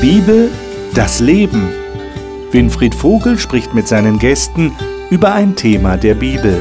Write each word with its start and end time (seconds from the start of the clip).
Bibel, 0.00 0.48
das 0.94 1.18
Leben. 1.18 1.70
Winfried 2.52 2.94
Vogel 2.94 3.36
spricht 3.36 3.74
mit 3.74 3.88
seinen 3.88 4.20
Gästen 4.20 4.72
über 5.10 5.32
ein 5.34 5.56
Thema 5.56 5.96
der 5.96 6.14
Bibel. 6.14 6.56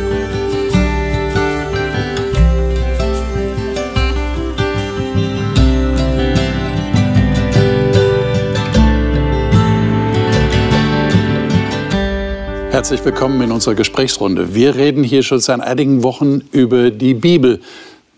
Herzlich 12.71 13.05
willkommen 13.05 13.41
in 13.41 13.51
unserer 13.51 13.75
Gesprächsrunde. 13.75 14.55
Wir 14.55 14.75
reden 14.75 15.03
hier 15.03 15.21
schon 15.21 15.39
seit 15.39 15.61
einigen 15.61 16.01
Wochen 16.01 16.41
über 16.51 16.89
die 16.89 17.13
Bibel. 17.13 17.59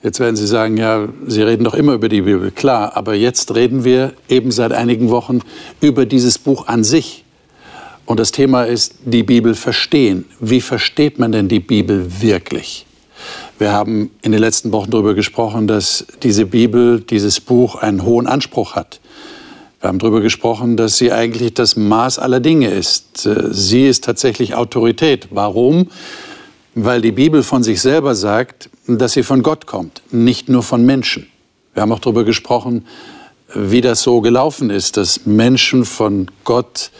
Jetzt 0.02 0.22
werden 0.22 0.38
Sie 0.38 0.48
sagen, 0.48 0.78
ja, 0.78 1.10
Sie 1.28 1.42
reden 1.42 1.66
doch 1.66 1.74
immer 1.74 1.94
über 1.94 2.08
die 2.08 2.22
Bibel. 2.22 2.52
Klar, 2.52 2.96
aber 2.96 3.16
jetzt 3.16 3.54
reden 3.54 3.84
wir 3.84 4.14
eben 4.30 4.52
seit 4.52 4.72
einigen 4.72 5.10
Wochen 5.10 5.42
über 5.82 6.06
dieses 6.06 6.38
Buch 6.38 6.68
an 6.68 6.86
sich. 6.86 7.26
Und 8.06 8.20
das 8.20 8.32
Thema 8.32 8.64
ist 8.64 8.96
die 9.04 9.24
Bibel 9.24 9.56
verstehen. 9.56 10.26
Wie 10.40 10.62
versteht 10.62 11.20
man 11.20 11.34
denn 11.34 11.50
die 11.50 11.60
Bibel 11.60 12.22
wirklich? 12.22 12.86
Wir 13.60 13.74
haben 13.74 14.12
in 14.22 14.32
den 14.32 14.40
letzten 14.40 14.72
Wochen 14.72 14.90
darüber 14.90 15.14
gesprochen, 15.16 15.68
dass 15.68 16.06
diese 16.24 16.46
Bibel, 16.46 17.02
dieses 17.02 17.42
Buch 17.42 17.76
einen 17.76 18.04
hohen 18.04 18.26
Anspruch 18.26 18.76
hat. 18.76 19.02
Wir 19.82 19.90
haben 19.90 20.00
darüber 20.00 20.22
gesprochen, 20.22 20.78
dass 20.78 20.98
sie 20.98 21.12
eigentlich 21.12 21.54
das 21.54 21.76
Maß 21.76 22.20
aller 22.20 22.40
Dinge 22.40 22.70
ist. 22.70 23.28
Sie 23.52 23.88
ist 23.88 24.06
tatsächlich 24.06 24.56
Autorität. 24.56 25.28
Warum? 25.32 25.90
Weil 26.82 27.02
die 27.02 27.12
Bibel 27.12 27.44
von 27.44 27.62
sich 27.62 27.82
selber 27.82 28.16
sagt, 28.16 28.70
dass 28.88 29.12
sie 29.12 29.24
von 29.24 29.44
Gott 29.44 29.66
kommt, 29.66 30.02
nicht 30.12 30.48
nur 30.48 30.64
von 30.64 30.86
Menschen. 30.86 31.28
Wir 31.74 31.82
haben 31.82 31.92
auch 31.92 32.00
darüber 32.00 32.24
gesprochen, 32.24 32.86
wie 33.54 33.82
das 33.82 34.02
so 34.02 34.22
gelaufen 34.22 34.70
ist, 34.70 34.96
dass 34.96 35.26
Menschen 35.26 35.84
von 35.84 36.28
Gott 36.46 36.92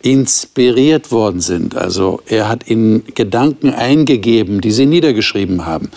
inspiriert 0.00 1.12
worden 1.12 1.40
sind. 1.40 1.76
Also 1.76 2.22
er 2.26 2.48
hat 2.48 2.70
ihnen 2.70 3.04
Gedanken 3.14 3.74
eingegeben, 3.74 4.62
die 4.62 4.70
sie 4.70 4.86
niedergeschrieben 4.86 5.66
haben. 5.66 5.90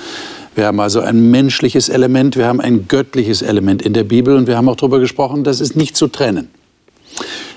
Wir 0.56 0.66
haben 0.66 0.82
also 0.82 1.00
ein 1.00 1.32
menschliches 1.32 1.88
Element, 1.88 2.36
wir 2.36 2.46
haben 2.46 2.60
ein 2.60 2.90
göttliches 2.90 3.42
Element 3.42 3.82
in 3.82 3.94
der 3.94 4.04
Bibel 4.04 4.36
und 4.36 4.48
wir 4.48 4.58
haben 4.58 4.68
auch 4.68 4.76
darüber 4.76 5.00
gesprochen, 5.00 5.46
das 5.46 5.62
ist 5.62 5.78
nicht 5.78 5.96
zu 5.96 6.08
trennen. 6.08 6.50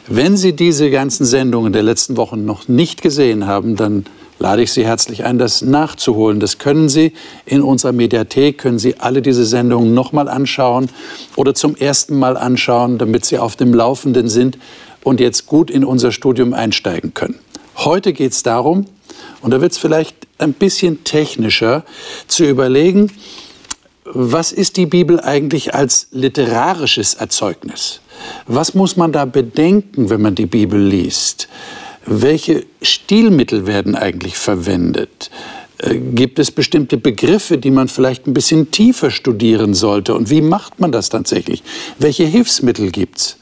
Wenn 0.06 0.36
Sie 0.36 0.52
diese 0.52 0.90
ganzen 0.90 1.24
Sendungen 1.24 1.72
der 1.72 1.82
letzten 1.82 2.16
Wochen 2.16 2.44
noch 2.44 2.68
nicht 2.68 3.02
gesehen 3.02 3.46
haben, 3.46 3.74
dann 3.74 4.04
lade 4.42 4.62
ich 4.62 4.72
Sie 4.72 4.84
herzlich 4.84 5.24
ein, 5.24 5.38
das 5.38 5.62
nachzuholen. 5.62 6.40
Das 6.40 6.58
können 6.58 6.88
Sie 6.88 7.12
in 7.46 7.62
unserer 7.62 7.92
Mediathek, 7.92 8.58
können 8.58 8.80
Sie 8.80 8.96
alle 8.98 9.22
diese 9.22 9.44
Sendungen 9.44 9.94
nochmal 9.94 10.28
anschauen 10.28 10.90
oder 11.36 11.54
zum 11.54 11.76
ersten 11.76 12.18
Mal 12.18 12.36
anschauen, 12.36 12.98
damit 12.98 13.24
Sie 13.24 13.38
auf 13.38 13.54
dem 13.54 13.72
Laufenden 13.72 14.28
sind 14.28 14.58
und 15.04 15.20
jetzt 15.20 15.46
gut 15.46 15.70
in 15.70 15.84
unser 15.84 16.10
Studium 16.10 16.54
einsteigen 16.54 17.14
können. 17.14 17.38
Heute 17.76 18.12
geht 18.12 18.32
es 18.32 18.42
darum, 18.42 18.86
und 19.42 19.52
da 19.52 19.60
wird 19.60 19.72
es 19.72 19.78
vielleicht 19.78 20.16
ein 20.38 20.54
bisschen 20.54 21.04
technischer, 21.04 21.84
zu 22.26 22.44
überlegen, 22.44 23.12
was 24.04 24.50
ist 24.50 24.76
die 24.76 24.86
Bibel 24.86 25.20
eigentlich 25.20 25.72
als 25.72 26.08
literarisches 26.10 27.14
Erzeugnis? 27.14 28.00
Was 28.48 28.74
muss 28.74 28.96
man 28.96 29.12
da 29.12 29.24
bedenken, 29.24 30.10
wenn 30.10 30.20
man 30.20 30.34
die 30.34 30.46
Bibel 30.46 30.82
liest? 30.82 31.48
Welche 32.04 32.64
Stilmittel 32.80 33.66
werden 33.66 33.94
eigentlich 33.94 34.36
verwendet? 34.36 35.30
Äh, 35.78 35.96
gibt 35.96 36.38
es 36.38 36.50
bestimmte 36.50 36.96
Begriffe, 36.96 37.58
die 37.58 37.70
man 37.70 37.88
vielleicht 37.88 38.26
ein 38.26 38.34
bisschen 38.34 38.70
tiefer 38.70 39.10
studieren 39.10 39.74
sollte? 39.74 40.14
Und 40.14 40.30
wie 40.30 40.40
macht 40.40 40.80
man 40.80 40.92
das 40.92 41.08
tatsächlich? 41.08 41.62
Welche 41.98 42.24
Hilfsmittel 42.24 42.90
gibt 42.90 43.18
es? 43.18 43.36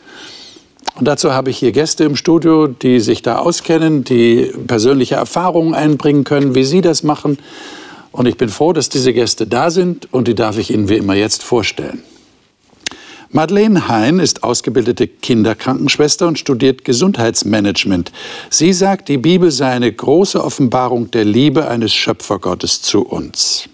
Und 0.96 1.06
dazu 1.06 1.32
habe 1.32 1.50
ich 1.50 1.58
hier 1.58 1.72
Gäste 1.72 2.04
im 2.04 2.16
Studio, 2.16 2.66
die 2.66 3.00
sich 3.00 3.22
da 3.22 3.38
auskennen, 3.38 4.04
die 4.04 4.52
persönliche 4.66 5.14
Erfahrungen 5.14 5.74
einbringen 5.74 6.24
können, 6.24 6.54
wie 6.54 6.64
sie 6.64 6.80
das 6.80 7.02
machen. 7.02 7.38
Und 8.12 8.26
ich 8.26 8.36
bin 8.36 8.48
froh, 8.48 8.72
dass 8.72 8.88
diese 8.88 9.12
Gäste 9.12 9.46
da 9.46 9.70
sind 9.70 10.12
und 10.12 10.26
die 10.26 10.34
darf 10.34 10.58
ich 10.58 10.72
Ihnen 10.72 10.88
wie 10.88 10.96
immer 10.96 11.14
jetzt 11.14 11.42
vorstellen. 11.42 12.02
Madeleine 13.32 13.86
Hein 13.86 14.18
ist 14.18 14.42
ausgebildete 14.42 15.06
Kinderkrankenschwester 15.06 16.26
und 16.26 16.38
studiert 16.38 16.84
Gesundheitsmanagement. 16.84 18.10
Sie 18.50 18.72
sagt, 18.72 19.08
die 19.08 19.18
Bibel 19.18 19.52
sei 19.52 19.68
eine 19.68 19.92
große 19.92 20.42
Offenbarung 20.42 21.12
der 21.12 21.24
Liebe 21.24 21.68
eines 21.68 21.94
Schöpfergottes 21.94 22.82
zu 22.82 23.02
uns. 23.02 23.68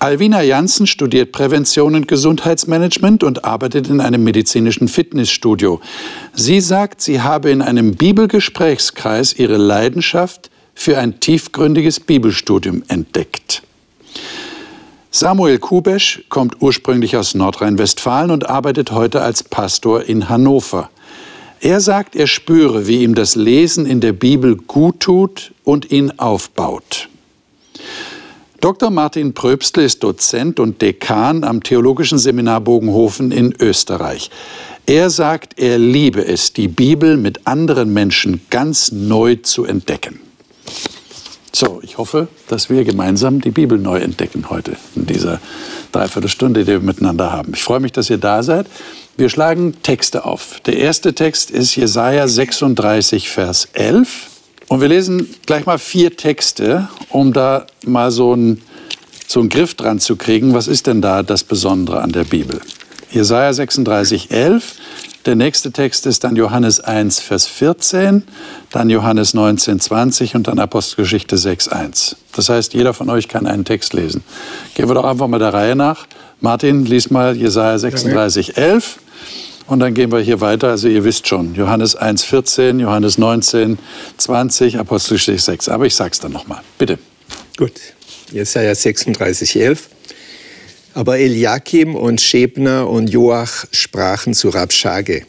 Alvina 0.00 0.42
Janssen 0.42 0.88
studiert 0.88 1.30
Prävention 1.30 1.94
und 1.94 2.08
Gesundheitsmanagement 2.08 3.22
und 3.22 3.44
arbeitet 3.44 3.88
in 3.88 4.00
einem 4.00 4.24
medizinischen 4.24 4.88
Fitnessstudio. 4.88 5.80
Sie 6.34 6.60
sagt, 6.60 7.00
sie 7.00 7.20
habe 7.20 7.50
in 7.50 7.62
einem 7.62 7.94
Bibelgesprächskreis 7.94 9.34
ihre 9.34 9.56
Leidenschaft 9.56 10.50
für 10.74 10.98
ein 10.98 11.20
tiefgründiges 11.20 12.00
Bibelstudium 12.00 12.82
entdeckt. 12.88 13.62
Samuel 15.18 15.58
Kubesch 15.58 16.24
kommt 16.28 16.60
ursprünglich 16.60 17.16
aus 17.16 17.34
Nordrhein-Westfalen 17.34 18.30
und 18.30 18.50
arbeitet 18.50 18.90
heute 18.90 19.22
als 19.22 19.42
Pastor 19.42 20.02
in 20.02 20.28
Hannover. 20.28 20.90
Er 21.58 21.80
sagt, 21.80 22.14
er 22.14 22.26
spüre, 22.26 22.86
wie 22.86 23.02
ihm 23.02 23.14
das 23.14 23.34
Lesen 23.34 23.86
in 23.86 24.02
der 24.02 24.12
Bibel 24.12 24.56
gut 24.56 25.00
tut 25.00 25.54
und 25.64 25.90
ihn 25.90 26.12
aufbaut. 26.18 27.08
Dr. 28.60 28.90
Martin 28.90 29.32
Pröbstle 29.32 29.84
ist 29.84 30.02
Dozent 30.04 30.60
und 30.60 30.82
Dekan 30.82 31.44
am 31.44 31.62
Theologischen 31.62 32.18
Seminar 32.18 32.60
Bogenhofen 32.60 33.32
in 33.32 33.54
Österreich. 33.58 34.30
Er 34.84 35.08
sagt, 35.08 35.58
er 35.58 35.78
liebe 35.78 36.26
es, 36.26 36.52
die 36.52 36.68
Bibel 36.68 37.16
mit 37.16 37.46
anderen 37.46 37.90
Menschen 37.90 38.42
ganz 38.50 38.92
neu 38.92 39.36
zu 39.36 39.64
entdecken. 39.64 40.25
So, 41.58 41.80
ich 41.82 41.96
hoffe, 41.96 42.28
dass 42.48 42.68
wir 42.68 42.84
gemeinsam 42.84 43.40
die 43.40 43.50
Bibel 43.50 43.78
neu 43.78 43.96
entdecken 43.96 44.50
heute 44.50 44.76
in 44.94 45.06
dieser 45.06 45.40
Dreiviertelstunde, 45.90 46.60
die 46.60 46.66
wir 46.66 46.80
miteinander 46.80 47.32
haben. 47.32 47.54
Ich 47.54 47.62
freue 47.62 47.80
mich, 47.80 47.92
dass 47.92 48.10
ihr 48.10 48.18
da 48.18 48.42
seid. 48.42 48.66
Wir 49.16 49.30
schlagen 49.30 49.74
Texte 49.82 50.26
auf. 50.26 50.60
Der 50.66 50.76
erste 50.76 51.14
Text 51.14 51.50
ist 51.50 51.74
Jesaja 51.74 52.28
36, 52.28 53.30
Vers 53.30 53.68
11. 53.72 54.26
Und 54.68 54.82
wir 54.82 54.88
lesen 54.88 55.34
gleich 55.46 55.64
mal 55.64 55.78
vier 55.78 56.14
Texte, 56.14 56.90
um 57.08 57.32
da 57.32 57.66
mal 57.86 58.10
so 58.10 58.34
einen, 58.34 58.60
so 59.26 59.40
einen 59.40 59.48
Griff 59.48 59.74
dran 59.76 59.98
zu 59.98 60.16
kriegen. 60.16 60.52
Was 60.52 60.68
ist 60.68 60.86
denn 60.86 61.00
da 61.00 61.22
das 61.22 61.42
Besondere 61.42 62.02
an 62.02 62.12
der 62.12 62.24
Bibel? 62.24 62.60
Jesaja 63.10 63.54
36, 63.54 64.30
11. 64.30 64.74
Der 65.26 65.34
nächste 65.34 65.72
Text 65.72 66.06
ist 66.06 66.22
dann 66.22 66.36
Johannes 66.36 66.78
1, 66.78 67.18
Vers 67.18 67.48
14, 67.48 68.22
dann 68.70 68.88
Johannes 68.88 69.34
19, 69.34 69.80
20 69.80 70.36
und 70.36 70.46
dann 70.46 70.60
Apostelgeschichte 70.60 71.36
6, 71.36 71.66
1. 71.66 72.16
Das 72.36 72.48
heißt, 72.48 72.74
jeder 72.74 72.94
von 72.94 73.10
euch 73.10 73.26
kann 73.26 73.48
einen 73.48 73.64
Text 73.64 73.92
lesen. 73.92 74.22
Gehen 74.74 74.88
wir 74.88 74.94
doch 74.94 75.04
einfach 75.04 75.26
mal 75.26 75.40
der 75.40 75.52
Reihe 75.52 75.74
nach. 75.74 76.06
Martin, 76.40 76.86
lies 76.86 77.10
mal 77.10 77.36
Jesaja 77.36 77.76
36, 77.76 78.56
11. 78.56 79.00
Und 79.66 79.80
dann 79.80 79.94
gehen 79.94 80.12
wir 80.12 80.20
hier 80.20 80.40
weiter. 80.40 80.68
Also 80.68 80.86
ihr 80.86 81.02
wisst 81.02 81.26
schon, 81.26 81.56
Johannes 81.56 81.96
1, 81.96 82.22
14, 82.22 82.78
Johannes 82.78 83.18
19, 83.18 83.80
20, 84.18 84.78
Apostelgeschichte 84.78 85.42
6. 85.42 85.68
Aber 85.70 85.86
ich 85.86 85.96
sag's 85.96 86.20
dann 86.20 86.30
nochmal. 86.30 86.60
Bitte. 86.78 87.00
Gut. 87.56 87.72
Jesaja 88.30 88.72
36, 88.72 89.56
11. 89.56 89.88
Aber 90.96 91.18
Eliakim 91.18 91.94
und 91.94 92.22
Schebner 92.22 92.88
und 92.88 93.08
Joach 93.08 93.66
sprachen 93.70 94.32
zu 94.32 94.48
Rabschage, 94.48 95.26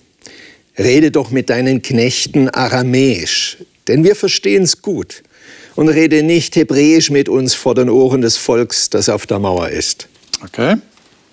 rede 0.79 1.11
doch 1.11 1.29
mit 1.29 1.50
deinen 1.50 1.81
Knechten 1.81 2.50
aramäisch, 2.50 3.57
denn 3.89 4.05
wir 4.05 4.16
verstehen's 4.16 4.81
gut. 4.81 5.23
Und 5.75 5.89
rede 5.89 6.23
nicht 6.23 6.55
hebräisch 6.55 7.09
mit 7.09 7.28
uns 7.28 7.53
vor 7.53 7.75
den 7.75 7.89
Ohren 7.89 8.22
des 8.22 8.38
Volks, 8.38 8.89
das 8.89 9.09
auf 9.09 9.28
der 9.28 9.40
Mauer 9.40 9.67
ist. 9.67 10.08
Okay, 10.41 10.78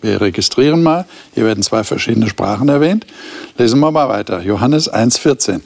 wir 0.02 0.20
registrieren 0.20 0.82
mal. 0.82 1.06
Hier 1.36 1.44
werden 1.44 1.62
zwei 1.62 1.84
verschiedene 1.84 2.28
Sprachen 2.28 2.68
erwähnt. 2.68 3.06
Lesen 3.56 3.78
wir 3.78 3.92
mal 3.92 4.08
weiter. 4.08 4.42
Johannes 4.42 4.92
1,14. 4.92 5.60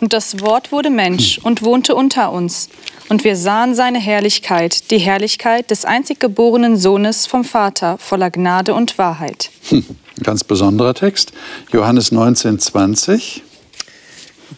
Und 0.00 0.14
das 0.14 0.40
Wort 0.40 0.72
wurde 0.72 0.88
Mensch 0.88 1.38
und 1.42 1.62
wohnte 1.62 1.94
unter 1.94 2.32
uns. 2.32 2.68
Und 3.08 3.24
wir 3.24 3.36
sahen 3.36 3.74
seine 3.74 3.98
Herrlichkeit, 3.98 4.90
die 4.90 4.98
Herrlichkeit 4.98 5.70
des 5.70 5.84
einzig 5.84 6.20
geborenen 6.20 6.76
Sohnes 6.76 7.26
vom 7.26 7.44
Vater, 7.44 7.98
voller 7.98 8.30
Gnade 8.30 8.72
und 8.72 8.96
Wahrheit. 8.98 9.50
Hm, 9.68 9.84
ganz 10.22 10.42
besonderer 10.44 10.94
Text. 10.94 11.32
Johannes 11.72 12.12
19, 12.12 12.58
20. 12.58 13.42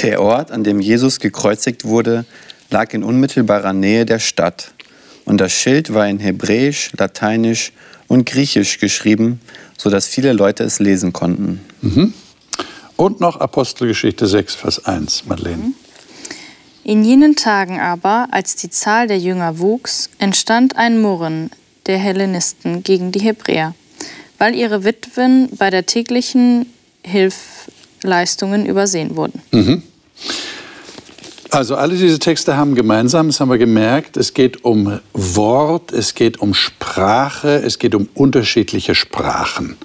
Der 0.03 0.23
Ort, 0.23 0.51
an 0.51 0.65
dem 0.65 0.81
Jesus 0.81 1.19
gekreuzigt 1.19 1.85
wurde, 1.85 2.25
lag 2.71 2.93
in 2.95 3.03
unmittelbarer 3.03 3.73
Nähe 3.73 4.07
der 4.07 4.21
Stadt. 4.21 4.73
Und 5.25 5.41
das 5.41 5.53
Schild 5.53 5.93
war 5.93 6.09
in 6.09 6.19
Hebräisch, 6.19 6.91
Lateinisch 6.97 7.73
und 8.07 8.27
Griechisch 8.27 8.79
geschrieben, 8.79 9.41
sodass 9.77 10.07
viele 10.07 10.33
Leute 10.33 10.65
es 10.65 10.79
lesen 10.79 11.13
konnten. 11.13 11.61
Mhm. 11.81 12.15
Und 12.97 13.21
noch 13.21 13.37
Apostelgeschichte 13.37 14.27
6, 14.27 14.55
Vers 14.55 14.85
1, 14.85 15.27
Madeleine. 15.27 15.57
Mhm. 15.57 15.75
In 16.85 17.05
jenen 17.05 17.37
Tagen 17.37 17.81
aber, 17.81 18.29
als 18.33 18.57
die 18.57 18.71
Zahl 18.71 19.07
der 19.07 19.19
Jünger 19.19 19.61
wuchs, 19.61 20.11
entstand 20.19 20.77
ein 20.77 21.01
Murren 21.01 21.51
der 21.87 21.99
Hellenisten 21.99 22.83
gegen 22.83 23.13
die 23.13 23.21
Hebräer, 23.21 23.75
weil 24.39 24.55
ihre 24.55 24.85
Witwen 24.85 25.49
bei 25.57 25.71
der 25.71 25.87
täglichen 25.87 26.67
Hilfleistungen 27.03 28.67
übersehen 28.67 29.17
wurden. 29.17 29.43
Mhm. 29.53 29.83
Also 31.51 31.77
alle 31.77 31.97
diese 31.97 32.19
Texte 32.19 32.57
haben 32.57 32.75
gemeinsam, 32.75 33.27
das 33.27 33.39
haben 33.39 33.51
wir 33.51 33.59
gemerkt, 33.59 34.17
es 34.17 34.33
geht 34.33 34.65
um 34.65 35.01
Wort, 35.13 35.93
es 35.93 36.15
geht 36.15 36.41
um 36.41 36.55
Sprache, 36.55 37.63
es 37.63 37.79
geht 37.79 37.95
um 37.95 38.09
unterschiedliche 38.15 38.95
Sprachen. 38.95 39.77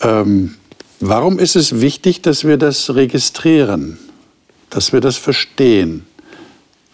Ähm, 0.00 0.54
warum 1.00 1.38
ist 1.38 1.56
es 1.56 1.80
wichtig, 1.80 2.22
dass 2.22 2.44
wir 2.44 2.56
das 2.56 2.94
registrieren, 2.94 3.98
dass 4.70 4.92
wir 4.92 5.00
das 5.00 5.16
verstehen, 5.16 6.06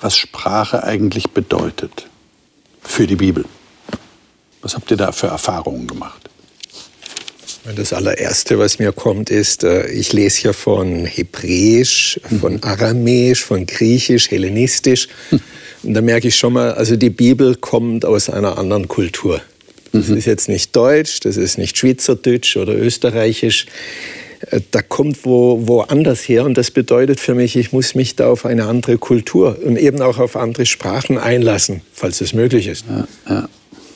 was 0.00 0.16
Sprache 0.16 0.84
eigentlich 0.84 1.30
bedeutet 1.30 2.08
für 2.82 3.06
die 3.06 3.16
Bibel? 3.16 3.44
Was 4.60 4.74
habt 4.74 4.90
ihr 4.90 4.96
da 4.96 5.12
für 5.12 5.28
Erfahrungen 5.28 5.86
gemacht? 5.86 6.28
Das 7.76 7.92
allererste, 7.92 8.58
was 8.58 8.80
mir 8.80 8.92
kommt, 8.92 9.30
ist, 9.30 9.62
äh, 9.62 9.86
ich 9.88 10.12
lese 10.12 10.42
hier 10.42 10.52
von 10.52 11.04
Hebräisch, 11.04 12.20
von 12.40 12.54
mhm. 12.54 12.60
Aramäisch, 12.62 13.44
von 13.44 13.66
Griechisch, 13.66 14.32
Hellenistisch. 14.32 15.08
Hm. 15.30 15.40
Und 15.84 15.94
da 15.94 16.00
merke 16.00 16.28
ich 16.28 16.36
schon 16.36 16.54
mal, 16.54 16.72
also 16.72 16.96
die 16.96 17.10
Bibel 17.10 17.54
kommt 17.54 18.04
aus 18.04 18.28
einer 18.28 18.58
anderen 18.58 18.88
Kultur. 18.88 19.40
Das 19.92 20.08
mhm. 20.08 20.16
ist 20.16 20.24
jetzt 20.24 20.48
nicht 20.48 20.74
Deutsch, 20.74 21.20
das 21.20 21.36
ist 21.36 21.58
nicht 21.58 21.76
Schweizerdeutsch 21.76 22.56
oder 22.56 22.74
Österreichisch. 22.74 23.66
Äh, 24.50 24.60
da 24.70 24.82
kommt 24.82 25.24
wo, 25.24 25.66
woanders 25.66 26.28
her 26.28 26.44
und 26.44 26.56
das 26.56 26.70
bedeutet 26.70 27.20
für 27.20 27.34
mich, 27.34 27.56
ich 27.56 27.72
muss 27.72 27.94
mich 27.94 28.16
da 28.16 28.28
auf 28.28 28.46
eine 28.46 28.66
andere 28.66 28.98
Kultur 28.98 29.58
und 29.62 29.76
eben 29.76 30.00
auch 30.00 30.18
auf 30.18 30.36
andere 30.36 30.66
Sprachen 30.66 31.18
einlassen, 31.18 31.82
falls 31.92 32.20
es 32.20 32.32
möglich 32.32 32.66
ist. 32.66 32.84
Ja, 32.88 33.08
ja. 33.28 33.48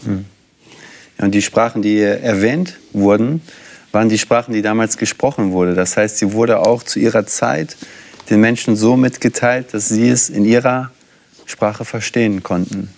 Hm. 0.05 0.25
Ja, 1.19 1.25
und 1.25 1.33
die 1.33 1.43
Sprachen, 1.43 1.81
die 1.81 2.01
erwähnt 2.01 2.77
wurden, 2.93 3.41
waren 3.91 4.11
die 4.11 4.19
Sprachen, 4.19 4.53
die 4.53 4.61
damals 4.61 4.99
gesprochen 4.99 5.53
wurden. 5.53 5.75
Das 5.75 5.97
heißt, 5.97 6.19
sie 6.19 6.33
wurde 6.33 6.61
auch 6.61 6.83
zu 6.83 6.99
ihrer 6.99 7.27
Zeit 7.27 7.77
den 8.29 8.41
Menschen 8.41 8.77
so 8.77 8.97
mitgeteilt, 8.97 9.73
dass 9.73 9.89
sie 9.89 10.09
es 10.09 10.29
in 10.29 10.45
ihrer 10.45 10.91
Sprache 11.47 11.87
verstehen 11.87 12.43
konnten. 12.43 12.91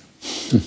Hm. 0.50 0.62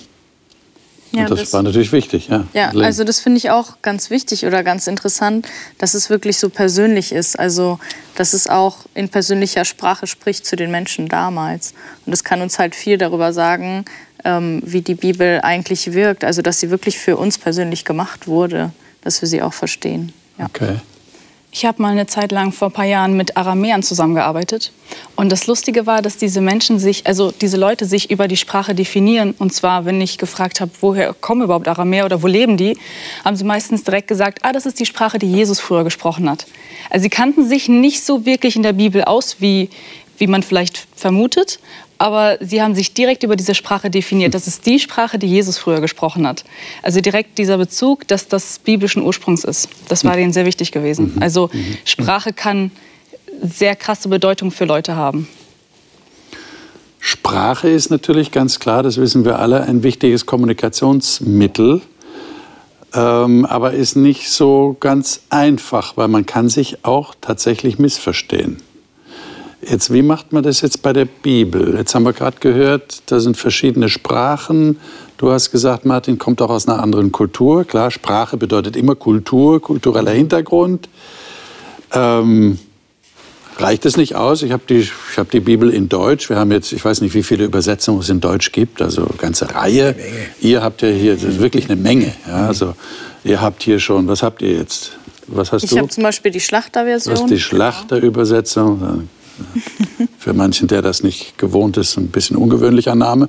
Ja, 1.12 1.26
das, 1.26 1.40
das, 1.40 1.52
war 1.52 1.62
natürlich 1.62 1.92
wichtig, 1.92 2.28
ja. 2.28 2.46
Ja, 2.54 2.70
also 2.70 3.04
das 3.04 3.20
finde 3.20 3.38
ich 3.38 3.50
auch 3.50 3.82
ganz 3.82 4.08
wichtig 4.08 4.46
oder 4.46 4.64
ganz 4.64 4.86
interessant, 4.86 5.46
dass 5.78 5.92
es 5.94 6.08
wirklich 6.08 6.38
so 6.38 6.48
persönlich 6.48 7.12
ist. 7.12 7.38
Also, 7.38 7.78
dass 8.16 8.32
es 8.32 8.46
auch 8.48 8.78
in 8.94 9.10
persönlicher 9.10 9.64
Sprache 9.64 10.06
spricht 10.06 10.46
zu 10.46 10.56
den 10.56 10.70
Menschen 10.70 11.08
damals. 11.08 11.74
Und 12.06 12.12
das 12.12 12.24
kann 12.24 12.40
uns 12.40 12.58
halt 12.58 12.74
viel 12.74 12.96
darüber 12.96 13.32
sagen, 13.32 13.84
ähm, 14.24 14.62
wie 14.64 14.80
die 14.80 14.94
Bibel 14.94 15.40
eigentlich 15.42 15.92
wirkt. 15.92 16.24
Also 16.24 16.42
dass 16.42 16.60
sie 16.60 16.70
wirklich 16.70 16.98
für 16.98 17.16
uns 17.16 17.38
persönlich 17.38 17.84
gemacht 17.84 18.26
wurde, 18.26 18.70
dass 19.02 19.20
wir 19.20 19.28
sie 19.28 19.42
auch 19.42 19.52
verstehen. 19.52 20.12
Ja. 20.38 20.46
Okay. 20.46 20.76
Ich 21.54 21.66
habe 21.66 21.82
mal 21.82 21.90
eine 21.90 22.06
Zeit 22.06 22.32
lang 22.32 22.50
vor 22.50 22.68
ein 22.68 22.72
paar 22.72 22.86
Jahren 22.86 23.14
mit 23.14 23.36
Aramäern 23.36 23.82
zusammengearbeitet. 23.82 24.72
Und 25.16 25.30
das 25.30 25.46
Lustige 25.46 25.84
war, 25.84 26.00
dass 26.00 26.16
diese 26.16 26.40
Menschen 26.40 26.78
sich, 26.78 27.06
also 27.06 27.30
diese 27.30 27.58
Leute 27.58 27.84
sich 27.84 28.10
über 28.10 28.26
die 28.26 28.38
Sprache 28.38 28.74
definieren. 28.74 29.34
Und 29.38 29.52
zwar, 29.52 29.84
wenn 29.84 30.00
ich 30.00 30.16
gefragt 30.16 30.62
habe, 30.62 30.70
woher 30.80 31.12
kommen 31.12 31.42
überhaupt 31.42 31.68
Aramäer 31.68 32.06
oder 32.06 32.22
wo 32.22 32.26
leben 32.26 32.56
die, 32.56 32.78
haben 33.22 33.36
sie 33.36 33.44
meistens 33.44 33.84
direkt 33.84 34.08
gesagt, 34.08 34.38
ah, 34.42 34.52
das 34.52 34.64
ist 34.64 34.80
die 34.80 34.86
Sprache, 34.86 35.18
die 35.18 35.30
Jesus 35.30 35.60
früher 35.60 35.84
gesprochen 35.84 36.30
hat. 36.30 36.46
Also 36.88 37.02
sie 37.02 37.10
kannten 37.10 37.46
sich 37.46 37.68
nicht 37.68 38.02
so 38.02 38.24
wirklich 38.24 38.56
in 38.56 38.62
der 38.62 38.72
Bibel 38.72 39.04
aus, 39.04 39.36
wie, 39.40 39.68
wie 40.18 40.26
man 40.26 40.42
vielleicht 40.42 40.86
vermutet 40.94 41.58
aber 42.02 42.36
sie 42.40 42.60
haben 42.60 42.74
sich 42.74 42.94
direkt 42.94 43.22
über 43.22 43.36
diese 43.36 43.54
Sprache 43.54 43.88
definiert. 43.88 44.34
Das 44.34 44.48
ist 44.48 44.66
die 44.66 44.80
Sprache, 44.80 45.20
die 45.20 45.28
Jesus 45.28 45.56
früher 45.56 45.80
gesprochen 45.80 46.26
hat. 46.26 46.42
Also 46.82 47.00
direkt 47.00 47.38
dieser 47.38 47.58
Bezug, 47.58 48.08
dass 48.08 48.26
das 48.26 48.58
biblischen 48.58 49.02
Ursprungs 49.04 49.44
ist. 49.44 49.68
Das 49.86 50.04
war 50.04 50.16
denen 50.16 50.32
sehr 50.32 50.44
wichtig 50.44 50.72
gewesen. 50.72 51.12
Mhm. 51.14 51.22
Also 51.22 51.48
mhm. 51.52 51.76
Sprache 51.84 52.32
kann 52.32 52.72
sehr 53.40 53.76
krasse 53.76 54.08
Bedeutung 54.08 54.50
für 54.50 54.64
Leute 54.64 54.96
haben. 54.96 55.28
Sprache 56.98 57.68
ist 57.68 57.90
natürlich 57.90 58.32
ganz 58.32 58.58
klar, 58.58 58.82
das 58.82 58.96
wissen 58.96 59.24
wir 59.24 59.38
alle, 59.38 59.62
ein 59.62 59.84
wichtiges 59.84 60.26
Kommunikationsmittel, 60.26 61.82
ähm, 62.94 63.46
aber 63.46 63.74
ist 63.74 63.94
nicht 63.94 64.28
so 64.28 64.76
ganz 64.80 65.20
einfach, 65.30 65.96
weil 65.96 66.08
man 66.08 66.26
kann 66.26 66.48
sich 66.48 66.84
auch 66.84 67.14
tatsächlich 67.20 67.78
missverstehen. 67.78 68.60
Jetzt, 69.64 69.92
wie 69.92 70.02
macht 70.02 70.32
man 70.32 70.42
das 70.42 70.60
jetzt 70.60 70.82
bei 70.82 70.92
der 70.92 71.04
Bibel? 71.04 71.76
Jetzt 71.76 71.94
haben 71.94 72.04
wir 72.04 72.12
gerade 72.12 72.38
gehört, 72.40 73.02
da 73.06 73.20
sind 73.20 73.36
verschiedene 73.36 73.88
Sprachen. 73.88 74.80
Du 75.18 75.30
hast 75.30 75.52
gesagt, 75.52 75.84
Martin 75.84 76.18
kommt 76.18 76.42
auch 76.42 76.50
aus 76.50 76.66
einer 76.66 76.82
anderen 76.82 77.12
Kultur. 77.12 77.64
Klar, 77.64 77.92
Sprache 77.92 78.36
bedeutet 78.36 78.74
immer 78.76 78.96
Kultur, 78.96 79.62
kultureller 79.62 80.10
Hintergrund. 80.10 80.88
Ähm, 81.92 82.58
reicht 83.56 83.86
es 83.86 83.96
nicht 83.96 84.16
aus? 84.16 84.42
Ich 84.42 84.50
habe 84.50 84.64
die, 84.68 84.88
hab 85.16 85.30
die 85.30 85.38
Bibel 85.38 85.70
in 85.70 85.88
Deutsch. 85.88 86.28
Wir 86.28 86.38
haben 86.38 86.50
jetzt, 86.50 86.72
ich 86.72 86.84
weiß 86.84 87.00
nicht, 87.00 87.14
wie 87.14 87.22
viele 87.22 87.44
Übersetzungen 87.44 88.00
es 88.00 88.08
in 88.08 88.20
Deutsch 88.20 88.50
gibt, 88.50 88.82
also 88.82 89.02
eine 89.06 89.16
ganze 89.16 89.54
Reihe. 89.54 89.94
Ihr 90.40 90.60
habt 90.60 90.82
ja 90.82 90.88
hier 90.88 91.38
wirklich 91.38 91.70
eine 91.70 91.80
Menge. 91.80 92.12
Ja, 92.26 92.48
also 92.48 92.74
ihr 93.22 93.40
habt 93.40 93.62
hier 93.62 93.78
schon, 93.78 94.08
was 94.08 94.24
habt 94.24 94.42
ihr 94.42 94.54
jetzt? 94.54 94.98
Was 95.28 95.52
hast 95.52 95.62
ich 95.62 95.70
du? 95.70 95.76
Ich 95.76 95.82
habe 95.82 95.90
zum 95.90 96.02
Beispiel 96.02 96.32
die 96.32 96.40
Schlachterversion. 96.40 97.14
Das 97.14 97.22
ist 97.22 97.30
die 97.30 97.38
Schlachterübersetzung. 97.38 99.08
Für 100.18 100.34
manchen, 100.34 100.68
der 100.68 100.82
das 100.82 101.02
nicht 101.02 101.38
gewohnt 101.38 101.76
ist, 101.76 101.96
ein 101.96 102.08
bisschen 102.08 102.36
ungewöhnlicher 102.36 102.94
Name. 102.94 103.28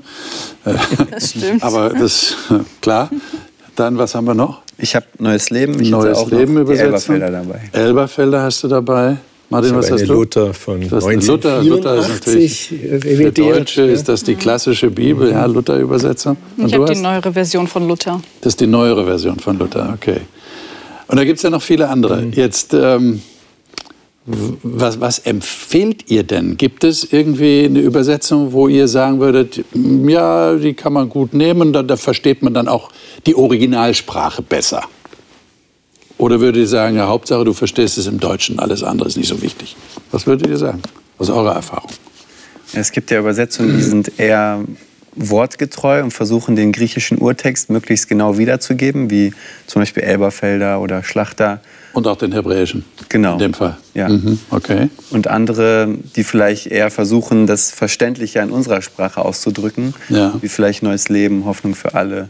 Das 1.12 1.32
stimmt. 1.32 1.64
Aber 1.64 1.90
das, 1.90 2.36
klar. 2.82 3.10
Dann, 3.76 3.98
was 3.98 4.14
haben 4.14 4.28
wir 4.28 4.36
noch? 4.36 4.62
Ich 4.78 4.96
habe 4.96 5.06
Neues 5.18 5.50
Leben. 5.50 5.80
Ich 5.82 5.90
Neues 5.90 6.18
auch 6.18 6.30
Leben 6.30 6.58
Übersetzung. 6.58 7.16
Elberfelder 7.16 7.32
dabei. 7.32 7.62
Elberfelder 7.72 8.44
hast 8.44 8.64
du 8.64 8.68
dabei. 8.68 9.18
Martin, 9.50 9.76
was 9.76 9.92
hast 9.92 10.08
du? 10.08 10.14
Luther 10.14 10.54
von 10.54 10.82
1984. 10.82 11.28
Luther, 11.28 11.64
Luther 11.64 11.96
ist 11.96 12.10
natürlich, 12.10 12.74
Für 13.02 13.32
Deutsche 13.32 13.82
ist 13.84 14.10
das 14.10 14.24
die 14.24 14.36
klassische 14.36 14.90
Bibel, 14.90 15.32
ja, 15.32 15.46
Luther-Übersetzung. 15.46 16.38
Ich 16.58 16.74
habe 16.74 16.92
die 16.92 17.00
neuere 17.00 17.32
Version 17.34 17.68
von 17.68 17.88
Luther. 17.88 18.20
Das 18.42 18.54
ist 18.54 18.62
die 18.62 18.68
neuere 18.68 19.06
Version 19.06 19.40
von 19.40 19.60
Luther, 19.60 19.94
okay. 19.94 20.22
Und 21.08 21.18
da 21.18 21.24
gibt 21.24 21.38
es 21.38 21.44
ja 21.44 21.52
noch 21.52 21.62
viele 21.62 21.88
andere. 21.88 22.24
Mhm. 22.24 22.32
Jetzt 22.34 22.74
ähm, 22.74 23.22
was, 24.26 25.02
was, 25.02 25.20
empfehlt 25.20 26.10
ihr 26.10 26.24
denn? 26.24 26.56
Gibt 26.56 26.86
es 26.86 27.12
irgendwie 27.12 27.66
eine 27.66 27.80
Übersetzung, 27.80 28.54
wo 28.54 28.70
ihr 28.70 28.88
sagen 28.88 29.20
würdet, 29.20 29.66
ja, 29.74 30.56
die 30.56 30.74
kann 30.74 30.94
man 30.94 31.10
gut 31.10 31.34
nehmen, 31.34 31.74
da, 31.74 31.84
da 31.84 31.98
versteht 31.98 32.42
man 32.42 32.54
dann 32.54 32.70
auch 32.70 32.90
die 33.26 33.36
Originalsprache 33.36 34.42
besser? 34.42 34.84
Oder 36.18 36.40
würdet 36.40 36.62
ihr 36.62 36.68
sagen, 36.68 36.96
ja, 36.96 37.08
Hauptsache, 37.08 37.44
du 37.44 37.54
verstehst 37.54 37.98
es 37.98 38.08
im 38.08 38.20
Deutschen, 38.20 38.60
alles 38.60 38.82
andere 38.82 39.10
ist 39.10 39.18
nicht 39.18 39.28
so 39.28 39.42
wichtig? 39.42 39.76
Was 40.12 40.26
würdet 40.26 40.48
ihr 40.48 40.58
sagen, 40.58 40.82
aus 41.18 41.30
eurer 41.30 41.56
Erfahrung? 41.56 41.92
Es 42.74 42.92
gibt 42.92 43.12
ja 43.12 43.20
Übersetzungen, 43.20 43.76
die 43.76 43.84
sind 43.84 44.20
eher 44.20 44.64
wortgetreu 45.16 46.02
und 46.02 46.12
versuchen, 46.12 46.56
den 46.56 46.72
griechischen 46.72 47.18
Urtext 47.18 47.70
möglichst 47.70 48.08
genau 48.08 48.38
wiederzugeben, 48.38 49.10
wie 49.10 49.34
zum 49.68 49.82
Beispiel 49.82 50.04
Elberfelder 50.04 50.80
oder 50.80 51.04
Schlachter. 51.04 51.62
Und 51.94 52.08
auch 52.08 52.18
den 52.18 52.32
Hebräischen. 52.32 52.86
Genau. 53.10 53.34
In 53.34 53.40
dem 53.40 53.54
Fall. 53.54 53.78
Ja. 53.94 54.10
Mhm, 54.10 54.40
okay. 54.50 54.90
Und 55.12 55.28
andere, 55.28 55.96
die 56.16 56.24
vielleicht 56.24 56.68
eher 56.68 56.90
versuchen, 56.90 57.46
das 57.46 57.72
verständlicher 57.72 58.42
in 58.42 58.50
unserer 58.50 58.82
Sprache 58.82 59.24
auszudrücken, 59.24 59.94
ja. 60.10 60.34
wie 60.42 60.50
vielleicht 60.50 60.82
Neues 60.82 61.10
Leben, 61.10 61.46
Hoffnung 61.46 61.76
für 61.76 61.94
alle. 61.94 62.30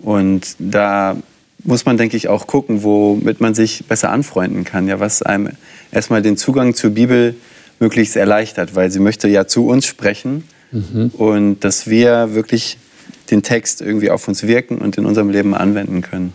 Und 0.00 0.56
da 0.58 1.16
muss 1.62 1.84
man, 1.84 1.96
denke 1.96 2.16
ich, 2.16 2.28
auch 2.28 2.46
gucken, 2.46 2.82
womit 2.82 3.40
man 3.40 3.54
sich 3.54 3.84
besser 3.86 4.10
anfreunden 4.10 4.64
kann. 4.64 4.88
Ja, 4.88 4.98
was 4.98 5.22
einem 5.22 5.50
erstmal 5.92 6.22
den 6.22 6.36
Zugang 6.36 6.74
zur 6.74 6.90
Bibel 6.90 7.34
möglichst 7.78 8.16
erleichtert, 8.16 8.74
weil 8.74 8.90
sie 8.90 9.00
möchte 9.00 9.28
ja 9.28 9.46
zu 9.46 9.66
uns 9.66 9.86
sprechen 9.86 10.44
mhm. 10.72 11.10
und 11.16 11.60
dass 11.60 11.86
wir 11.86 12.34
wirklich 12.34 12.78
den 13.30 13.42
Text 13.42 13.80
irgendwie 13.80 14.10
auf 14.10 14.26
uns 14.28 14.46
wirken 14.46 14.78
und 14.78 14.96
in 14.96 15.04
unserem 15.04 15.30
Leben 15.30 15.54
anwenden 15.54 16.00
können. 16.00 16.32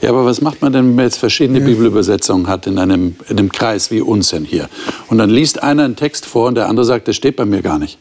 Ja, 0.00 0.08
aber 0.08 0.24
was 0.24 0.40
macht 0.40 0.62
man 0.62 0.72
denn, 0.72 0.88
wenn 0.88 0.94
man 0.96 1.04
jetzt 1.04 1.18
verschiedene 1.18 1.60
ja. 1.60 1.64
Bibelübersetzungen 1.64 2.48
hat 2.48 2.66
in 2.66 2.78
einem, 2.78 3.16
in 3.28 3.38
einem 3.38 3.52
Kreis 3.52 3.90
wie 3.90 4.00
uns 4.00 4.30
denn 4.30 4.44
hier? 4.44 4.68
Und 5.08 5.18
dann 5.18 5.30
liest 5.30 5.62
einer 5.62 5.84
einen 5.84 5.96
Text 5.96 6.26
vor 6.26 6.48
und 6.48 6.56
der 6.56 6.68
andere 6.68 6.84
sagt, 6.84 7.08
das 7.08 7.16
steht 7.16 7.36
bei 7.36 7.44
mir 7.44 7.62
gar 7.62 7.78
nicht. 7.78 7.98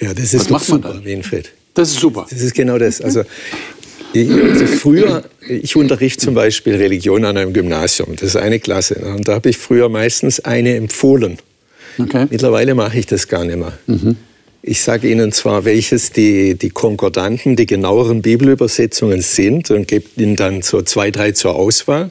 Ja, 0.00 0.12
das 0.12 0.34
ist 0.34 0.46
was 0.46 0.50
macht 0.50 0.66
super, 0.66 0.88
man 0.88 0.96
dann? 0.96 1.04
Winfried. 1.04 1.52
Das 1.74 1.90
ist 1.90 2.00
super. 2.00 2.26
Das 2.28 2.40
ist 2.40 2.54
genau 2.54 2.78
das. 2.78 3.00
Also, 3.00 3.22
ich, 4.12 4.30
also 4.30 4.66
früher, 4.66 5.24
ich 5.48 5.74
unterrichte 5.76 6.24
zum 6.24 6.34
Beispiel 6.34 6.76
Religion 6.76 7.24
an 7.24 7.36
einem 7.36 7.52
Gymnasium. 7.52 8.14
Das 8.14 8.30
ist 8.30 8.36
eine 8.36 8.60
Klasse. 8.60 8.94
Und 8.96 9.26
da 9.26 9.34
habe 9.34 9.50
ich 9.50 9.58
früher 9.58 9.88
meistens 9.88 10.40
eine 10.40 10.76
empfohlen. 10.76 11.38
Okay. 11.98 12.26
Mittlerweile 12.30 12.74
mache 12.74 12.98
ich 12.98 13.06
das 13.06 13.28
gar 13.28 13.44
nicht 13.44 13.56
mehr. 13.56 13.72
Mhm. 13.86 14.16
Ich 14.66 14.80
sage 14.80 15.10
Ihnen 15.10 15.30
zwar, 15.30 15.66
welches 15.66 16.10
die, 16.10 16.54
die 16.54 16.70
Konkordanten, 16.70 17.54
die 17.54 17.66
genaueren 17.66 18.22
Bibelübersetzungen 18.22 19.20
sind 19.20 19.70
und 19.70 19.86
gebe 19.86 20.06
Ihnen 20.16 20.36
dann 20.36 20.62
so 20.62 20.80
zwei, 20.80 21.10
drei 21.10 21.32
zur 21.32 21.54
Auswahl. 21.54 22.10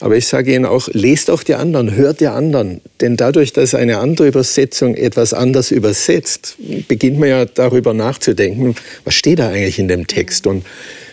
Aber 0.00 0.16
ich 0.16 0.26
sage 0.26 0.54
Ihnen 0.54 0.64
auch, 0.64 0.88
lest 0.92 1.30
auch 1.30 1.42
die 1.42 1.54
anderen, 1.54 1.94
hört 1.94 2.20
die 2.20 2.28
anderen. 2.28 2.80
Denn 3.02 3.18
dadurch, 3.18 3.52
dass 3.52 3.74
eine 3.74 3.98
andere 3.98 4.28
Übersetzung 4.28 4.94
etwas 4.94 5.34
anders 5.34 5.72
übersetzt, 5.72 6.56
beginnt 6.88 7.18
man 7.18 7.28
ja 7.28 7.44
darüber 7.44 7.92
nachzudenken, 7.92 8.76
was 9.04 9.12
steht 9.12 9.38
da 9.38 9.50
eigentlich 9.50 9.78
in 9.78 9.88
dem 9.88 10.06
Text 10.06 10.46
und 10.46 10.64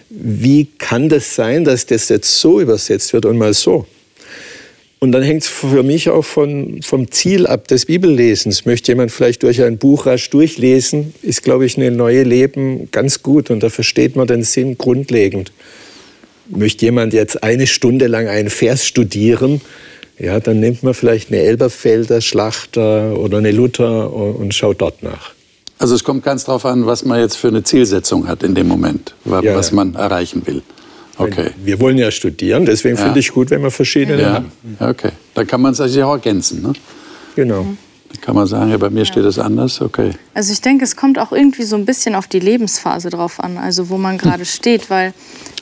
wie 0.10 0.70
kann 0.78 1.10
das 1.10 1.36
sein, 1.36 1.66
dass 1.66 1.86
das 1.86 2.08
jetzt 2.08 2.40
so 2.40 2.62
übersetzt 2.62 3.12
wird 3.12 3.26
und 3.26 3.38
mal 3.38 3.54
so. 3.54 3.88
Und 5.04 5.14
dann 5.14 5.24
hängt 5.24 5.42
es 5.42 5.50
für 5.50 5.82
mich 5.82 6.12
auch 6.12 6.24
von, 6.24 6.80
vom 6.84 7.10
Ziel 7.10 7.48
ab 7.48 7.68
des 7.68 7.88
Bibellesens. 7.88 8.66
Möchte 8.66 8.92
jemand 8.92 9.12
vielleicht 9.12 9.42
durch 9.42 9.64
ein 9.64 9.80
Buch 9.80 10.06
rasch 10.06 10.30
durchlesen, 10.30 11.16
ist, 11.24 11.42
glaube 11.42 11.66
ich, 11.66 11.76
eine 11.76 11.90
neue 11.90 12.22
Leben 12.22 12.92
ganz 12.92 13.24
gut 13.24 13.50
und 13.50 13.64
da 13.64 13.72
versteht 13.72 14.16
man 14.16 14.28
den 14.28 14.44
Sinn 14.44 14.78
grundlegend. 14.78 15.52
Möchte 16.50 16.86
jemand 16.86 17.14
jetzt 17.14 17.42
eine 17.42 17.66
Stunde 17.66 18.06
lang 18.06 18.28
einen 18.28 18.52
Vers 18.52 18.86
studieren, 18.86 19.62
ja, 20.20 20.40
dann 20.40 20.60
nimmt 20.60 20.84
man 20.84 20.94
vielleicht 20.94 21.30
eine 21.30 21.40
Elberfelder 21.40 22.22
Schlachter 22.22 23.18
oder 23.18 23.40
eine 23.40 23.50
Luther 23.50 24.14
und 24.14 24.54
schaut 24.54 24.82
dort 24.82 25.02
nach. 25.02 25.32
Also 25.80 25.96
es 25.96 26.04
kommt 26.04 26.24
ganz 26.24 26.44
darauf 26.44 26.64
an, 26.64 26.86
was 26.86 27.04
man 27.06 27.20
jetzt 27.20 27.38
für 27.38 27.48
eine 27.48 27.64
Zielsetzung 27.64 28.28
hat 28.28 28.44
in 28.44 28.54
dem 28.54 28.68
Moment, 28.68 29.16
was 29.26 29.44
ja. 29.44 29.76
man 29.76 29.96
erreichen 29.96 30.46
will. 30.46 30.62
Okay. 31.18 31.52
Wir 31.64 31.80
wollen 31.80 31.98
ja 31.98 32.10
studieren, 32.12 32.66
deswegen 32.66 32.98
ja. 32.98 33.04
finde 33.04 33.20
ich 33.20 33.32
gut, 33.32 33.50
wenn 33.52 33.62
wir 33.62 33.72
verschiedene 33.72 34.22
ja. 34.22 34.34
haben. 34.34 34.52
Okay, 34.80 35.12
dann 35.34 35.48
kann 35.48 35.62
man 35.62 35.74
sich 35.74 36.02
auch 36.02 36.14
ergänzen. 36.14 36.62
Ne? 36.62 36.74
Genau. 37.36 37.66
Dann 38.10 38.22
kann 38.22 38.36
man 38.36 38.48
sagen, 38.48 38.72
ja, 38.72 38.78
bei 38.78 38.90
mir 38.90 39.00
ja. 39.00 39.06
steht 39.06 39.26
es 39.26 39.40
anders, 39.40 39.82
okay. 39.82 40.12
Also 40.34 40.52
ich 40.52 40.62
denke, 40.62 40.84
es 40.84 40.96
kommt 40.96 41.20
auch 41.20 41.32
irgendwie 41.32 41.64
so 41.64 41.76
ein 41.76 41.86
bisschen 41.86 42.16
auf 42.16 42.28
die 42.28 42.40
Lebensphase 42.40 43.10
drauf 43.10 43.40
an, 43.40 43.58
also 43.58 43.90
wo 43.90 43.98
man 43.98 44.18
gerade 44.18 44.40
hm. 44.40 44.46
steht, 44.46 44.90
weil 44.90 45.14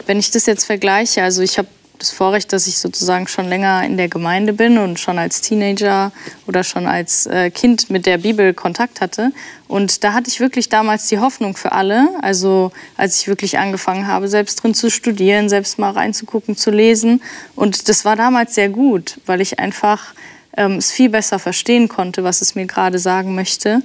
wenn 0.08 0.20
ich 0.20 0.32
das 0.32 0.46
jetzt 0.46 0.66
vergleiche, 0.66 1.24
also 1.24 1.42
ich 1.42 1.58
habe 1.58 1.68
das 2.00 2.12
Vorrecht, 2.12 2.52
dass 2.54 2.66
ich 2.68 2.78
sozusagen 2.78 3.28
schon 3.28 3.48
länger 3.48 3.84
in 3.84 3.98
der 3.98 4.08
Gemeinde 4.08 4.54
bin 4.54 4.78
und 4.78 5.00
schon 5.00 5.20
als 5.20 5.42
Teenager 5.42 6.12
oder 6.48 6.64
schon 6.64 6.88
als 6.88 7.26
äh, 7.28 7.52
Kind 7.52 7.90
mit 7.90 8.06
der 8.06 8.18
Bibel 8.18 8.54
Kontakt 8.54 9.02
hatte. 9.02 9.32
Und 9.68 10.04
da 10.04 10.14
hatte 10.14 10.30
ich 10.30 10.40
wirklich 10.40 10.70
damals 10.70 11.08
die 11.08 11.20
Hoffnung 11.20 11.56
für 11.56 11.74
alle. 11.74 12.10
Also 12.22 12.72
als 12.98 13.20
ich 13.20 13.28
wirklich 13.28 13.60
angefangen 13.60 14.08
habe, 14.08 14.28
selbst 14.28 14.64
drin 14.64 14.74
zu 14.74 14.90
studieren, 14.90 15.50
selbst 15.50 15.78
mal 15.78 15.92
reinzugucken, 15.92 16.56
zu 16.56 16.72
lesen. 16.72 17.22
Und 17.56 17.90
das 17.90 18.06
war 18.06 18.16
damals 18.16 18.56
sehr 18.56 18.70
gut, 18.70 19.20
weil 19.26 19.42
ich 19.42 19.60
einfach 19.60 20.14
ähm, 20.58 20.78
es 20.78 20.92
viel 20.92 21.10
besser 21.10 21.38
verstehen 21.38 21.88
konnte, 21.88 22.24
was 22.24 22.42
es 22.42 22.56
mir 22.56 22.66
gerade 22.66 22.98
sagen 22.98 23.36
möchte. 23.36 23.82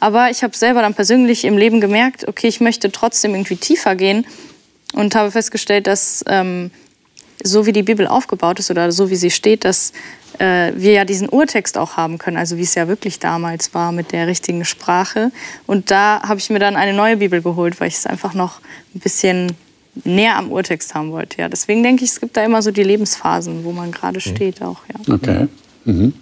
Aber 0.00 0.30
ich 0.30 0.42
habe 0.42 0.56
selber 0.56 0.82
dann 0.82 0.94
persönlich 0.94 1.44
im 1.44 1.56
Leben 1.56 1.80
gemerkt, 1.80 2.28
okay, 2.28 2.48
ich 2.48 2.60
möchte 2.60 2.92
trotzdem 2.92 3.34
irgendwie 3.34 3.56
tiefer 3.56 3.96
gehen 3.96 4.26
und 4.92 5.14
habe 5.14 5.30
festgestellt, 5.30 5.86
dass 5.86 6.22
ähm, 6.28 6.70
so 7.44 7.66
wie 7.66 7.72
die 7.72 7.82
Bibel 7.82 8.08
aufgebaut 8.08 8.58
ist 8.58 8.70
oder 8.70 8.90
so 8.90 9.10
wie 9.10 9.16
sie 9.16 9.30
steht, 9.30 9.64
dass 9.64 9.92
äh, 10.38 10.72
wir 10.74 10.92
ja 10.92 11.04
diesen 11.04 11.28
Urtext 11.28 11.78
auch 11.78 11.96
haben 11.96 12.18
können, 12.18 12.36
also 12.36 12.56
wie 12.56 12.62
es 12.62 12.74
ja 12.74 12.88
wirklich 12.88 13.20
damals 13.20 13.74
war 13.74 13.92
mit 13.92 14.12
der 14.12 14.26
richtigen 14.26 14.64
Sprache. 14.64 15.30
Und 15.66 15.90
da 15.90 16.22
habe 16.22 16.40
ich 16.40 16.50
mir 16.50 16.58
dann 16.58 16.74
eine 16.74 16.94
neue 16.94 17.18
Bibel 17.18 17.42
geholt, 17.42 17.80
weil 17.80 17.88
ich 17.88 17.96
es 17.96 18.06
einfach 18.06 18.34
noch 18.34 18.60
ein 18.94 19.00
bisschen 19.00 19.52
näher 20.04 20.36
am 20.36 20.50
Urtext 20.50 20.94
haben 20.94 21.12
wollte. 21.12 21.40
Ja, 21.40 21.48
deswegen 21.48 21.82
denke 21.82 22.04
ich, 22.04 22.10
es 22.10 22.20
gibt 22.20 22.36
da 22.36 22.44
immer 22.44 22.62
so 22.62 22.70
die 22.70 22.82
Lebensphasen, 22.82 23.64
wo 23.64 23.72
man 23.72 23.92
gerade 23.92 24.16
mhm. 24.16 24.34
steht 24.34 24.62
auch. 24.62 24.80
Ja. 24.88 25.14
Okay. 25.14 25.46
Mhm. 25.84 26.14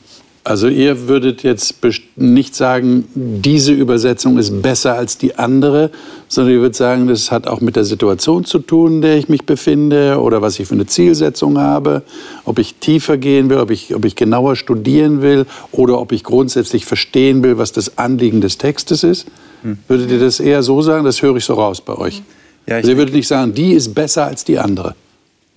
Also 0.45 0.67
ihr 0.67 1.07
würdet 1.07 1.45
jetzt 1.45 1.77
nicht 2.17 2.57
sagen, 2.57 3.05
diese 3.15 3.73
Übersetzung 3.73 4.39
ist 4.39 4.61
besser 4.61 4.95
als 4.95 5.17
die 5.17 5.37
andere, 5.37 5.91
sondern 6.27 6.55
ihr 6.55 6.61
würdet 6.61 6.75
sagen, 6.75 7.07
das 7.07 7.31
hat 7.31 7.47
auch 7.47 7.61
mit 7.61 7.77
der 7.77 7.85
Situation 7.85 8.45
zu 8.45 8.59
tun, 8.59 8.95
in 8.95 9.03
der 9.03 9.19
ich 9.19 9.29
mich 9.29 9.47
befinde 9.47 10.21
oder 10.21 10.43
was 10.43 10.59
ich 10.59 10.67
für 10.67 10.75
eine 10.75 10.87
Zielsetzung 10.87 11.59
habe, 11.59 12.03
ob 12.45 12.59
ich 12.59 12.75
tiefer 12.75 13.19
gehen 13.19 13.51
will, 13.51 13.59
ob 13.59 13.71
ich, 13.71 13.95
ob 13.95 14.05
ich 14.05 14.17
genauer 14.17 14.57
studieren 14.57 15.23
will 15.23 15.47
oder 15.71 16.01
ob 16.01 16.11
ich 16.11 16.25
grundsätzlich 16.25 16.87
verstehen 16.87 17.45
will, 17.45 17.57
was 17.57 17.71
das 17.71 17.97
Anliegen 17.97 18.41
des 18.41 18.59
Textes 18.59 19.05
ist. 19.05 19.29
Hm. 19.63 19.79
Würdet 19.87 20.11
ihr 20.11 20.19
das 20.19 20.41
eher 20.41 20.65
so 20.65 20.83
sagen? 20.83 21.05
Das 21.05 21.23
höre 21.23 21.37
ich 21.37 21.45
so 21.45 21.55
raus 21.55 21.81
bei 21.81 21.95
euch. 21.95 22.21
Ja, 22.67 22.77
also 22.77 22.91
ihr 22.91 22.97
würdet 22.97 23.15
nicht 23.15 23.29
sagen, 23.29 23.55
die 23.55 23.75
ist 23.75 23.95
besser 23.95 24.27
als 24.27 24.45
die 24.45 24.59
andere. 24.59 24.97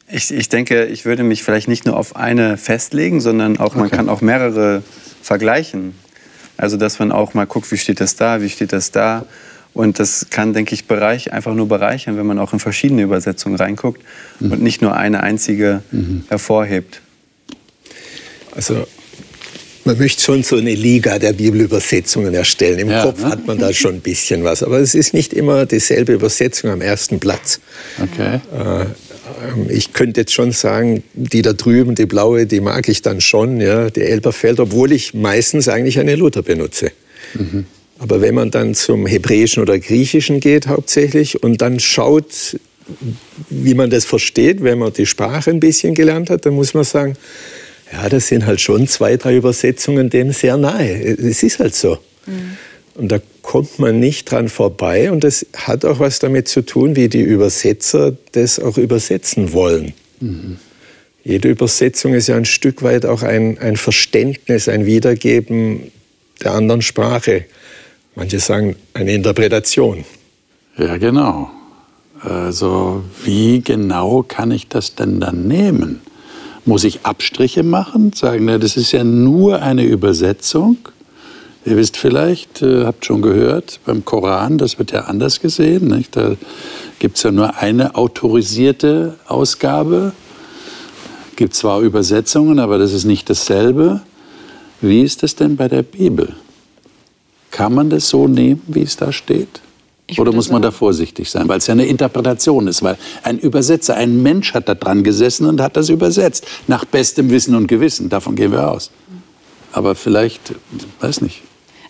Ich, 0.08 0.32
ich 0.32 0.50
denke, 0.50 0.86
ich 0.86 1.06
würde 1.06 1.24
mich 1.24 1.44
vielleicht 1.44 1.68
nicht 1.68 1.86
nur 1.86 1.98
auf 1.98 2.16
eine 2.16 2.58
festlegen, 2.58 3.22
sondern 3.22 3.58
auch, 3.58 3.76
man 3.76 3.90
kann 3.90 4.08
auch 4.08 4.22
mehrere 4.22 4.84
vergleichen. 5.22 5.96
Also, 6.58 6.78
dass 6.78 7.00
man 7.00 7.12
auch 7.12 7.34
mal 7.34 7.46
guckt, 7.46 7.72
wie 7.72 7.78
steht 7.78 8.00
das 8.00 8.16
da, 8.16 8.42
wie 8.42 8.50
steht 8.50 8.72
das 8.72 8.92
da. 8.92 9.26
Und 9.74 10.00
das 10.00 10.28
kann, 10.30 10.54
denke 10.54 10.74
ich, 10.74 10.86
Bereich 10.86 11.34
einfach 11.34 11.54
nur 11.54 11.68
bereichern, 11.68 12.18
wenn 12.18 12.26
man 12.26 12.40
auch 12.40 12.54
in 12.54 12.60
verschiedene 12.60 13.02
Übersetzungen 13.02 13.58
reinguckt 13.58 14.02
mhm. 14.40 14.54
und 14.54 14.62
nicht 14.62 14.82
nur 14.82 14.96
eine 14.96 15.22
einzige 15.22 15.82
mhm. 15.92 16.24
hervorhebt. 16.30 17.02
Also 18.56 18.88
man 19.84 19.98
möchte 19.98 20.24
schon 20.24 20.44
so 20.44 20.56
eine 20.56 20.74
Liga 20.74 21.20
der 21.20 21.34
Bibelübersetzungen 21.34 22.34
erstellen. 22.34 22.80
Im 22.80 22.90
ja, 22.90 23.04
Kopf 23.04 23.22
ne? 23.22 23.30
hat 23.30 23.46
man 23.46 23.60
da 23.60 23.74
schon 23.74 23.96
ein 23.96 24.02
bisschen 24.02 24.44
was. 24.44 24.64
Aber 24.64 24.80
es 24.80 24.96
ist 24.96 25.14
nicht 25.14 25.34
immer 25.34 25.66
dieselbe 25.66 26.14
Übersetzung 26.14 26.72
am 26.72 26.82
ersten 26.82 27.20
Platz. 27.20 27.60
Okay. 28.02 28.40
Äh, 29.46 29.52
ähm, 29.52 29.68
ich 29.70 29.94
könnte 29.94 30.22
jetzt 30.22 30.34
schon 30.34 30.52
sagen, 30.52 31.04
die 31.14 31.42
da 31.42 31.54
drüben, 31.54 31.96
die 31.96 32.06
blaue, 32.06 32.46
die 32.46 32.62
mag 32.62 32.88
ich 32.90 33.02
dann 33.02 33.22
schon, 33.22 33.62
ja, 33.62 33.90
die 33.90 34.02
Elberfeld, 34.02 34.60
obwohl 34.60 34.92
ich 34.92 35.14
meistens 35.14 35.68
eigentlich 35.68 36.00
eine 36.00 36.16
Luther 36.16 36.42
benutze. 36.42 36.92
Mhm. 37.34 37.66
Aber 37.98 38.22
wenn 38.22 38.36
man 38.36 38.52
dann 38.52 38.76
zum 38.76 39.06
Hebräischen 39.06 39.64
oder 39.64 39.80
Griechischen 39.80 40.40
geht 40.40 40.68
hauptsächlich 40.68 41.42
und 41.44 41.62
dann 41.62 41.80
schaut, 41.80 42.58
wie 43.50 43.74
man 43.74 43.90
das 43.90 44.06
versteht, 44.06 44.64
wenn 44.64 44.80
man 44.80 44.94
die 44.94 45.06
Sprache 45.06 45.50
ein 45.50 45.60
bisschen 45.60 45.96
gelernt 45.96 46.30
hat, 46.30 46.46
dann 46.46 46.56
muss 46.56 46.74
man 46.74 46.84
sagen, 46.84 47.16
ja, 47.92 48.10
das 48.10 48.28
sind 48.28 48.46
halt 48.46 48.60
schon 48.60 48.88
zwei, 48.88 49.16
drei 49.16 49.38
Übersetzungen 49.38 50.10
dem 50.10 50.32
sehr 50.34 50.58
nahe. 50.58 51.18
Es 51.18 51.44
ist 51.44 51.60
halt 51.60 51.76
so. 51.76 51.98
Mhm. 52.26 52.58
Und 52.96 53.12
da 53.12 53.20
kommt 53.42 53.78
man 53.78 54.00
nicht 54.00 54.32
dran 54.32 54.50
vorbei. 54.50 55.12
Und 55.12 55.24
das 55.24 55.46
hat 55.54 55.86
auch 55.86 56.00
was 56.00 56.20
damit 56.20 56.48
zu 56.48 56.62
tun, 56.62 56.96
wie 56.96 57.10
die 57.10 57.22
Übersetzer 57.22 58.16
das 58.32 58.60
auch 58.60 58.78
übersetzen 58.78 59.54
wollen. 59.54 59.94
Mhm. 60.22 60.58
Jede 61.24 61.50
Übersetzung 61.50 62.14
ist 62.14 62.28
ja 62.28 62.38
ein 62.38 62.46
Stück 62.46 62.84
weit 62.84 63.06
auch 63.06 63.22
ein, 63.22 63.58
ein 63.58 63.78
Verständnis, 63.78 64.70
ein 64.70 64.86
Wiedergeben 64.86 65.92
der 66.44 66.54
anderen 66.54 66.82
Sprache. 66.82 67.46
Manche 68.16 68.40
sagen 68.40 68.76
eine 68.94 69.14
Interpretation. 69.14 70.06
Ja, 70.78 70.98
genau. 70.98 71.50
Also 72.22 73.04
wie 73.24 73.62
genau 73.62 74.24
kann 74.24 74.52
ich 74.52 74.68
das 74.68 74.96
denn 74.96 75.20
dann 75.20 75.48
nehmen? 75.48 76.02
Muss 76.64 76.84
ich 76.84 77.02
Abstriche 77.04 77.64
machen? 77.64 78.14
Sagen, 78.14 78.46
na, 78.46 78.58
das 78.58 78.78
ist 78.78 78.92
ja 78.92 79.04
nur 79.04 79.62
eine 79.62 79.84
Übersetzung. 79.84 80.78
Ihr 81.66 81.78
wisst 81.78 81.98
vielleicht, 81.98 82.62
äh, 82.62 82.86
habt 82.86 83.06
schon 83.06 83.24
gehört, 83.24 83.80
beim 83.86 84.06
Koran, 84.06 84.60
das 84.60 84.78
wird 84.78 84.92
ja 84.92 85.06
anders 85.06 85.40
gesehen. 85.40 85.88
Nicht? 85.88 86.16
Da 86.16 86.36
gibt 87.00 87.18
es 87.18 87.24
ja 87.24 87.32
nur 87.32 87.58
eine 87.58 87.96
autorisierte 87.96 89.16
Ausgabe. 89.28 90.14
Gibt 91.36 91.56
zwar 91.56 91.82
Übersetzungen, 91.82 92.60
aber 92.60 92.78
das 92.78 92.94
ist 92.94 93.06
nicht 93.06 93.30
dasselbe. 93.32 94.02
Wie 94.80 95.02
ist 95.02 95.24
das 95.24 95.36
denn 95.36 95.56
bei 95.56 95.68
der 95.68 95.82
Bibel? 95.82 96.36
Kann 97.50 97.74
man 97.74 97.90
das 97.90 98.10
so 98.10 98.28
nehmen, 98.28 98.62
wie 98.68 98.84
es 98.84 98.96
da 98.96 99.12
steht? 99.12 99.62
Oder 100.20 100.32
muss 100.32 100.52
man 100.52 100.62
da 100.62 100.70
vorsichtig 100.70 101.32
sein, 101.32 101.48
weil 101.48 101.58
es 101.58 101.66
ja 101.66 101.72
eine 101.72 101.88
Interpretation 101.88 102.68
ist, 102.68 102.84
weil 102.84 102.96
ein 103.24 103.40
Übersetzer, 103.40 103.96
ein 103.96 104.22
Mensch 104.22 104.54
hat 104.54 104.70
da 104.70 104.76
dran 104.76 105.04
gesessen 105.04 105.48
und 105.48 105.60
hat 105.60 105.76
das 105.78 105.90
übersetzt, 105.90 106.46
nach 106.68 106.86
bestem 106.86 107.32
Wissen 107.32 107.56
und 107.56 107.66
Gewissen, 107.66 108.10
davon 108.10 108.36
gehen 108.36 108.52
wir 108.52 108.70
aus. 108.70 108.92
Aber 109.72 109.96
vielleicht, 109.96 110.54
weiß 111.00 111.22
nicht. 111.22 111.42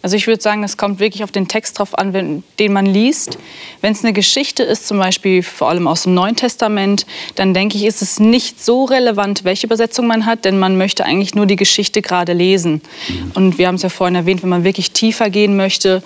Also 0.05 0.17
ich 0.17 0.27
würde 0.27 0.39
sagen, 0.39 0.63
es 0.63 0.77
kommt 0.77 0.99
wirklich 0.99 1.23
auf 1.23 1.31
den 1.31 1.47
Text 1.47 1.79
drauf 1.79 1.97
an, 1.97 2.13
wenn, 2.13 2.43
den 2.59 2.73
man 2.73 2.85
liest. 2.85 3.39
Wenn 3.81 3.93
es 3.93 4.03
eine 4.03 4.13
Geschichte 4.13 4.61
ist, 4.61 4.87
zum 4.87 4.99
Beispiel 4.99 5.41
vor 5.41 5.69
allem 5.69 5.87
aus 5.87 6.03
dem 6.03 6.13
Neuen 6.13 6.35
Testament, 6.35 7.07
dann 7.33 7.55
denke 7.55 7.75
ich, 7.75 7.85
ist 7.85 8.03
es 8.03 8.19
nicht 8.19 8.63
so 8.63 8.83
relevant, 8.83 9.45
welche 9.45 9.65
Übersetzung 9.65 10.05
man 10.05 10.27
hat, 10.27 10.45
denn 10.45 10.59
man 10.59 10.77
möchte 10.77 11.05
eigentlich 11.05 11.33
nur 11.33 11.47
die 11.47 11.55
Geschichte 11.55 12.03
gerade 12.03 12.33
lesen. 12.33 12.83
Mhm. 13.07 13.31
Und 13.33 13.57
wir 13.57 13.67
haben 13.67 13.73
es 13.73 13.81
ja 13.81 13.89
vorhin 13.89 14.13
erwähnt, 14.13 14.43
wenn 14.43 14.49
man 14.49 14.63
wirklich 14.63 14.91
tiefer 14.91 15.31
gehen 15.31 15.57
möchte, 15.57 16.03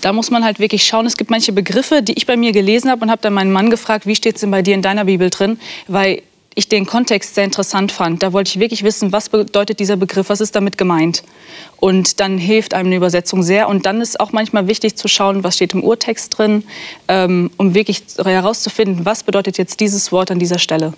da 0.00 0.12
muss 0.12 0.30
man 0.30 0.44
halt 0.44 0.60
wirklich 0.60 0.84
schauen. 0.84 1.04
Es 1.04 1.16
gibt 1.16 1.32
manche 1.32 1.50
Begriffe, 1.50 2.02
die 2.02 2.12
ich 2.12 2.24
bei 2.24 2.36
mir 2.36 2.52
gelesen 2.52 2.88
habe 2.88 3.02
und 3.02 3.10
habe 3.10 3.20
dann 3.20 3.32
meinen 3.32 3.50
Mann 3.50 3.68
gefragt, 3.68 4.06
wie 4.06 4.14
steht 4.14 4.36
es 4.36 4.42
denn 4.42 4.52
bei 4.52 4.62
dir 4.62 4.74
in 4.74 4.82
deiner 4.82 5.06
Bibel 5.06 5.28
drin? 5.28 5.58
Weil 5.88 6.22
ich 6.58 6.68
den 6.68 6.86
Kontext 6.86 7.36
sehr 7.36 7.44
interessant 7.44 7.92
fand. 7.92 8.22
Da 8.22 8.32
wollte 8.32 8.48
ich 8.48 8.58
wirklich 8.58 8.82
wissen, 8.82 9.12
was 9.12 9.28
bedeutet 9.28 9.78
dieser 9.78 9.96
Begriff, 9.96 10.28
was 10.28 10.40
ist 10.40 10.56
damit 10.56 10.76
gemeint. 10.76 11.22
Und 11.76 12.18
dann 12.18 12.36
hilft 12.36 12.74
einem 12.74 12.86
eine 12.86 12.96
Übersetzung 12.96 13.44
sehr. 13.44 13.68
Und 13.68 13.86
dann 13.86 14.00
ist 14.00 14.18
auch 14.18 14.32
manchmal 14.32 14.66
wichtig 14.66 14.96
zu 14.96 15.06
schauen, 15.06 15.44
was 15.44 15.54
steht 15.54 15.72
im 15.72 15.84
Urtext 15.84 16.36
drin, 16.36 16.64
ähm, 17.06 17.50
um 17.58 17.74
wirklich 17.74 18.02
herauszufinden, 18.22 19.04
was 19.04 19.22
bedeutet 19.22 19.56
jetzt 19.56 19.78
dieses 19.78 20.10
Wort 20.10 20.32
an 20.32 20.40
dieser 20.40 20.58
Stelle. 20.58 20.94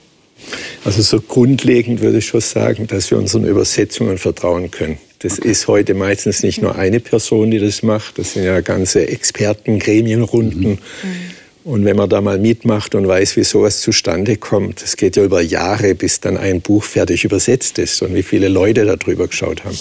Also 0.87 1.03
so 1.03 1.21
grundlegend 1.21 2.01
würde 2.01 2.19
ich 2.19 2.27
schon 2.27 2.41
sagen, 2.41 2.87
dass 2.87 3.11
wir 3.11 3.19
unseren 3.19 3.45
Übersetzungen 3.45 4.17
vertrauen 4.17 4.71
können. 4.71 4.97
Das 5.19 5.39
ist 5.39 5.69
heute 5.69 5.93
meistens 5.93 6.43
nicht 6.43 6.63
nur 6.63 6.77
eine 6.77 7.01
Person, 7.01 7.51
die 7.51 7.59
das 7.59 7.83
macht. 7.83 8.19
Das 8.19 8.33
sind 8.33 8.45
ja 8.45 8.63
ganze 8.63 9.07
Experten, 9.09 9.79
Gremienrunden. 9.79 10.71
Mhm. 10.71 10.79
Und 11.63 11.85
wenn 11.85 11.97
man 11.97 12.09
da 12.09 12.21
mal 12.21 12.39
mitmacht 12.39 12.95
und 12.95 13.07
weiß, 13.07 13.37
wie 13.37 13.45
sowas 13.45 13.83
zustande 13.83 14.37
kommt, 14.37 14.83
es 14.83 14.97
geht 14.97 15.17
ja 15.17 15.25
über 15.25 15.43
Jahre, 15.43 15.95
bis 15.95 16.21
dann 16.21 16.39
ein 16.39 16.63
Buch 16.63 16.85
fertig 16.85 17.25
übersetzt 17.25 17.79
ist 17.79 18.01
und 18.01 18.15
wie 18.15 18.23
viele 18.23 18.49
Leute 18.49 18.87
da 18.87 18.97
drüber 18.97 19.29
geschaut 19.29 19.65
haben. 19.65 19.79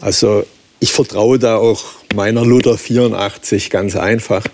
Also 0.00 0.44
ich 0.80 0.92
vertraue 0.92 1.38
da 1.38 1.56
auch 1.56 1.84
meiner 2.14 2.44
Luther 2.44 2.78
84 2.78 3.68
ganz 3.70 3.96
einfach. 3.96 4.44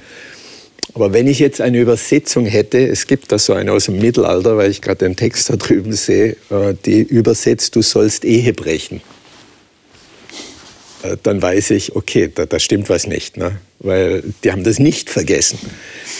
Aber 0.95 1.12
wenn 1.12 1.29
ich 1.29 1.38
jetzt 1.38 1.61
eine 1.61 1.81
Übersetzung 1.81 2.47
hätte, 2.47 2.79
es 2.79 3.07
gibt 3.07 3.31
da 3.31 3.38
so 3.38 3.52
eine 3.52 3.73
aus 3.73 3.85
dem 3.85 3.99
Mittelalter, 3.99 4.57
weil 4.57 4.71
ich 4.71 4.83
gerade 4.83 5.05
den 5.05 5.14
Text 5.14 5.49
da 5.50 5.57
drüben 5.57 5.93
sehe, 5.93 6.37
äh, 6.50 6.75
die 6.85 7.02
übersetzt, 7.02 7.76
du 7.76 7.83
sollst 7.83 8.25
Ehe 8.25 8.52
brechen. 8.52 9.00
Äh, 11.02 11.16
dann 11.23 11.40
weiß 11.40 11.71
ich, 11.71 11.97
okay, 11.97 12.30
da, 12.35 12.47
da 12.47 12.59
stimmt 12.59 12.88
was 12.88 13.07
nicht, 13.07 13.37
ne? 13.37 13.59
weil 13.78 14.23
die 14.45 14.52
haben 14.52 14.62
das 14.62 14.78
nicht 14.78 15.09
vergessen. 15.11 15.59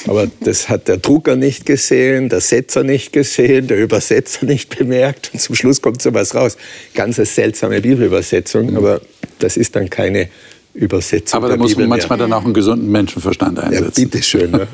Aber 0.07 0.27
das 0.41 0.69
hat 0.69 0.89
der 0.89 0.97
Drucker 0.97 1.37
nicht 1.37 1.67
gesehen, 1.67 2.31
der 2.31 2.41
Setzer 2.41 2.83
nicht 2.83 3.13
gesehen, 3.13 3.67
der 3.67 3.79
Übersetzer 3.79 4.47
nicht 4.47 4.77
bemerkt 4.77 5.31
und 5.33 5.41
zum 5.41 5.55
Schluss 5.55 5.83
kommt 5.83 6.01
sowas 6.01 6.35
raus. 6.35 6.57
Ganz 6.95 7.19
eine 7.19 7.27
seltsame 7.27 7.81
Bibelübersetzung, 7.81 8.77
aber 8.77 9.01
das 9.39 9.57
ist 9.57 9.77
dann 9.77 9.91
keine 9.91 10.31
Übersetzung. 10.73 11.37
Aber 11.37 11.49
da 11.51 11.57
muss 11.57 11.77
man 11.77 11.89
manchmal 11.89 12.19
dann 12.19 12.33
auch 12.33 12.45
einen 12.45 12.55
gesunden 12.55 12.91
Menschenverstand 12.91 13.59
einsetzen. 13.59 14.01
Ja, 14.01 14.05
bitteschön. 14.05 14.51
Ne? 14.53 14.69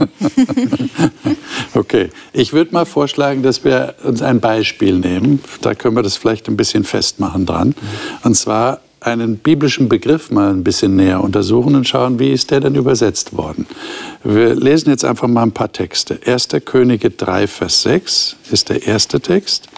okay, 1.75 2.10
ich 2.32 2.52
würde 2.52 2.72
mal 2.72 2.84
vorschlagen, 2.84 3.42
dass 3.42 3.64
wir 3.64 3.94
uns 4.04 4.22
ein 4.22 4.40
Beispiel 4.40 4.98
nehmen. 4.98 5.42
Da 5.62 5.75
können 5.75 5.96
wir 5.96 6.02
das 6.02 6.16
vielleicht 6.16 6.48
ein 6.48 6.56
bisschen 6.56 6.84
festmachen 6.84 7.46
dran. 7.46 7.75
Und 8.22 8.36
zwar 8.36 8.82
einen 9.06 9.38
biblischen 9.38 9.88
Begriff 9.88 10.30
mal 10.30 10.50
ein 10.50 10.64
bisschen 10.64 10.96
näher 10.96 11.22
untersuchen 11.22 11.76
und 11.76 11.86
schauen, 11.86 12.18
wie 12.18 12.32
ist 12.32 12.50
der 12.50 12.60
denn 12.60 12.75
übersetzt 12.75 13.36
worden. 13.36 13.66
Wir 14.25 14.54
lesen 14.54 14.90
jetzt 14.90 15.04
einfach 15.04 15.28
mal 15.28 15.44
ein 15.44 15.52
paar 15.52 15.70
Texte. 15.70 16.18
1. 16.26 16.48
Könige 16.64 17.10
3, 17.10 17.46
Vers 17.46 17.82
6 17.82 18.36
ist 18.50 18.68
der 18.68 18.84
erste 18.84 19.20
Text. 19.20 19.68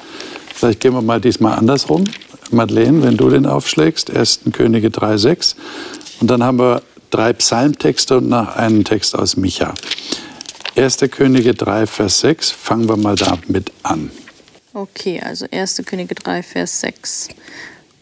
Vielleicht 0.54 0.80
gehen 0.80 0.94
wir 0.94 1.02
mal 1.02 1.20
diesmal 1.20 1.58
andersrum. 1.58 2.04
Madeleine, 2.50 3.02
wenn 3.02 3.18
du 3.18 3.28
den 3.28 3.44
aufschlägst, 3.44 4.10
1. 4.10 4.40
Könige 4.52 4.90
3, 4.90 5.18
6. 5.18 5.56
Und 6.20 6.30
dann 6.30 6.42
haben 6.42 6.58
wir 6.58 6.82
drei 7.10 7.34
Psalmtexte 7.34 8.16
und 8.18 8.28
noch 8.30 8.56
einen 8.56 8.84
Text 8.84 9.14
aus 9.14 9.36
Micha. 9.36 9.74
1. 10.74 10.98
Könige 11.10 11.52
3, 11.52 11.86
Vers 11.86 12.20
6. 12.20 12.50
Fangen 12.50 12.88
wir 12.88 12.96
mal 12.96 13.14
damit 13.14 13.72
an. 13.82 14.10
Okay, 14.72 15.20
also 15.22 15.46
1. 15.50 15.82
Könige 15.84 16.14
3, 16.14 16.42
Vers 16.42 16.80
6. 16.80 17.28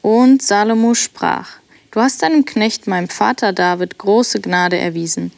Und 0.06 0.40
Salomo 0.40 0.94
sprach, 0.94 1.48
Du 1.90 1.98
hast 1.98 2.22
deinem 2.22 2.44
Knecht, 2.44 2.86
meinem 2.86 3.08
Vater 3.08 3.52
David, 3.52 3.98
große 3.98 4.40
Gnade 4.40 4.78
erwiesen, 4.78 5.32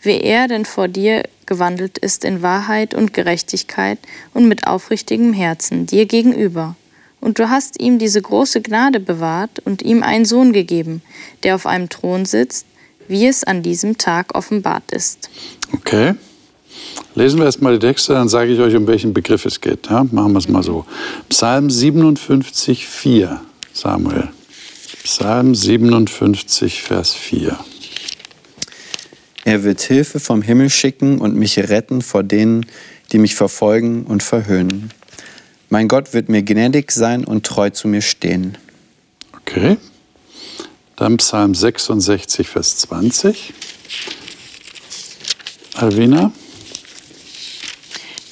wie 0.00 0.18
er 0.18 0.48
denn 0.48 0.64
vor 0.64 0.88
dir 0.88 1.24
gewandelt 1.44 1.98
ist 1.98 2.24
in 2.24 2.40
Wahrheit 2.40 2.94
und 2.94 3.12
Gerechtigkeit 3.12 3.98
und 4.32 4.48
mit 4.48 4.66
aufrichtigem 4.66 5.34
Herzen 5.34 5.84
dir 5.84 6.06
gegenüber. 6.06 6.76
Und 7.20 7.38
du 7.38 7.50
hast 7.50 7.78
ihm 7.78 7.98
diese 7.98 8.22
große 8.22 8.62
Gnade 8.62 9.00
bewahrt 9.00 9.58
und 9.66 9.82
ihm 9.82 10.02
einen 10.02 10.24
Sohn 10.24 10.54
gegeben, 10.54 11.02
der 11.42 11.54
auf 11.54 11.66
einem 11.66 11.90
Thron 11.90 12.24
sitzt, 12.24 12.64
wie 13.08 13.26
es 13.26 13.44
an 13.44 13.62
diesem 13.62 13.98
Tag 13.98 14.34
offenbart 14.34 14.92
ist. 14.92 15.28
Okay. 15.74 16.14
Lesen 17.14 17.38
wir 17.38 17.44
erstmal 17.44 17.78
die 17.78 17.86
Texte, 17.86 18.14
dann 18.14 18.30
sage 18.30 18.50
ich 18.50 18.60
euch, 18.60 18.74
um 18.76 18.86
welchen 18.86 19.12
Begriff 19.12 19.44
es 19.44 19.60
geht. 19.60 19.90
Ja, 19.90 20.06
machen 20.10 20.32
wir 20.32 20.38
es 20.38 20.48
mal 20.48 20.62
so. 20.62 20.86
Psalm 21.28 21.68
57, 21.68 22.86
4. 22.86 23.42
Samuel. 23.76 24.30
Psalm 25.02 25.54
57, 25.54 26.80
Vers 26.80 27.12
4. 27.12 27.58
Er 29.44 29.64
wird 29.64 29.82
Hilfe 29.82 30.18
vom 30.18 30.40
Himmel 30.40 30.70
schicken 30.70 31.18
und 31.18 31.36
mich 31.36 31.58
retten 31.58 32.00
vor 32.00 32.22
denen, 32.22 32.64
die 33.12 33.18
mich 33.18 33.34
verfolgen 33.34 34.04
und 34.04 34.22
verhöhnen. 34.22 34.90
Mein 35.68 35.88
Gott 35.88 36.14
wird 36.14 36.30
mir 36.30 36.42
gnädig 36.42 36.90
sein 36.90 37.26
und 37.26 37.44
treu 37.44 37.68
zu 37.68 37.86
mir 37.86 38.00
stehen. 38.00 38.56
Okay. 39.42 39.76
Dann 40.96 41.18
Psalm 41.18 41.54
66, 41.54 42.48
Vers 42.48 42.78
20. 42.78 43.52
Alvina. 45.74 46.32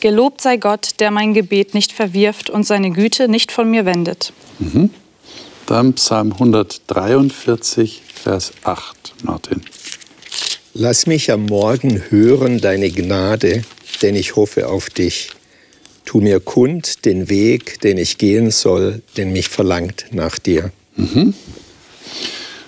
Gelobt 0.00 0.40
sei 0.40 0.56
Gott, 0.56 1.00
der 1.00 1.10
mein 1.10 1.34
Gebet 1.34 1.74
nicht 1.74 1.92
verwirft 1.92 2.48
und 2.48 2.64
seine 2.64 2.90
Güte 2.92 3.28
nicht 3.28 3.52
von 3.52 3.70
mir 3.70 3.84
wendet. 3.84 4.32
Mhm. 4.58 4.88
Dann 5.66 5.94
Psalm 5.94 6.32
143, 6.32 8.02
Vers 8.14 8.52
8, 8.64 9.14
Martin. 9.22 9.62
Lass 10.74 11.06
mich 11.06 11.32
am 11.32 11.46
Morgen 11.46 12.02
hören 12.10 12.60
deine 12.60 12.90
Gnade, 12.90 13.62
denn 14.02 14.14
ich 14.14 14.36
hoffe 14.36 14.68
auf 14.68 14.90
dich. 14.90 15.30
Tu 16.04 16.20
mir 16.20 16.40
kund 16.40 17.06
den 17.06 17.30
Weg, 17.30 17.80
den 17.80 17.96
ich 17.96 18.18
gehen 18.18 18.50
soll, 18.50 19.00
denn 19.16 19.32
mich 19.32 19.48
verlangt 19.48 20.06
nach 20.10 20.38
dir. 20.38 20.70
Mhm. 20.96 21.32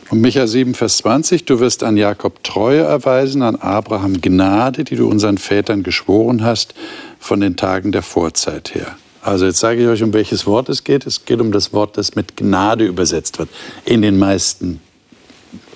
Und 0.09 0.21
Micha 0.23 0.47
7, 0.47 0.73
Vers 0.73 0.99
20, 0.99 1.45
du 1.45 1.61
wirst 1.61 1.83
an 1.83 1.99
Jakob 1.99 2.43
Treue 2.45 2.81
erweisen, 2.81 3.43
an 3.43 3.57
Abraham 3.57 4.23
Gnade, 4.23 4.85
die 4.85 4.97
du 4.97 5.07
unseren 5.09 5.37
Vätern 5.37 5.83
geschworen 5.83 6.45
hast, 6.45 6.75
von 7.19 7.41
den 7.41 7.57
Tagen 7.57 7.93
der 7.93 8.03
Vorzeit 8.03 8.75
her. 8.75 8.97
Also 9.27 9.47
jetzt 9.47 9.59
sage 9.59 9.83
ich 9.83 9.89
euch, 9.89 10.05
um 10.05 10.13
welches 10.13 10.47
Wort 10.47 10.69
es 10.69 10.85
geht. 10.85 11.05
Es 11.05 11.25
geht 11.25 11.41
um 11.41 11.51
das 11.51 11.73
Wort, 11.73 11.99
das 11.99 12.15
mit 12.15 12.37
Gnade 12.37 12.87
übersetzt 12.87 13.41
wird. 13.41 13.49
In 13.85 14.03
den 14.03 14.19
meisten 14.19 14.81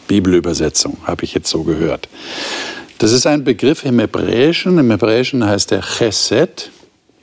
Bibelübersetzungen 0.06 0.98
habe 1.04 1.24
ich 1.24 1.34
jetzt 1.34 1.50
so 1.50 1.64
gehört. 1.64 2.08
Das 2.98 3.10
ist 3.10 3.26
ein 3.26 3.42
Begriff 3.42 3.84
im 3.84 3.98
Hebräischen. 3.98 4.78
Im 4.78 4.88
Hebräischen 4.92 5.44
heißt 5.44 5.72
er 5.72 5.80
Chesed. 5.80 6.70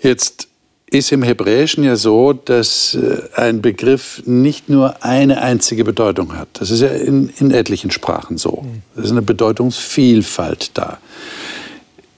Jetzt 0.01 0.49
ist 0.87 1.13
im 1.13 1.23
Hebräischen 1.23 1.85
ja 1.85 1.95
so, 1.95 2.33
dass 2.33 2.95
äh, 2.95 3.21
ein 3.35 3.61
Begriff 3.61 4.21
nicht 4.25 4.67
nur 4.67 5.05
eine 5.05 5.41
einzige 5.41 5.85
Bedeutung 5.85 6.35
hat. 6.35 6.49
Das 6.53 6.71
ist 6.71 6.81
ja 6.81 6.89
in, 6.89 7.29
in 7.37 7.51
etlichen 7.51 7.89
Sprachen 7.89 8.37
so. 8.37 8.65
Es 8.97 9.05
ist 9.05 9.11
eine 9.11 9.21
Bedeutungsvielfalt 9.21 10.71
da. 10.73 10.97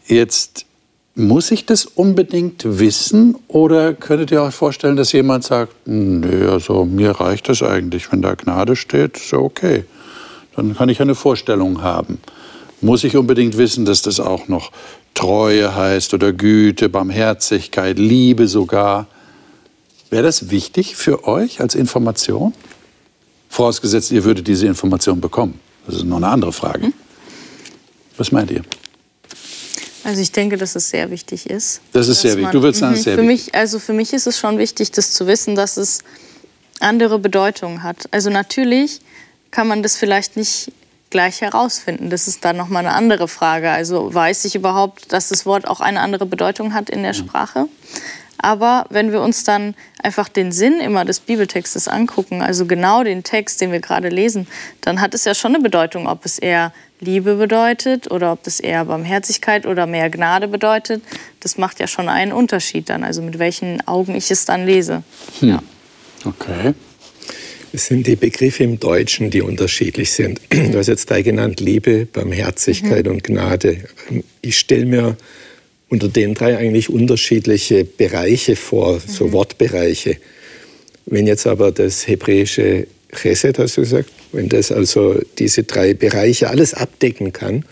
Jetzt 0.08 0.66
muss 1.20 1.52
ich 1.52 1.66
das 1.66 1.86
unbedingt 1.86 2.64
wissen 2.66 3.36
oder 3.48 3.94
könntet 3.94 4.32
ihr 4.32 4.42
euch 4.42 4.56
vorstellen, 4.56 4.96
dass 4.96 5.12
jemand 5.12 5.44
sagt, 5.44 5.74
nee, 5.86 6.46
also 6.46 6.86
mir 6.86 7.12
reicht 7.12 7.50
das 7.50 7.62
eigentlich, 7.62 8.12
wenn 8.12 8.22
da 8.22 8.36
Gnade 8.36 8.76
steht, 8.76 9.18
ist 9.18 9.32
ja 9.32 9.38
okay. 9.38 9.84
Dann 10.56 10.76
kann 10.76 10.90
ich 10.90 11.02
eine 11.02 11.16
Vorstellung 11.16 11.82
haben. 11.82 12.20
Muss 12.82 13.04
ich 13.04 13.18
unbedingt 13.18 13.58
wissen, 13.58 13.86
dass 13.86 14.02
das 14.02 14.20
auch 14.20 14.48
noch 14.48 14.72
Treue 15.14 15.76
heißt 15.76 16.14
oder 16.14 16.32
Güte, 16.32 16.88
Barmherzigkeit, 16.90 18.00
Liebe 18.00 18.48
sogar? 18.48 19.08
Wäre 20.10 20.24
das 20.24 20.50
wichtig 20.50 20.96
für 20.96 21.28
euch 21.28 21.60
als 21.60 21.76
Information? 21.76 22.54
Vorausgesetzt, 23.50 24.12
ihr 24.12 24.24
würdet 24.24 24.48
diese 24.48 24.68
Information 24.68 25.20
bekommen. 25.20 25.60
Das 25.86 25.98
ist 25.98 26.06
noch 26.06 26.18
eine 26.18 26.28
andere 26.28 26.54
Frage. 26.54 26.86
Hm? 26.86 26.94
Was 28.18 28.32
meint 28.32 28.52
ihr? 28.52 28.64
Also 30.04 30.22
ich 30.22 30.32
denke, 30.32 30.58
dass 30.58 30.76
es 30.76 30.90
sehr 30.90 31.12
wichtig 31.12 31.50
ist. 31.50 31.82
Das 31.92 32.08
ist 32.08 32.22
sehr 32.22 32.38
wichtig. 32.38 32.52
Du 32.52 32.62
würdest 32.62 32.80
sagen, 32.80 32.94
es 32.94 33.00
ist 33.00 33.06
sehr 33.06 33.16
für 33.16 33.28
wichtig. 33.28 33.48
Mich, 33.48 33.56
also 33.56 33.80
für 33.80 33.94
mich 33.94 34.14
ist 34.14 34.28
es 34.28 34.40
schon 34.40 34.58
wichtig, 34.58 34.92
das 34.92 35.12
zu 35.12 35.28
wissen, 35.28 35.56
dass 35.56 35.78
es 35.78 36.00
andere 36.80 37.20
Bedeutungen 37.20 37.84
hat. 37.84 38.08
Also 38.12 38.30
natürlich 38.30 39.02
kann 39.52 39.68
man 39.68 39.84
das 39.84 39.98
vielleicht 39.98 40.38
nicht 40.38 40.72
gleich 41.10 41.42
herausfinden. 41.42 42.10
Das 42.10 42.28
ist 42.28 42.46
dann 42.46 42.56
nochmal 42.56 42.86
eine 42.86 42.96
andere 42.96 43.28
Frage. 43.28 43.72
Also 43.72 44.14
weiß 44.14 44.46
ich 44.46 44.56
überhaupt, 44.56 45.12
dass 45.12 45.30
das 45.30 45.46
Wort 45.46 45.68
auch 45.68 45.80
eine 45.82 46.02
andere 46.02 46.26
Bedeutung 46.26 46.74
hat 46.74 46.90
in 46.90 47.04
der 47.04 47.14
Sprache? 47.14 47.66
Aber 48.42 48.86
wenn 48.90 49.12
wir 49.12 49.22
uns 49.22 49.44
dann 49.44 49.76
einfach 50.02 50.30
den 50.30 50.52
Sinn 50.52 50.80
immer 50.80 51.06
des 51.06 51.20
Bibeltextes 51.20 51.88
angucken, 51.88 52.42
also 52.42 52.66
genau 52.66 53.04
den 53.04 53.24
Text, 53.24 53.62
den 53.62 53.72
wir 53.72 53.80
gerade 53.80 54.10
lesen, 54.10 54.48
dann 54.82 55.02
hat 55.02 55.14
es 55.14 55.26
ja 55.26 55.36
schon 55.36 55.54
eine 55.54 55.64
Bedeutung, 55.64 56.08
ob 56.08 56.26
es 56.26 56.40
eher 56.40 56.74
Liebe 57.02 57.36
bedeutet 57.36 58.12
oder 58.12 58.32
ob 58.32 58.46
es 58.48 58.60
eher 58.60 58.86
Barmherzigkeit 58.86 59.66
oder 59.66 59.86
mehr 59.86 60.10
Gnade 60.10 60.48
bedeutet. 60.48 61.02
Das 61.40 61.58
macht 61.58 61.80
ja 61.80 61.88
schon 61.88 62.10
einen 62.10 62.32
Unterschied 62.32 62.90
dann, 62.90 63.04
also 63.04 63.22
mit 63.22 63.40
welchen 63.40 63.86
Augen 63.88 64.16
ich 64.16 64.32
es 64.32 64.46
dann 64.46 64.66
lese. 64.66 65.04
Hm. 65.40 65.50
Ja. 65.50 65.64
Okay. 66.26 66.74
Es 67.72 67.86
sind 67.86 68.08
die 68.08 68.16
Begriffe 68.16 68.64
im 68.64 68.80
Deutschen, 68.80 69.30
die 69.30 69.42
unterschiedlich 69.42 70.12
sind. 70.12 70.42
Du 70.50 70.78
hast 70.78 70.88
jetzt 70.88 71.10
drei 71.10 71.22
genannt, 71.22 71.60
Liebe, 71.60 72.08
Barmherzigkeit 72.08 73.06
mhm. 73.06 73.12
und 73.12 73.24
Gnade. 73.24 73.84
Ich 74.42 74.58
stelle 74.58 74.86
mir 74.86 75.18
unter 75.90 76.08
den 76.08 76.36
drei 76.36 76.58
eigentlich 76.58 76.90
unterschiedliche 76.90 77.84
Bereiche 77.84 78.56
vor, 78.56 79.00
so 79.00 79.28
mhm. 79.28 79.32
Wortbereiche. 79.34 80.18
Wenn 81.06 81.28
jetzt 81.28 81.48
aber 81.48 81.72
das 81.72 82.08
hebräische 82.08 82.88
Chesed, 83.12 83.58
hast 83.58 83.78
du 83.78 83.82
gesagt, 83.82 84.10
wenn 84.32 84.50
das 84.50 84.72
also 84.72 85.20
diese 85.40 85.64
drei 85.64 85.96
Bereiche 85.96 86.50
alles 86.50 86.76
abdecken 86.76 87.34
kann, 87.34 87.66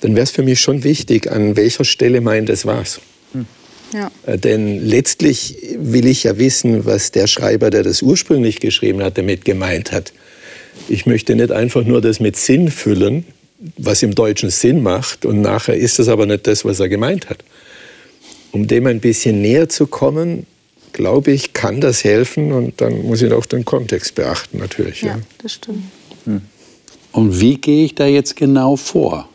dann 0.00 0.16
wäre 0.16 0.24
es 0.24 0.30
für 0.30 0.42
mich 0.42 0.60
schon 0.60 0.82
wichtig, 0.82 1.30
an 1.30 1.56
welcher 1.56 1.84
Stelle 1.84 2.20
meint 2.20 2.48
das 2.48 2.66
was. 2.66 3.00
Hm. 3.32 3.46
Ja. 3.94 4.10
Äh, 4.26 4.38
denn 4.38 4.84
letztlich 4.84 5.56
will 5.78 6.06
ich 6.06 6.24
ja 6.24 6.38
wissen, 6.38 6.84
was 6.84 7.12
der 7.12 7.26
Schreiber, 7.26 7.70
der 7.70 7.84
das 7.84 8.02
ursprünglich 8.02 8.58
geschrieben 8.60 9.02
hat, 9.02 9.18
damit 9.18 9.44
gemeint 9.44 9.92
hat. 9.92 10.12
Ich 10.88 11.06
möchte 11.06 11.36
nicht 11.36 11.52
einfach 11.52 11.84
nur 11.84 12.00
das 12.00 12.18
mit 12.18 12.36
Sinn 12.36 12.70
füllen, 12.70 13.24
was 13.76 14.02
im 14.02 14.14
Deutschen 14.14 14.50
Sinn 14.50 14.82
macht 14.82 15.26
und 15.26 15.40
nachher 15.42 15.76
ist 15.76 15.98
das 15.98 16.08
aber 16.08 16.26
nicht 16.26 16.46
das, 16.46 16.64
was 16.64 16.80
er 16.80 16.88
gemeint 16.88 17.28
hat. 17.28 17.44
Um 18.52 18.66
dem 18.66 18.86
ein 18.86 19.00
bisschen 19.00 19.42
näher 19.42 19.68
zu 19.68 19.86
kommen, 19.86 20.46
glaube 20.92 21.30
ich, 21.30 21.52
kann 21.52 21.80
das 21.80 22.04
helfen 22.04 22.52
und 22.52 22.80
dann 22.80 23.02
muss 23.02 23.22
ich 23.22 23.32
auch 23.32 23.46
den 23.46 23.64
Kontext 23.64 24.14
beachten 24.14 24.58
natürlich. 24.58 25.02
Ja, 25.02 25.08
ja. 25.08 25.18
das 25.42 25.52
stimmt. 25.52 25.84
Hm. 26.24 26.40
Und 27.12 27.40
wie 27.40 27.56
gehe 27.56 27.84
ich 27.84 27.94
da 27.94 28.06
jetzt 28.06 28.36
genau 28.36 28.76
vor? 28.76 29.28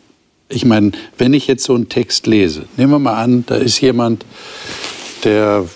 Ich 0.48 0.64
meine, 0.64 0.92
wenn 1.18 1.34
ich 1.34 1.46
jetzt 1.46 1.64
so 1.64 1.74
einen 1.74 1.88
Text 1.88 2.26
lese, 2.26 2.66
nehmen 2.76 2.92
wir 2.92 2.98
mal 2.98 3.22
an, 3.22 3.44
da 3.46 3.56
ist 3.56 3.80
jemand, 3.80 4.24
der 5.24 5.66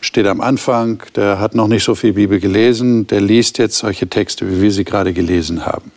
steht 0.00 0.26
am 0.26 0.40
Anfang, 0.40 1.02
der 1.14 1.38
hat 1.38 1.54
noch 1.54 1.68
nicht 1.68 1.84
so 1.84 1.94
viel 1.94 2.12
Bibel 2.12 2.40
gelesen, 2.40 3.06
der 3.06 3.20
liest 3.20 3.58
jetzt 3.58 3.78
solche 3.78 4.08
Texte, 4.08 4.50
wie 4.50 4.62
wir 4.62 4.72
sie 4.72 4.84
gerade 4.84 5.12
gelesen 5.12 5.64
haben. 5.64 5.92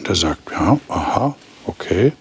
Und 0.00 0.08
er 0.08 0.14
sagt, 0.14 0.50
ja, 0.50 0.80
aha, 0.88 1.36
okay. 1.66 2.12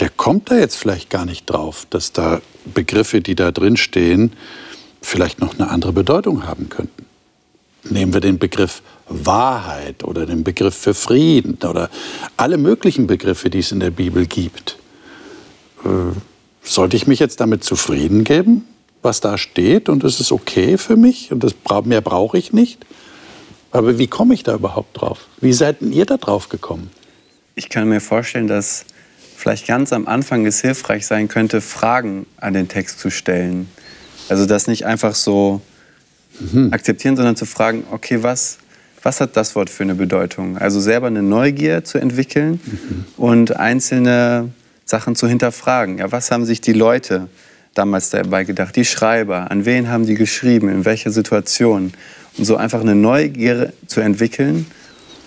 Der 0.00 0.08
kommt 0.08 0.50
da 0.50 0.56
jetzt 0.56 0.76
vielleicht 0.76 1.10
gar 1.10 1.26
nicht 1.26 1.44
drauf, 1.44 1.86
dass 1.90 2.12
da 2.12 2.40
Begriffe, 2.64 3.20
die 3.20 3.34
da 3.34 3.50
drin 3.50 3.76
stehen, 3.76 4.32
vielleicht 5.02 5.40
noch 5.40 5.58
eine 5.58 5.68
andere 5.68 5.92
Bedeutung 5.92 6.46
haben 6.46 6.70
könnten. 6.70 7.04
Nehmen 7.82 8.14
wir 8.14 8.22
den 8.22 8.38
Begriff 8.38 8.80
Wahrheit 9.10 10.04
oder 10.04 10.24
den 10.24 10.42
Begriff 10.42 10.74
für 10.74 10.94
Frieden 10.94 11.58
oder 11.68 11.90
alle 12.38 12.56
möglichen 12.56 13.06
Begriffe, 13.06 13.50
die 13.50 13.58
es 13.58 13.70
in 13.70 13.80
der 13.80 13.90
Bibel 13.90 14.24
gibt. 14.24 14.78
Äh, 15.84 16.18
sollte 16.62 16.96
ich 16.96 17.06
mich 17.06 17.18
jetzt 17.18 17.40
damit 17.40 17.62
zufrieden 17.62 18.24
geben, 18.24 18.66
was 19.02 19.20
da 19.20 19.36
steht 19.36 19.90
und 19.90 20.02
es 20.02 20.18
ist 20.18 20.32
okay 20.32 20.78
für 20.78 20.96
mich 20.96 21.30
und 21.30 21.44
das, 21.44 21.54
mehr 21.84 22.00
brauche 22.00 22.38
ich 22.38 22.54
nicht? 22.54 22.86
Aber 23.74 23.98
wie 23.98 24.06
komme 24.06 24.34
ich 24.34 24.44
da 24.44 24.54
überhaupt 24.54 25.00
drauf? 25.00 25.26
Wie 25.40 25.52
seid 25.52 25.82
ihr 25.82 26.06
da 26.06 26.16
drauf 26.16 26.48
gekommen? 26.48 26.90
Ich 27.56 27.68
kann 27.68 27.88
mir 27.88 28.00
vorstellen, 28.00 28.46
dass 28.46 28.84
vielleicht 29.36 29.66
ganz 29.66 29.92
am 29.92 30.06
Anfang 30.06 30.46
es 30.46 30.60
hilfreich 30.60 31.08
sein 31.08 31.26
könnte, 31.26 31.60
Fragen 31.60 32.26
an 32.36 32.54
den 32.54 32.68
Text 32.68 33.00
zu 33.00 33.10
stellen. 33.10 33.68
Also 34.28 34.46
das 34.46 34.68
nicht 34.68 34.86
einfach 34.86 35.16
so 35.16 35.60
mhm. 36.38 36.72
akzeptieren, 36.72 37.16
sondern 37.16 37.34
zu 37.34 37.46
fragen, 37.46 37.82
okay, 37.90 38.22
was, 38.22 38.58
was 39.02 39.20
hat 39.20 39.36
das 39.36 39.56
Wort 39.56 39.70
für 39.70 39.82
eine 39.82 39.96
Bedeutung? 39.96 40.56
Also 40.56 40.78
selber 40.78 41.08
eine 41.08 41.24
Neugier 41.24 41.82
zu 41.82 41.98
entwickeln 41.98 42.60
mhm. 42.64 43.04
und 43.16 43.56
einzelne 43.56 44.50
Sachen 44.84 45.16
zu 45.16 45.26
hinterfragen. 45.26 45.98
Ja, 45.98 46.12
was 46.12 46.30
haben 46.30 46.44
sich 46.44 46.60
die 46.60 46.74
Leute 46.74 47.28
damals 47.74 48.10
dabei 48.10 48.44
gedacht? 48.44 48.76
Die 48.76 48.84
Schreiber, 48.84 49.50
an 49.50 49.64
wen 49.64 49.88
haben 49.88 50.06
die 50.06 50.14
geschrieben, 50.14 50.68
in 50.68 50.84
welcher 50.84 51.10
Situation? 51.10 51.92
Und 52.36 52.44
so 52.44 52.56
einfach 52.56 52.80
eine 52.80 52.94
Neugier 52.94 53.72
zu 53.86 54.00
entwickeln, 54.00 54.66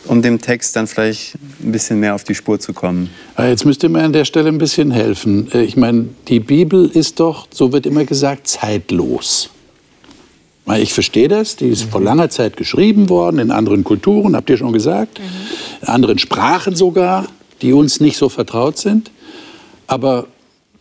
um 0.05 0.21
dem 0.21 0.41
Text 0.41 0.75
dann 0.75 0.87
vielleicht 0.87 1.35
ein 1.63 1.71
bisschen 1.71 1.99
mehr 1.99 2.15
auf 2.15 2.23
die 2.23 2.35
Spur 2.35 2.59
zu 2.59 2.73
kommen. 2.73 3.09
Ah, 3.35 3.47
jetzt 3.47 3.65
müsst 3.65 3.83
ihr 3.83 3.89
mir 3.89 4.03
an 4.03 4.13
der 4.13 4.25
Stelle 4.25 4.49
ein 4.49 4.57
bisschen 4.57 4.91
helfen. 4.91 5.49
Äh, 5.53 5.63
ich 5.63 5.77
meine, 5.77 6.09
die 6.27 6.39
Bibel 6.39 6.89
ist 6.89 7.19
doch, 7.19 7.47
so 7.51 7.71
wird 7.71 7.85
immer 7.85 8.05
gesagt, 8.05 8.47
zeitlos. 8.47 9.49
Ich 10.75 10.93
verstehe 10.93 11.29
das, 11.29 11.55
die 11.55 11.69
ist 11.69 11.83
vor 11.83 12.01
langer 12.01 12.29
Zeit 12.29 12.57
geschrieben 12.57 13.07
worden, 13.07 13.39
in 13.39 13.51
anderen 13.51 13.85
Kulturen, 13.85 14.35
habt 14.35 14.49
ihr 14.49 14.57
schon 14.57 14.73
gesagt, 14.73 15.19
mhm. 15.19 15.23
in 15.81 15.87
anderen 15.87 16.19
Sprachen 16.19 16.75
sogar, 16.75 17.27
die 17.61 17.71
uns 17.71 18.01
nicht 18.01 18.17
so 18.17 18.27
vertraut 18.27 18.77
sind. 18.77 19.11
Aber 19.87 20.27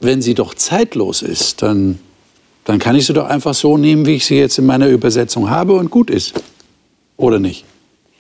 wenn 0.01 0.23
sie 0.23 0.35
doch 0.35 0.55
zeitlos 0.55 1.23
ist, 1.23 1.63
dann, 1.63 1.99
dann 2.65 2.79
kann 2.79 2.97
ich 2.97 3.07
sie 3.07 3.13
doch 3.13 3.27
einfach 3.27 3.55
so 3.55 3.79
nehmen, 3.79 4.07
wie 4.07 4.17
ich 4.17 4.27
sie 4.27 4.39
jetzt 4.39 4.59
in 4.59 4.67
meiner 4.67 4.89
Übersetzung 4.89 5.51
habe 5.51 5.75
und 5.75 5.91
gut 5.91 6.11
ist. 6.11 6.35
Oder 7.17 7.39
nicht? 7.39 7.65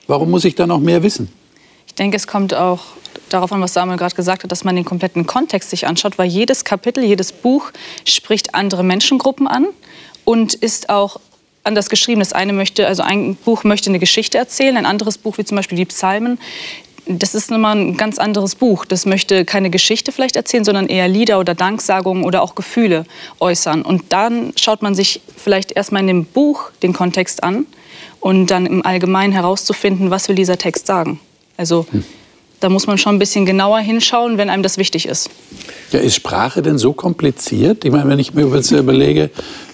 Warum 0.06 0.30
muss 0.30 0.44
ich 0.44 0.54
da 0.54 0.66
noch 0.66 0.80
mehr 0.80 1.02
wissen? 1.02 1.28
Ich 1.86 1.94
denke, 1.94 2.16
es 2.16 2.26
kommt 2.26 2.54
auch 2.54 2.80
darauf 3.28 3.52
an, 3.52 3.60
was 3.60 3.74
Samuel 3.74 3.98
gerade 3.98 4.14
gesagt 4.14 4.44
hat, 4.44 4.52
dass 4.52 4.64
man 4.64 4.76
den 4.76 4.84
kompletten 4.84 5.26
Kontext 5.26 5.70
sich 5.70 5.86
anschaut, 5.86 6.18
weil 6.18 6.28
jedes 6.28 6.64
Kapitel, 6.64 7.04
jedes 7.04 7.32
Buch 7.32 7.72
spricht 8.04 8.54
andere 8.54 8.84
Menschengruppen 8.84 9.48
an 9.48 9.66
und 10.24 10.54
ist 10.54 10.90
auch 10.90 11.20
anders 11.64 11.90
geschrieben. 11.90 12.20
Das 12.20 12.32
eine 12.32 12.52
möchte, 12.52 12.86
also 12.86 13.02
ein 13.02 13.34
Buch 13.34 13.64
möchte 13.64 13.90
eine 13.90 13.98
Geschichte 13.98 14.38
erzählen, 14.38 14.76
ein 14.76 14.86
anderes 14.86 15.18
Buch, 15.18 15.38
wie 15.38 15.44
zum 15.44 15.56
Beispiel 15.56 15.76
die 15.76 15.84
Psalmen, 15.86 16.38
das 17.06 17.34
ist 17.34 17.50
nochmal 17.50 17.76
ein 17.76 17.96
ganz 17.96 18.18
anderes 18.18 18.56
Buch. 18.56 18.84
Das 18.84 19.06
möchte 19.06 19.44
keine 19.44 19.70
Geschichte 19.70 20.12
vielleicht 20.12 20.36
erzählen, 20.36 20.64
sondern 20.64 20.88
eher 20.88 21.08
Lieder 21.08 21.38
oder 21.38 21.54
Danksagungen 21.54 22.24
oder 22.24 22.42
auch 22.42 22.54
Gefühle 22.54 23.04
äußern. 23.38 23.82
Und 23.82 24.04
dann 24.10 24.52
schaut 24.56 24.82
man 24.82 24.94
sich 24.94 25.20
vielleicht 25.36 25.72
erstmal 25.72 26.02
in 26.02 26.08
dem 26.08 26.24
Buch 26.24 26.70
den 26.82 26.92
Kontext 26.92 27.44
an 27.44 27.66
und 28.20 28.50
dann 28.50 28.66
im 28.66 28.84
Allgemeinen 28.84 29.32
herauszufinden, 29.32 30.10
was 30.10 30.28
will 30.28 30.34
dieser 30.34 30.58
Text 30.58 30.86
sagen. 30.86 31.20
Also 31.56 31.86
hm. 31.90 32.04
da 32.58 32.68
muss 32.68 32.88
man 32.88 32.98
schon 32.98 33.16
ein 33.16 33.18
bisschen 33.20 33.46
genauer 33.46 33.78
hinschauen, 33.78 34.36
wenn 34.36 34.50
einem 34.50 34.64
das 34.64 34.76
wichtig 34.76 35.06
ist. 35.06 35.30
Ja, 35.92 36.00
ist 36.00 36.16
Sprache 36.16 36.60
denn 36.60 36.76
so 36.76 36.92
kompliziert? 36.92 37.84
Ich 37.84 37.92
meine, 37.92 38.08
wenn 38.10 38.18
ich 38.18 38.34
mir 38.34 38.42
überlege, 38.42 39.30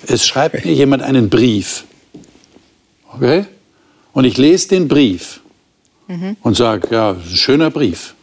es 0.07 0.27
schreibt 0.27 0.67
mir 0.67 0.73
jemand 0.73 1.03
einen 1.03 1.31
Brief. 1.31 1.85
Okay? 3.15 3.47
Und 4.13 4.25
ich 4.25 4.37
lese 4.37 4.69
den 4.69 4.89
Brief 4.89 5.42
mhm. 6.09 6.37
und 6.43 6.57
sage, 6.57 6.89
ja, 6.91 7.11
ein 7.11 7.23
schöner 7.23 7.71
Brief. 7.71 8.15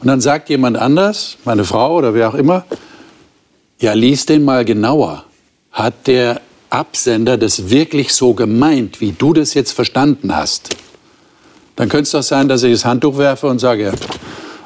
Und 0.00 0.08
dann 0.08 0.20
sagt 0.20 0.50
jemand 0.50 0.76
anders, 0.76 1.38
meine 1.44 1.64
Frau 1.64 1.96
oder 1.96 2.14
wer 2.14 2.28
auch 2.28 2.34
immer, 2.34 2.64
ja, 3.80 3.92
lies 3.92 4.26
den 4.26 4.44
mal 4.44 4.64
genauer. 4.64 5.24
Hat 5.72 6.06
der 6.06 6.40
Absender 6.70 7.36
das 7.36 7.70
wirklich 7.70 8.12
so 8.12 8.34
gemeint, 8.34 9.00
wie 9.00 9.12
du 9.12 9.32
das 9.32 9.54
jetzt 9.54 9.72
verstanden 9.72 10.34
hast? 10.34 10.76
Dann 11.76 11.88
könnte 11.88 12.04
es 12.04 12.10
doch 12.10 12.22
sein, 12.22 12.48
dass 12.48 12.62
ich 12.62 12.72
das 12.72 12.84
Handtuch 12.84 13.18
werfe 13.18 13.46
und 13.46 13.58
sage, 13.58 13.92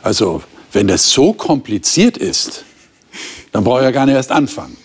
also 0.02 0.42
wenn 0.72 0.88
das 0.88 1.10
so 1.10 1.32
kompliziert 1.32 2.16
ist, 2.16 2.64
dann 3.52 3.64
brauche 3.64 3.80
ich 3.80 3.84
ja 3.84 3.90
gar 3.90 4.06
nicht 4.06 4.14
erst 4.14 4.32
anfangen. 4.32 4.76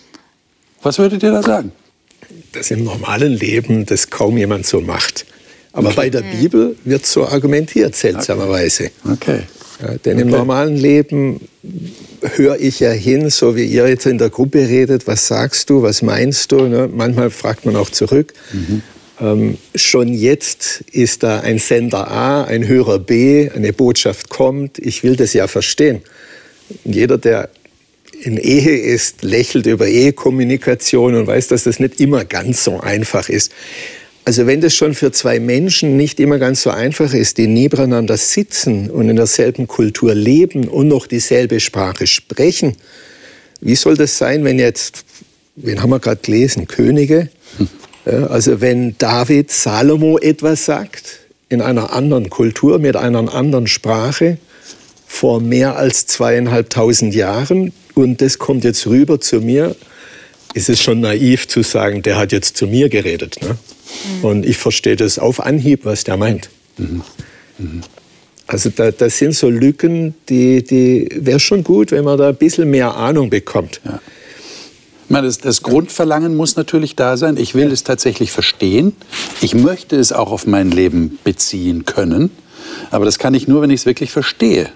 Was 0.82 0.98
würdet 0.98 1.22
ihr 1.22 1.32
da 1.32 1.42
sagen? 1.42 1.72
Dass 2.52 2.70
im 2.70 2.84
normalen 2.84 3.32
Leben 3.32 3.86
das 3.86 4.10
kaum 4.10 4.38
jemand 4.38 4.66
so 4.66 4.80
macht. 4.80 5.26
Aber 5.74 5.88
okay. 5.88 5.96
bei 5.96 6.10
der 6.10 6.22
Bibel 6.22 6.76
wird 6.84 7.04
so 7.04 7.26
argumentiert, 7.26 7.96
seltsamerweise. 7.96 8.90
Okay. 9.12 9.40
Ja, 9.82 9.88
denn 9.98 10.18
okay. 10.18 10.22
im 10.22 10.28
normalen 10.28 10.76
Leben 10.76 11.48
höre 12.36 12.60
ich 12.60 12.78
ja 12.78 12.92
hin, 12.92 13.28
so 13.28 13.56
wie 13.56 13.64
ihr 13.64 13.88
jetzt 13.88 14.06
in 14.06 14.18
der 14.18 14.30
Gruppe 14.30 14.68
redet, 14.68 15.08
was 15.08 15.26
sagst 15.26 15.68
du, 15.68 15.82
was 15.82 16.00
meinst 16.00 16.52
du? 16.52 16.68
Ne? 16.68 16.88
Manchmal 16.94 17.30
fragt 17.30 17.66
man 17.66 17.74
auch 17.74 17.90
zurück. 17.90 18.32
Mhm. 18.52 18.82
Ähm, 19.20 19.58
schon 19.74 20.14
jetzt 20.14 20.84
ist 20.92 21.24
da 21.24 21.40
ein 21.40 21.58
Sender 21.58 22.08
A, 22.08 22.44
ein 22.44 22.68
Hörer 22.68 23.00
B, 23.00 23.50
eine 23.50 23.72
Botschaft 23.72 24.28
kommt. 24.28 24.78
Ich 24.78 25.02
will 25.02 25.16
das 25.16 25.32
ja 25.32 25.48
verstehen. 25.48 26.02
Jeder, 26.84 27.18
der 27.18 27.50
in 28.22 28.36
Ehe 28.36 28.76
ist, 28.76 29.22
lächelt 29.22 29.66
über 29.66 29.88
Ehekommunikation 29.88 31.16
und 31.16 31.26
weiß, 31.26 31.48
dass 31.48 31.64
das 31.64 31.80
nicht 31.80 32.00
immer 32.00 32.24
ganz 32.24 32.62
so 32.62 32.78
einfach 32.80 33.28
ist. 33.28 33.50
Also 34.26 34.46
wenn 34.46 34.62
das 34.62 34.74
schon 34.74 34.94
für 34.94 35.12
zwei 35.12 35.38
Menschen 35.38 35.98
nicht 35.98 36.18
immer 36.18 36.38
ganz 36.38 36.62
so 36.62 36.70
einfach 36.70 37.12
ist, 37.12 37.36
die 37.36 37.46
nebeneinander 37.46 38.16
sitzen 38.16 38.90
und 38.90 39.10
in 39.10 39.16
derselben 39.16 39.68
Kultur 39.68 40.14
leben 40.14 40.66
und 40.66 40.88
noch 40.88 41.06
dieselbe 41.06 41.60
Sprache 41.60 42.06
sprechen, 42.06 42.74
wie 43.60 43.74
soll 43.74 43.96
das 43.96 44.16
sein, 44.16 44.44
wenn 44.44 44.58
jetzt, 44.58 45.04
wen 45.56 45.82
haben 45.82 45.90
wir 45.90 46.00
gerade 46.00 46.20
gelesen, 46.22 46.66
Könige, 46.66 47.28
ja, 48.06 48.26
also 48.26 48.60
wenn 48.60 48.96
David 48.98 49.50
Salomo 49.50 50.18
etwas 50.18 50.64
sagt 50.64 51.20
in 51.48 51.60
einer 51.60 51.92
anderen 51.92 52.30
Kultur 52.30 52.78
mit 52.78 52.96
einer 52.96 53.34
anderen 53.34 53.66
Sprache 53.66 54.38
vor 55.06 55.40
mehr 55.40 55.76
als 55.76 56.06
zweieinhalbtausend 56.06 57.14
Jahren 57.14 57.72
und 57.94 58.20
das 58.20 58.38
kommt 58.38 58.64
jetzt 58.64 58.86
rüber 58.86 59.20
zu 59.20 59.40
mir, 59.40 59.76
ist 60.54 60.68
es 60.68 60.82
schon 60.82 61.00
naiv 61.00 61.48
zu 61.48 61.62
sagen, 61.62 62.02
der 62.02 62.16
hat 62.16 62.32
jetzt 62.32 62.56
zu 62.56 62.66
mir 62.66 62.88
geredet. 62.88 63.36
Ne? 63.42 63.56
Mhm. 64.20 64.24
Und 64.24 64.46
ich 64.46 64.56
verstehe 64.56 64.96
das 64.96 65.18
auf 65.18 65.40
Anhieb, 65.40 65.84
was 65.84 66.04
der 66.04 66.16
meint. 66.16 66.50
Mhm. 66.76 67.02
Mhm. 67.58 67.80
Also 68.46 68.70
da, 68.70 68.90
das 68.90 69.18
sind 69.18 69.34
so 69.34 69.48
Lücken, 69.48 70.14
die, 70.28 70.62
die 70.62 71.08
wäre 71.14 71.40
schon 71.40 71.64
gut, 71.64 71.92
wenn 71.92 72.04
man 72.04 72.18
da 72.18 72.28
ein 72.28 72.36
bisschen 72.36 72.70
mehr 72.70 72.94
Ahnung 72.94 73.30
bekommt. 73.30 73.80
Ja. 73.84 74.00
Ich 75.04 75.10
meine, 75.10 75.26
das, 75.26 75.38
das, 75.38 75.62
Grundverlangen 75.62 76.34
muss 76.34 76.56
natürlich 76.56 76.96
da 76.96 77.16
sein. 77.16 77.36
Ich 77.36 77.54
will 77.54 77.66
ja. 77.66 77.72
es 77.72 77.84
tatsächlich 77.84 78.32
verstehen. 78.32 78.94
Ich 79.40 79.54
möchte 79.54 79.96
es 79.96 80.12
auch 80.12 80.30
auf 80.30 80.46
mein 80.46 80.70
Leben 80.70 81.18
beziehen 81.24 81.84
können. 81.84 82.30
Aber 82.90 83.04
das 83.04 83.18
kann 83.18 83.34
ich 83.34 83.46
nur, 83.46 83.62
wenn 83.62 83.70
ich 83.70 83.80
es 83.80 83.86
wirklich 83.86 84.10
verstehe. 84.10 84.70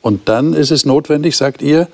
Und 0.00 0.28
dann 0.28 0.54
ist 0.54 0.70
es 0.70 0.84
notwendig, 0.84 1.36
sagt 1.36 1.62
ihr, 1.62 1.88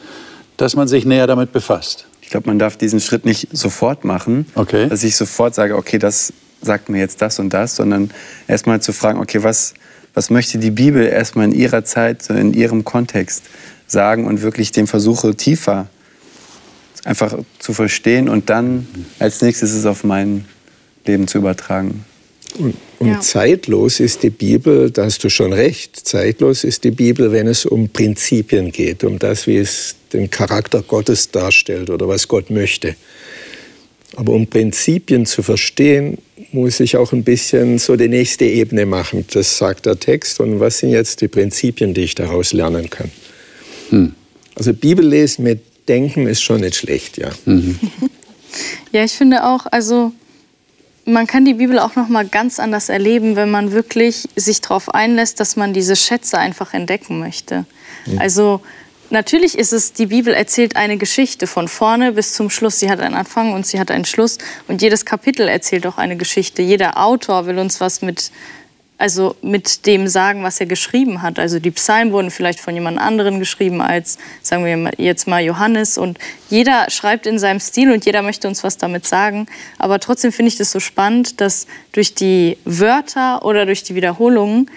dass 0.56 0.76
man 0.76 0.86
sich 0.86 1.04
näher 1.04 1.26
damit 1.26 1.52
befasst. 1.52 2.06
Ich 2.20 2.30
glaube, 2.30 2.48
man 2.48 2.58
darf 2.58 2.76
diesen 2.76 3.00
Schritt 3.00 3.24
nicht 3.24 3.48
sofort 3.52 4.04
machen, 4.04 4.46
okay. 4.54 4.88
dass 4.88 5.02
ich 5.02 5.16
sofort 5.16 5.54
sage, 5.54 5.76
okay, 5.76 5.98
das 5.98 6.32
sagt 6.62 6.88
mir 6.88 6.98
jetzt 6.98 7.20
das 7.20 7.38
und 7.38 7.50
das, 7.50 7.76
sondern 7.76 8.10
erstmal 8.48 8.80
zu 8.80 8.92
fragen, 8.92 9.18
okay, 9.18 9.42
was, 9.42 9.74
was 10.14 10.30
möchte 10.30 10.58
die 10.58 10.70
Bibel 10.70 11.06
erstmal 11.06 11.46
in 11.46 11.52
ihrer 11.52 11.84
Zeit, 11.84 12.30
in 12.30 12.54
ihrem 12.54 12.84
Kontext 12.84 13.44
sagen 13.86 14.26
und 14.26 14.42
wirklich 14.42 14.72
den 14.72 14.86
versuche 14.86 15.34
tiefer 15.34 15.88
einfach 17.04 17.36
zu 17.58 17.72
verstehen 17.72 18.28
und 18.28 18.48
dann 18.48 18.86
als 19.18 19.42
nächstes 19.42 19.72
es 19.72 19.86
auf 19.86 20.04
mein 20.04 20.44
Leben 21.04 21.26
zu 21.26 21.38
übertragen. 21.38 22.04
Und, 22.58 22.76
und 22.98 23.08
ja. 23.08 23.20
zeitlos 23.20 23.98
ist 23.98 24.22
die 24.22 24.30
Bibel, 24.30 24.90
da 24.90 25.04
hast 25.04 25.24
du 25.24 25.30
schon 25.30 25.52
recht, 25.52 25.96
zeitlos 25.96 26.64
ist 26.64 26.84
die 26.84 26.90
Bibel, 26.90 27.32
wenn 27.32 27.46
es 27.46 27.64
um 27.64 27.88
Prinzipien 27.88 28.70
geht, 28.72 29.04
um 29.04 29.18
das, 29.18 29.46
wie 29.46 29.56
es 29.56 29.96
den 30.12 30.30
Charakter 30.30 30.82
Gottes 30.82 31.30
darstellt 31.30 31.88
oder 31.88 32.06
was 32.08 32.28
Gott 32.28 32.50
möchte. 32.50 32.94
Aber 34.16 34.32
um 34.32 34.46
Prinzipien 34.46 35.26
zu 35.26 35.42
verstehen, 35.42 36.18
muss 36.52 36.80
ich 36.80 36.96
auch 36.96 37.12
ein 37.12 37.24
bisschen 37.24 37.78
so 37.78 37.96
die 37.96 38.08
nächste 38.08 38.44
Ebene 38.44 38.84
machen. 38.84 39.24
Das 39.32 39.56
sagt 39.56 39.86
der 39.86 39.98
Text. 39.98 40.40
Und 40.40 40.60
was 40.60 40.78
sind 40.78 40.90
jetzt 40.90 41.20
die 41.20 41.28
Prinzipien, 41.28 41.94
die 41.94 42.02
ich 42.02 42.14
daraus 42.14 42.52
lernen 42.52 42.90
kann? 42.90 43.10
Hm. 43.90 44.14
Also 44.54 44.74
Bibel 44.74 45.06
lesen 45.06 45.44
mit 45.44 45.60
Denken 45.88 46.26
ist 46.26 46.42
schon 46.42 46.60
nicht 46.60 46.76
schlecht, 46.76 47.18
ja. 47.18 47.30
Mhm. 47.44 47.78
ja, 48.92 49.02
ich 49.02 49.12
finde 49.12 49.44
auch, 49.44 49.66
also 49.70 50.12
man 51.04 51.26
kann 51.26 51.44
die 51.44 51.54
Bibel 51.54 51.78
auch 51.78 51.96
noch 51.96 52.08
mal 52.08 52.26
ganz 52.26 52.60
anders 52.60 52.88
erleben, 52.88 53.34
wenn 53.34 53.50
man 53.50 53.72
wirklich 53.72 54.28
sich 54.36 54.60
darauf 54.60 54.94
einlässt, 54.94 55.40
dass 55.40 55.56
man 55.56 55.72
diese 55.72 55.96
Schätze 55.96 56.38
einfach 56.38 56.74
entdecken 56.74 57.18
möchte. 57.18 57.64
Mhm. 58.06 58.18
Also 58.18 58.60
natürlich 59.12 59.56
ist 59.56 59.72
es, 59.72 59.92
die 59.92 60.06
Bibel 60.06 60.34
erzählt 60.34 60.74
eine 60.74 60.96
Geschichte 60.96 61.46
von 61.46 61.68
vorne 61.68 62.12
bis 62.12 62.32
zum 62.34 62.50
Schluss. 62.50 62.80
Sie 62.80 62.90
hat 62.90 63.00
einen 63.00 63.14
Anfang 63.14 63.52
und 63.52 63.66
sie 63.66 63.78
hat 63.78 63.90
einen 63.90 64.04
Schluss. 64.04 64.38
Und 64.66 64.82
jedes 64.82 65.04
Kapitel 65.04 65.46
erzählt 65.48 65.86
auch 65.86 65.98
eine 65.98 66.16
Geschichte. 66.16 66.62
Jeder 66.62 67.00
Autor 67.00 67.46
will 67.46 67.58
uns 67.58 67.80
was 67.80 68.02
mit, 68.02 68.32
also 68.98 69.36
mit 69.42 69.86
dem 69.86 70.08
sagen, 70.08 70.42
was 70.42 70.58
er 70.60 70.66
geschrieben 70.66 71.22
hat. 71.22 71.38
Also 71.38 71.60
die 71.60 71.70
Psalmen 71.70 72.12
wurden 72.12 72.30
vielleicht 72.30 72.58
von 72.58 72.74
jemand 72.74 72.98
anderem 72.98 73.38
geschrieben 73.38 73.80
als, 73.80 74.18
sagen 74.42 74.64
wir 74.64 74.92
jetzt 74.96 75.28
mal, 75.28 75.44
Johannes. 75.44 75.98
Und 75.98 76.18
jeder 76.48 76.90
schreibt 76.90 77.26
in 77.26 77.38
seinem 77.38 77.60
Stil 77.60 77.92
und 77.92 78.04
jeder 78.04 78.22
möchte 78.22 78.48
uns 78.48 78.64
was 78.64 78.78
damit 78.78 79.06
sagen. 79.06 79.46
Aber 79.78 80.00
trotzdem 80.00 80.32
finde 80.32 80.48
ich 80.48 80.56
das 80.56 80.72
so 80.72 80.80
spannend, 80.80 81.40
dass 81.40 81.66
durch 81.92 82.14
die 82.14 82.56
Wörter 82.64 83.44
oder 83.44 83.66
durch 83.66 83.82
die 83.82 83.94
Wiederholungen 83.94 84.70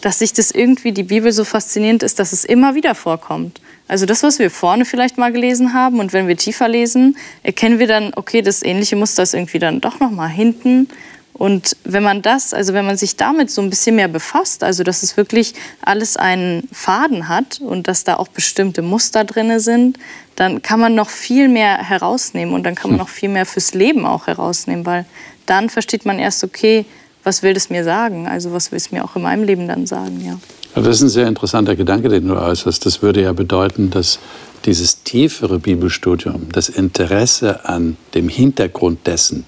dass 0.00 0.18
sich 0.18 0.32
das 0.32 0.50
irgendwie 0.50 0.92
die 0.92 1.02
Bibel 1.02 1.32
so 1.32 1.44
faszinierend 1.44 2.02
ist, 2.02 2.18
dass 2.18 2.32
es 2.32 2.44
immer 2.44 2.74
wieder 2.74 2.94
vorkommt. 2.94 3.60
Also 3.88 4.04
das, 4.04 4.22
was 4.22 4.38
wir 4.38 4.50
vorne 4.50 4.84
vielleicht 4.84 5.16
mal 5.16 5.32
gelesen 5.32 5.72
haben 5.72 6.00
und 6.00 6.12
wenn 6.12 6.28
wir 6.28 6.36
tiefer 6.36 6.68
lesen, 6.68 7.16
erkennen 7.42 7.78
wir 7.78 7.86
dann, 7.86 8.12
okay, 8.16 8.42
das 8.42 8.62
ähnliche 8.62 8.96
Muster 8.96 9.22
ist 9.22 9.34
irgendwie 9.34 9.58
dann 9.58 9.80
doch 9.80 10.00
noch 10.00 10.10
mal 10.10 10.28
hinten. 10.28 10.88
Und 11.32 11.76
wenn 11.84 12.02
man 12.02 12.22
das, 12.22 12.54
also 12.54 12.72
wenn 12.72 12.86
man 12.86 12.96
sich 12.96 13.16
damit 13.16 13.50
so 13.50 13.60
ein 13.60 13.68
bisschen 13.68 13.96
mehr 13.96 14.08
befasst, 14.08 14.64
also 14.64 14.82
dass 14.82 15.02
es 15.02 15.16
wirklich 15.16 15.52
alles 15.82 16.16
einen 16.16 16.66
Faden 16.72 17.28
hat 17.28 17.60
und 17.60 17.88
dass 17.88 18.04
da 18.04 18.16
auch 18.16 18.28
bestimmte 18.28 18.80
Muster 18.80 19.22
drin 19.22 19.60
sind, 19.60 19.98
dann 20.34 20.62
kann 20.62 20.80
man 20.80 20.94
noch 20.94 21.10
viel 21.10 21.48
mehr 21.48 21.76
herausnehmen 21.76 22.54
und 22.54 22.64
dann 22.64 22.74
kann 22.74 22.90
man 22.90 22.98
hm. 22.98 23.06
noch 23.06 23.10
viel 23.10 23.28
mehr 23.28 23.46
fürs 23.46 23.74
Leben 23.74 24.06
auch 24.06 24.26
herausnehmen, 24.26 24.86
weil 24.86 25.04
dann 25.44 25.68
versteht 25.68 26.06
man 26.06 26.18
erst, 26.18 26.42
okay, 26.42 26.86
was 27.26 27.42
will 27.42 27.54
das 27.54 27.70
mir 27.70 27.82
sagen? 27.82 28.28
Also 28.28 28.52
was 28.52 28.70
will 28.70 28.76
es 28.76 28.92
mir 28.92 29.04
auch 29.04 29.16
in 29.16 29.22
meinem 29.22 29.42
Leben 29.42 29.66
dann 29.66 29.84
sagen, 29.84 30.22
ja. 30.24 30.38
Das 30.80 30.96
ist 30.96 31.02
ein 31.02 31.08
sehr 31.08 31.26
interessanter 31.26 31.74
Gedanke, 31.74 32.08
den 32.08 32.28
du 32.28 32.36
äußerst. 32.36 32.86
Das 32.86 33.02
würde 33.02 33.20
ja 33.22 33.32
bedeuten, 33.32 33.90
dass 33.90 34.20
dieses 34.64 35.02
tiefere 35.02 35.58
Bibelstudium, 35.58 36.48
das 36.52 36.68
Interesse 36.68 37.64
an 37.64 37.96
dem 38.14 38.28
Hintergrund 38.28 39.06
dessen, 39.08 39.44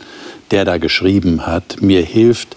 der 0.51 0.65
da 0.65 0.79
geschrieben 0.79 1.47
hat, 1.47 1.81
mir 1.81 2.03
hilft, 2.03 2.57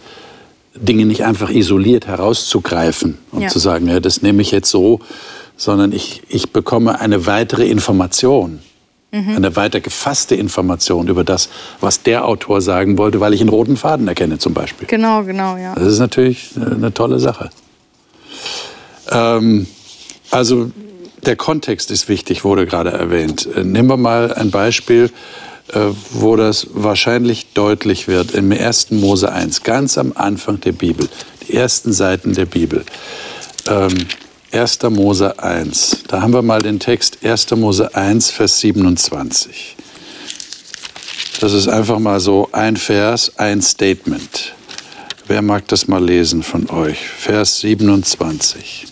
Dinge 0.73 1.05
nicht 1.05 1.23
einfach 1.23 1.51
isoliert 1.51 2.07
herauszugreifen 2.07 3.19
und 3.31 3.41
ja. 3.41 3.49
zu 3.49 3.59
sagen, 3.59 3.87
ja, 3.89 3.99
das 3.99 4.23
nehme 4.23 4.41
ich 4.41 4.49
jetzt 4.49 4.71
so, 4.71 5.01
sondern 5.55 5.91
ich, 5.91 6.23
ich 6.29 6.51
bekomme 6.51 6.99
eine 6.99 7.27
weitere 7.27 7.67
Information 7.67 8.59
Mhm. 9.11 9.35
Eine 9.35 9.55
weiter 9.57 9.81
gefasste 9.81 10.35
Information 10.35 11.09
über 11.09 11.25
das, 11.25 11.49
was 11.81 12.01
der 12.01 12.25
Autor 12.25 12.61
sagen 12.61 12.97
wollte, 12.97 13.19
weil 13.19 13.33
ich 13.33 13.41
einen 13.41 13.49
roten 13.49 13.75
Faden 13.75 14.07
erkenne 14.07 14.37
zum 14.37 14.53
Beispiel. 14.53 14.87
Genau, 14.87 15.23
genau, 15.23 15.57
ja. 15.57 15.75
Das 15.75 15.87
ist 15.87 15.99
natürlich 15.99 16.51
eine 16.55 16.93
tolle 16.93 17.19
Sache. 17.19 17.49
Ähm, 19.09 19.67
also 20.29 20.71
der 21.25 21.35
Kontext 21.35 21.91
ist 21.91 22.07
wichtig, 22.07 22.43
wurde 22.45 22.65
gerade 22.65 22.91
erwähnt. 22.91 23.47
Äh, 23.53 23.63
nehmen 23.63 23.89
wir 23.89 23.97
mal 23.97 24.33
ein 24.33 24.49
Beispiel, 24.49 25.11
äh, 25.73 25.79
wo 26.11 26.35
das 26.35 26.67
wahrscheinlich 26.73 27.53
deutlich 27.53 28.07
wird. 28.07 28.31
Im 28.31 28.51
1. 28.51 28.91
Mose 28.91 29.31
1, 29.31 29.63
ganz 29.63 29.97
am 29.97 30.13
Anfang 30.15 30.61
der 30.61 30.71
Bibel, 30.71 31.09
die 31.47 31.53
ersten 31.53 31.91
Seiten 31.91 32.33
der 32.33 32.45
Bibel. 32.45 32.85
Ähm, 33.67 34.07
1. 34.51 34.79
Mose 34.89 35.39
1. 35.39 36.03
Da 36.09 36.21
haben 36.21 36.33
wir 36.33 36.41
mal 36.41 36.61
den 36.61 36.79
Text 36.79 37.19
1. 37.23 37.51
Mose 37.51 37.95
1, 37.95 38.31
Vers 38.31 38.59
27. 38.59 39.77
Das 41.39 41.53
ist 41.53 41.69
einfach 41.69 41.99
mal 41.99 42.19
so 42.19 42.49
ein 42.51 42.75
Vers, 42.75 43.31
ein 43.37 43.61
Statement. 43.61 44.53
Wer 45.27 45.41
mag 45.41 45.67
das 45.69 45.87
mal 45.87 46.03
lesen 46.03 46.43
von 46.43 46.69
euch? 46.69 46.99
Vers 46.99 47.61
27. 47.61 48.87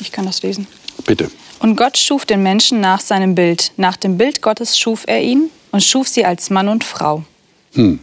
Ich 0.00 0.10
kann 0.10 0.26
das 0.26 0.42
lesen. 0.42 0.66
Bitte. 1.06 1.30
Und 1.60 1.76
Gott 1.76 1.96
schuf 1.96 2.26
den 2.26 2.42
Menschen 2.42 2.80
nach 2.80 3.00
seinem 3.00 3.36
Bild. 3.36 3.70
Nach 3.76 3.96
dem 3.96 4.18
Bild 4.18 4.42
Gottes 4.42 4.76
schuf 4.76 5.04
er 5.06 5.22
ihn 5.22 5.50
und 5.70 5.84
schuf 5.84 6.08
sie 6.08 6.24
als 6.24 6.50
Mann 6.50 6.68
und 6.68 6.82
Frau. 6.82 7.22
Hm. 7.74 8.00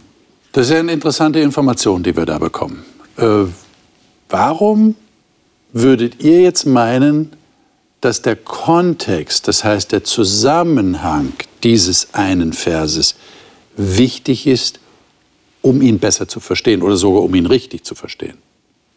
Das 0.52 0.66
ist 0.66 0.72
ja 0.72 0.78
eine 0.78 0.92
interessante 0.92 1.40
Information, 1.40 2.02
die 2.02 2.16
wir 2.16 2.24
da 2.24 2.38
bekommen. 2.38 2.84
Äh, 3.18 3.44
warum 4.30 4.96
würdet 5.72 6.22
ihr 6.22 6.40
jetzt 6.42 6.66
meinen, 6.66 7.32
dass 8.00 8.22
der 8.22 8.36
Kontext, 8.36 9.46
das 9.48 9.64
heißt 9.64 9.92
der 9.92 10.04
Zusammenhang 10.04 11.32
dieses 11.62 12.14
einen 12.14 12.52
Verses 12.52 13.16
wichtig 13.76 14.46
ist, 14.46 14.80
um 15.62 15.82
ihn 15.82 15.98
besser 15.98 16.26
zu 16.26 16.40
verstehen 16.40 16.82
oder 16.82 16.96
sogar 16.96 17.22
um 17.22 17.34
ihn 17.34 17.46
richtig 17.46 17.84
zu 17.84 17.94
verstehen? 17.94 18.38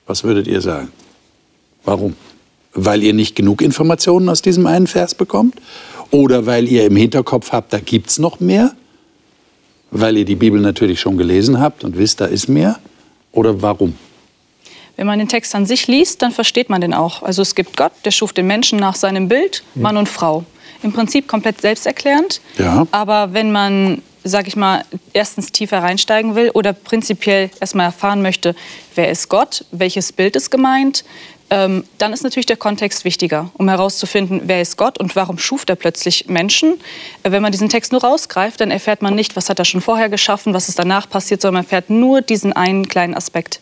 Was 0.06 0.24
würdet 0.24 0.48
ihr 0.48 0.62
sagen? 0.62 0.92
Warum? 1.84 2.16
Weil 2.74 3.04
ihr 3.04 3.14
nicht 3.14 3.36
genug 3.36 3.62
Informationen 3.62 4.30
aus 4.30 4.42
diesem 4.42 4.66
einen 4.66 4.88
Vers 4.88 5.16
bekommt? 5.16 5.56
Oder 6.12 6.46
weil 6.46 6.68
ihr 6.68 6.86
im 6.86 6.96
Hinterkopf 6.96 7.52
habt, 7.52 7.74
da 7.74 7.80
gibt 7.80 8.10
es 8.10 8.20
noch 8.20 8.40
mehr? 8.40 8.74
Weil 9.92 10.18
ihr 10.18 10.26
die 10.26 10.36
Bibel 10.36 10.60
natürlich 10.60 11.00
schon 11.00 11.18
gelesen 11.18 11.60
habt 11.60 11.84
und 11.84 11.98
wisst, 11.98 12.22
da 12.22 12.26
ist 12.26 12.48
mehr? 12.48 12.80
Oder 13.32 13.62
warum? 13.62 13.96
Wenn 14.96 15.08
man 15.08 15.20
den 15.20 15.28
Text 15.28 15.56
an 15.56 15.66
sich 15.66 15.88
liest, 15.88 16.22
dann 16.22 16.32
versteht 16.32 16.70
man 16.70 16.82
den 16.82 16.94
auch. 16.94 17.24
Also 17.24 17.42
es 17.42 17.56
gibt 17.56 17.78
Gott, 17.78 17.92
der 18.06 18.12
schuf 18.12 18.34
den 18.34 18.48
Menschen 18.48 18.80
nach 18.80 18.96
seinem 18.96 19.28
Bild, 19.28 19.64
Mann 19.76 19.98
und 19.98 20.08
Frau. 20.08 20.46
Im 20.84 20.92
Prinzip 20.94 21.28
komplett 21.28 21.62
selbsterklärend. 21.62 22.42
Ja. 22.58 22.86
Aber 22.92 23.34
wenn 23.34 23.52
man, 23.52 24.02
sag 24.24 24.48
ich 24.48 24.56
mal, 24.56 24.84
erstens 25.14 25.52
tiefer 25.52 25.80
reinsteigen 25.82 26.36
will 26.36 26.52
oder 26.52 26.74
prinzipiell 26.74 27.50
erstmal 27.60 27.88
erfahren 27.88 28.22
möchte, 28.22 28.56
wer 28.96 29.10
ist 29.10 29.30
Gott, 29.30 29.66
welches 29.72 30.12
Bild 30.12 30.36
ist 30.36 30.52
gemeint, 30.52 31.04
ähm, 31.50 31.84
dann 32.00 32.14
ist 32.14 32.24
natürlich 32.24 32.46
der 32.48 32.58
Kontext 32.58 33.06
wichtiger, 33.06 33.52
um 33.54 33.70
herauszufinden, 33.70 34.42
wer 34.46 34.62
ist 34.62 34.76
Gott 34.76 35.00
und 35.00 35.16
warum 35.16 35.38
schuf 35.38 35.66
er 35.68 35.76
plötzlich 35.76 36.28
Menschen. 36.28 36.80
Äh, 37.22 37.32
wenn 37.32 37.42
man 37.42 37.52
diesen 37.52 37.70
Text 37.70 37.92
nur 37.92 38.02
rausgreift, 38.02 38.60
dann 38.60 38.72
erfährt 38.72 39.02
man 39.02 39.14
nicht, 39.16 39.36
was 39.36 39.50
hat 39.50 39.60
er 39.60 39.66
schon 39.66 39.82
vorher 39.82 40.10
geschaffen, 40.10 40.54
was 40.54 40.68
ist 40.68 40.80
danach 40.80 41.08
passiert, 41.08 41.42
sondern 41.42 41.62
man 41.62 41.66
erfährt 41.66 41.90
nur 41.90 42.22
diesen 42.22 42.54
einen 42.54 42.88
kleinen 42.88 43.14
Aspekt. 43.14 43.60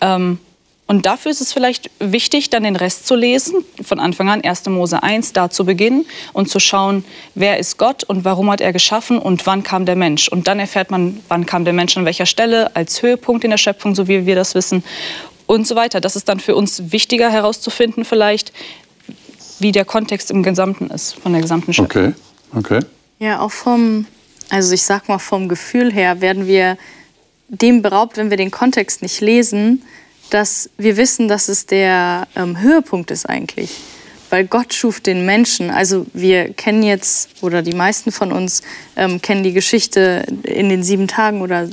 Ähm, 0.00 0.38
und 0.88 1.04
dafür 1.04 1.32
ist 1.32 1.40
es 1.40 1.52
vielleicht 1.52 1.90
wichtig, 1.98 2.50
dann 2.50 2.62
den 2.62 2.76
Rest 2.76 3.06
zu 3.06 3.16
lesen, 3.16 3.64
von 3.82 3.98
Anfang 3.98 4.28
an 4.28 4.42
1. 4.42 4.66
Mose 4.66 5.02
1, 5.02 5.32
da 5.32 5.50
zu 5.50 5.64
beginnen 5.64 6.06
und 6.32 6.48
zu 6.48 6.60
schauen, 6.60 7.04
wer 7.34 7.58
ist 7.58 7.76
Gott 7.76 8.04
und 8.04 8.24
warum 8.24 8.50
hat 8.50 8.60
er 8.60 8.72
geschaffen 8.72 9.18
und 9.18 9.46
wann 9.46 9.64
kam 9.64 9.84
der 9.84 9.96
Mensch. 9.96 10.28
Und 10.28 10.46
dann 10.46 10.60
erfährt 10.60 10.92
man, 10.92 11.20
wann 11.26 11.44
kam 11.44 11.64
der 11.64 11.72
Mensch 11.74 11.96
an 11.96 12.04
welcher 12.04 12.26
Stelle, 12.26 12.74
als 12.76 13.02
Höhepunkt 13.02 13.42
in 13.42 13.50
der 13.50 13.58
Schöpfung, 13.58 13.96
so 13.96 14.06
wie 14.06 14.26
wir 14.26 14.36
das 14.36 14.54
wissen 14.54 14.84
und 15.46 15.66
so 15.66 15.74
weiter. 15.74 16.00
Das 16.00 16.14
ist 16.14 16.28
dann 16.28 16.38
für 16.38 16.54
uns 16.54 16.92
wichtiger 16.92 17.30
herauszufinden 17.30 18.04
vielleicht, 18.04 18.52
wie 19.58 19.72
der 19.72 19.84
Kontext 19.84 20.30
im 20.30 20.44
Gesamten 20.44 20.88
ist, 20.90 21.14
von 21.14 21.32
der 21.32 21.42
gesamten 21.42 21.72
Schöpfung. 21.72 22.14
Okay, 22.54 22.76
okay. 22.76 22.86
Ja, 23.18 23.40
auch 23.40 23.50
vom, 23.50 24.06
also 24.50 24.72
ich 24.72 24.82
sag 24.82 25.08
mal 25.08 25.18
vom 25.18 25.48
Gefühl 25.48 25.92
her 25.92 26.20
werden 26.20 26.46
wir 26.46 26.78
dem 27.48 27.82
beraubt, 27.82 28.18
wenn 28.18 28.30
wir 28.30 28.36
den 28.36 28.52
Kontext 28.52 29.02
nicht 29.02 29.20
lesen, 29.20 29.82
dass 30.30 30.70
wir 30.76 30.96
wissen, 30.96 31.28
dass 31.28 31.48
es 31.48 31.66
der 31.66 32.26
ähm, 32.36 32.60
Höhepunkt 32.60 33.10
ist 33.10 33.28
eigentlich. 33.28 33.70
Weil 34.28 34.46
Gott 34.46 34.74
schuf 34.74 35.00
den 35.00 35.24
Menschen. 35.24 35.70
Also 35.70 36.06
wir 36.12 36.52
kennen 36.52 36.82
jetzt, 36.82 37.30
oder 37.42 37.62
die 37.62 37.74
meisten 37.74 38.10
von 38.10 38.32
uns 38.32 38.62
ähm, 38.96 39.22
kennen 39.22 39.44
die 39.44 39.52
Geschichte 39.52 40.26
in 40.42 40.68
den 40.68 40.82
sieben 40.82 41.06
Tagen 41.06 41.42
oder 41.42 41.68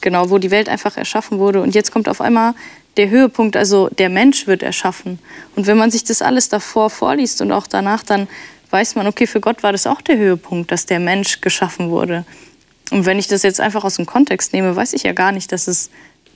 genau, 0.00 0.30
wo 0.30 0.38
die 0.38 0.52
Welt 0.52 0.68
einfach 0.68 0.96
erschaffen 0.96 1.38
wurde. 1.38 1.60
Und 1.60 1.74
jetzt 1.74 1.90
kommt 1.90 2.08
auf 2.08 2.20
einmal 2.20 2.54
der 2.96 3.10
Höhepunkt, 3.10 3.56
also 3.56 3.88
der 3.88 4.08
Mensch 4.08 4.46
wird 4.46 4.62
erschaffen. 4.62 5.18
Und 5.54 5.66
wenn 5.66 5.76
man 5.76 5.90
sich 5.90 6.04
das 6.04 6.22
alles 6.22 6.48
davor 6.48 6.90
vorliest 6.90 7.42
und 7.42 7.52
auch 7.52 7.66
danach, 7.66 8.02
dann 8.02 8.28
weiß 8.70 8.94
man, 8.94 9.06
okay, 9.06 9.26
für 9.26 9.40
Gott 9.40 9.62
war 9.62 9.72
das 9.72 9.86
auch 9.86 10.00
der 10.00 10.16
Höhepunkt, 10.16 10.70
dass 10.70 10.86
der 10.86 11.00
Mensch 11.00 11.40
geschaffen 11.40 11.90
wurde. 11.90 12.24
Und 12.90 13.04
wenn 13.04 13.18
ich 13.18 13.26
das 13.26 13.42
jetzt 13.42 13.60
einfach 13.60 13.84
aus 13.84 13.96
dem 13.96 14.06
Kontext 14.06 14.52
nehme, 14.52 14.76
weiß 14.76 14.92
ich 14.92 15.02
ja 15.02 15.12
gar 15.12 15.32
nicht, 15.32 15.50
dass 15.52 15.66
es 15.66 15.90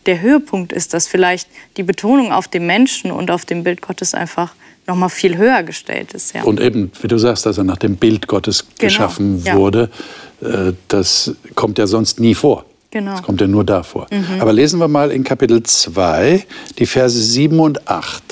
der 0.06 0.20
Höhepunkt 0.20 0.72
ist, 0.72 0.94
dass 0.94 1.06
vielleicht 1.06 1.48
die 1.76 1.82
Betonung 1.82 2.32
auf 2.32 2.48
dem 2.48 2.66
Menschen 2.66 3.10
und 3.10 3.30
auf 3.30 3.44
dem 3.44 3.64
Bild 3.64 3.82
Gottes 3.82 4.14
einfach 4.14 4.54
noch 4.86 4.96
mal 4.96 5.08
viel 5.08 5.36
höher 5.36 5.62
gestellt 5.62 6.14
ist. 6.14 6.34
Ja. 6.34 6.42
Und 6.42 6.60
eben, 6.60 6.90
wie 7.00 7.08
du 7.08 7.18
sagst, 7.18 7.46
dass 7.46 7.58
er 7.58 7.64
nach 7.64 7.76
dem 7.76 7.96
Bild 7.96 8.26
Gottes 8.26 8.64
genau, 8.64 8.74
geschaffen 8.80 9.42
ja. 9.44 9.56
wurde, 9.56 9.90
äh, 10.40 10.72
das 10.88 11.34
kommt 11.54 11.78
ja 11.78 11.86
sonst 11.86 12.18
nie 12.18 12.34
vor. 12.34 12.64
Genau. 12.90 13.12
Das 13.12 13.22
kommt 13.22 13.40
ja 13.40 13.46
nur 13.46 13.64
da 13.64 13.82
vor. 13.82 14.08
Mhm. 14.10 14.40
Aber 14.40 14.52
lesen 14.52 14.80
wir 14.80 14.88
mal 14.88 15.12
in 15.12 15.22
Kapitel 15.22 15.62
2 15.62 16.44
die 16.78 16.86
Verse 16.86 17.16
7 17.16 17.58
und 17.60 17.88
8. 17.88 18.22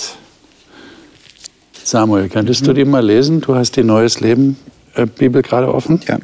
Samuel, 1.85 2.29
könntest 2.29 2.63
mhm. 2.63 2.67
du 2.67 2.73
die 2.75 2.85
mal 2.85 3.05
lesen? 3.05 3.41
Du 3.41 3.55
hast 3.55 3.77
die 3.77 3.85
Neues 3.85 4.21
Leben 4.21 4.57
äh, 4.95 5.07
Bibel 5.07 5.43
gerade 5.43 5.73
offen. 5.73 6.01
Ja. 6.09 6.19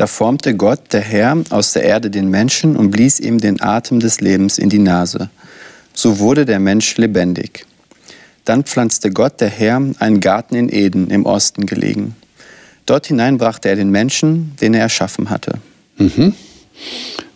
Da 0.00 0.06
formte 0.06 0.56
Gott, 0.56 0.94
der 0.94 1.02
Herr, 1.02 1.36
aus 1.50 1.74
der 1.74 1.82
Erde 1.82 2.08
den 2.08 2.30
Menschen 2.30 2.74
und 2.74 2.90
blies 2.90 3.20
ihm 3.20 3.38
den 3.38 3.60
Atem 3.60 4.00
des 4.00 4.22
Lebens 4.22 4.56
in 4.56 4.70
die 4.70 4.78
Nase. 4.78 5.28
So 5.92 6.20
wurde 6.20 6.46
der 6.46 6.58
Mensch 6.58 6.96
lebendig. 6.96 7.66
Dann 8.46 8.64
pflanzte 8.64 9.10
Gott, 9.10 9.42
der 9.42 9.50
Herr, 9.50 9.76
einen 9.98 10.20
Garten 10.20 10.54
in 10.54 10.72
Eden 10.72 11.10
im 11.10 11.26
Osten 11.26 11.66
gelegen. 11.66 12.16
Dort 12.86 13.08
hinein 13.08 13.36
brachte 13.36 13.68
er 13.68 13.76
den 13.76 13.90
Menschen, 13.90 14.56
den 14.62 14.72
er 14.72 14.80
erschaffen 14.80 15.28
hatte. 15.28 15.58
Mhm. 15.98 16.32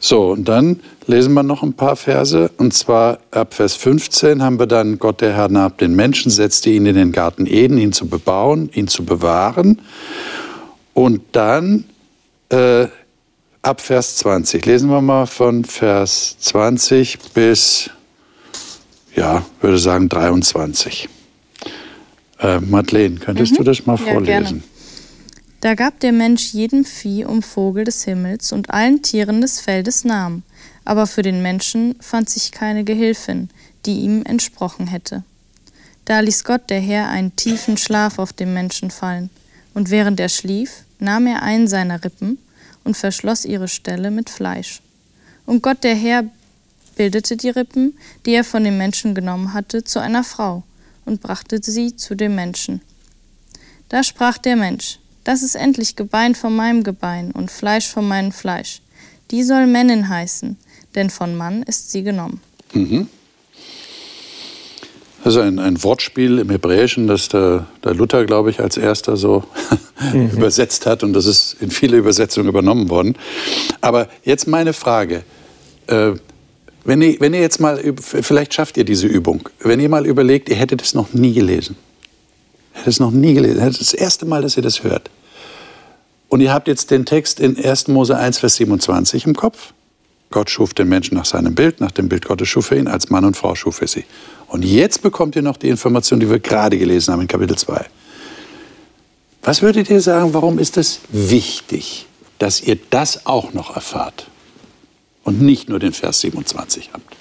So, 0.00 0.30
und 0.30 0.48
dann 0.48 0.80
lesen 1.06 1.34
wir 1.34 1.42
noch 1.42 1.62
ein 1.62 1.74
paar 1.74 1.96
Verse. 1.96 2.50
Und 2.56 2.72
zwar 2.72 3.18
ab 3.30 3.52
Vers 3.52 3.74
15 3.74 4.42
haben 4.42 4.58
wir 4.58 4.66
dann, 4.66 4.98
Gott 4.98 5.20
der 5.20 5.34
Herr 5.34 5.50
nahm 5.50 5.76
den 5.76 5.94
Menschen, 5.94 6.30
setzte 6.30 6.70
ihn 6.70 6.86
in 6.86 6.94
den 6.94 7.12
Garten 7.12 7.44
Eden, 7.44 7.76
ihn 7.76 7.92
zu 7.92 8.06
bebauen, 8.06 8.70
ihn 8.72 8.88
zu 8.88 9.04
bewahren. 9.04 9.82
Und 10.94 11.20
dann 11.32 11.84
äh, 12.50 12.88
ab 13.62 13.80
Vers 13.80 14.16
20. 14.16 14.64
Lesen 14.66 14.90
wir 14.90 15.00
mal 15.00 15.26
von 15.26 15.64
Vers 15.64 16.36
20 16.40 17.18
bis, 17.34 17.90
ja, 19.14 19.44
würde 19.60 19.78
sagen 19.78 20.08
23. 20.08 21.08
Äh, 22.40 22.60
Madeleine, 22.60 23.16
könntest 23.16 23.52
mhm. 23.52 23.56
du 23.56 23.62
das 23.64 23.86
mal 23.86 23.96
vorlesen? 23.96 24.26
Gerne. 24.26 24.62
Da 25.60 25.74
gab 25.74 25.98
der 26.00 26.12
Mensch 26.12 26.52
jedem 26.52 26.84
Vieh 26.84 27.24
um 27.24 27.42
Vogel 27.42 27.84
des 27.84 28.04
Himmels 28.04 28.52
und 28.52 28.68
allen 28.68 29.00
Tieren 29.00 29.40
des 29.40 29.60
Feldes 29.60 30.04
Namen, 30.04 30.42
aber 30.84 31.06
für 31.06 31.22
den 31.22 31.40
Menschen 31.40 31.94
fand 32.00 32.28
sich 32.28 32.52
keine 32.52 32.84
Gehilfin, 32.84 33.48
die 33.86 34.00
ihm 34.00 34.24
entsprochen 34.26 34.88
hätte. 34.88 35.24
Da 36.04 36.20
ließ 36.20 36.44
Gott 36.44 36.68
der 36.68 36.80
Herr 36.80 37.08
einen 37.08 37.34
tiefen 37.34 37.78
Schlaf 37.78 38.18
auf 38.18 38.34
den 38.34 38.52
Menschen 38.52 38.90
fallen, 38.90 39.30
und 39.72 39.90
während 39.90 40.20
er 40.20 40.28
schlief, 40.28 40.84
nahm 41.04 41.26
er 41.26 41.42
einen 41.42 41.68
seiner 41.68 42.02
Rippen 42.02 42.38
und 42.82 42.96
verschloss 42.96 43.44
ihre 43.44 43.68
Stelle 43.68 44.10
mit 44.10 44.30
Fleisch. 44.30 44.80
Und 45.46 45.62
Gott 45.62 45.84
der 45.84 45.94
Herr 45.94 46.24
bildete 46.96 47.36
die 47.36 47.50
Rippen, 47.50 47.98
die 48.24 48.32
er 48.32 48.44
von 48.44 48.64
dem 48.64 48.78
Menschen 48.78 49.14
genommen 49.14 49.52
hatte, 49.52 49.84
zu 49.84 50.00
einer 50.00 50.24
Frau 50.24 50.62
und 51.04 51.20
brachte 51.20 51.60
sie 51.62 51.96
zu 51.96 52.14
dem 52.14 52.34
Menschen. 52.34 52.80
Da 53.88 54.02
sprach 54.02 54.38
der 54.38 54.56
Mensch, 54.56 54.98
das 55.24 55.42
ist 55.42 55.54
endlich 55.54 55.96
Gebein 55.96 56.34
von 56.34 56.54
meinem 56.54 56.82
Gebein 56.82 57.30
und 57.32 57.50
Fleisch 57.50 57.88
von 57.88 58.06
meinem 58.06 58.32
Fleisch. 58.32 58.82
Die 59.30 59.42
soll 59.42 59.66
Männin 59.66 60.08
heißen, 60.08 60.56
denn 60.94 61.10
von 61.10 61.34
Mann 61.34 61.62
ist 61.62 61.90
sie 61.90 62.02
genommen. 62.02 62.40
Mhm. 62.72 63.08
Das 65.24 65.36
ist 65.36 65.40
ein, 65.40 65.58
ein, 65.58 65.82
Wortspiel 65.82 66.38
im 66.38 66.50
Hebräischen, 66.50 67.06
das 67.06 67.30
der, 67.30 67.66
der 67.82 67.94
Luther, 67.94 68.26
glaube 68.26 68.50
ich, 68.50 68.60
als 68.60 68.76
erster 68.76 69.16
so 69.16 69.42
mhm. 70.12 70.28
übersetzt 70.28 70.84
hat. 70.84 71.02
Und 71.02 71.14
das 71.14 71.24
ist 71.24 71.56
in 71.60 71.70
viele 71.70 71.96
Übersetzungen 71.96 72.46
übernommen 72.46 72.90
worden. 72.90 73.16
Aber 73.80 74.08
jetzt 74.22 74.46
meine 74.46 74.74
Frage. 74.74 75.24
Äh, 75.86 76.12
wenn, 76.84 77.00
ihr, 77.00 77.18
wenn 77.20 77.32
ihr 77.32 77.40
jetzt 77.40 77.58
mal, 77.58 77.80
vielleicht 77.96 78.52
schafft 78.52 78.76
ihr 78.76 78.84
diese 78.84 79.06
Übung, 79.06 79.48
wenn 79.60 79.80
ihr 79.80 79.88
mal 79.88 80.04
überlegt, 80.04 80.50
ihr 80.50 80.56
hättet 80.56 80.82
es 80.82 80.92
noch 80.92 81.14
nie 81.14 81.32
gelesen. 81.32 81.76
Hättet 82.72 82.92
es 82.92 83.00
noch 83.00 83.10
nie 83.10 83.32
gelesen. 83.32 83.66
Ist 83.66 83.80
das 83.80 83.94
erste 83.94 84.26
Mal, 84.26 84.42
dass 84.42 84.58
ihr 84.58 84.62
das 84.62 84.84
hört. 84.84 85.10
Und 86.28 86.42
ihr 86.42 86.52
habt 86.52 86.68
jetzt 86.68 86.90
den 86.90 87.06
Text 87.06 87.40
in 87.40 87.56
1. 87.56 87.88
Mose 87.88 88.18
1, 88.18 88.40
Vers 88.40 88.56
27 88.56 89.24
im 89.24 89.34
Kopf. 89.34 89.72
Gott 90.30 90.50
schuf 90.50 90.74
den 90.74 90.88
Menschen 90.90 91.16
nach 91.16 91.24
seinem 91.24 91.54
Bild, 91.54 91.80
nach 91.80 91.92
dem 91.92 92.10
Bild 92.10 92.26
Gottes 92.26 92.48
schuf 92.48 92.72
er 92.72 92.76
ihn, 92.76 92.88
als 92.88 93.08
Mann 93.08 93.24
und 93.24 93.38
Frau 93.38 93.54
schuf 93.54 93.80
er 93.80 93.86
sie. 93.86 94.04
Und 94.54 94.64
jetzt 94.64 95.02
bekommt 95.02 95.34
ihr 95.34 95.42
noch 95.42 95.56
die 95.56 95.68
Information, 95.68 96.20
die 96.20 96.30
wir 96.30 96.38
gerade 96.38 96.78
gelesen 96.78 97.12
haben 97.12 97.22
in 97.22 97.26
Kapitel 97.26 97.58
2. 97.58 97.86
Was 99.42 99.62
würdet 99.62 99.90
ihr 99.90 100.00
sagen, 100.00 100.32
warum 100.32 100.60
ist 100.60 100.76
es 100.76 101.00
wichtig, 101.08 102.06
dass 102.38 102.60
ihr 102.60 102.78
das 102.90 103.26
auch 103.26 103.52
noch 103.52 103.74
erfahrt 103.74 104.28
und 105.24 105.42
nicht 105.42 105.68
nur 105.68 105.80
den 105.80 105.92
Vers 105.92 106.20
27 106.20 106.90
habt 106.92 107.16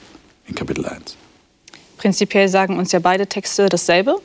in 0.46 0.54
Kapitel 0.54 0.86
1? 0.86 1.16
Prinzipiell 1.98 2.48
sagen 2.50 2.78
uns 2.78 2.92
ja 2.92 3.00
beide 3.00 3.26
Texte 3.26 3.68
dasselbe. 3.68 4.18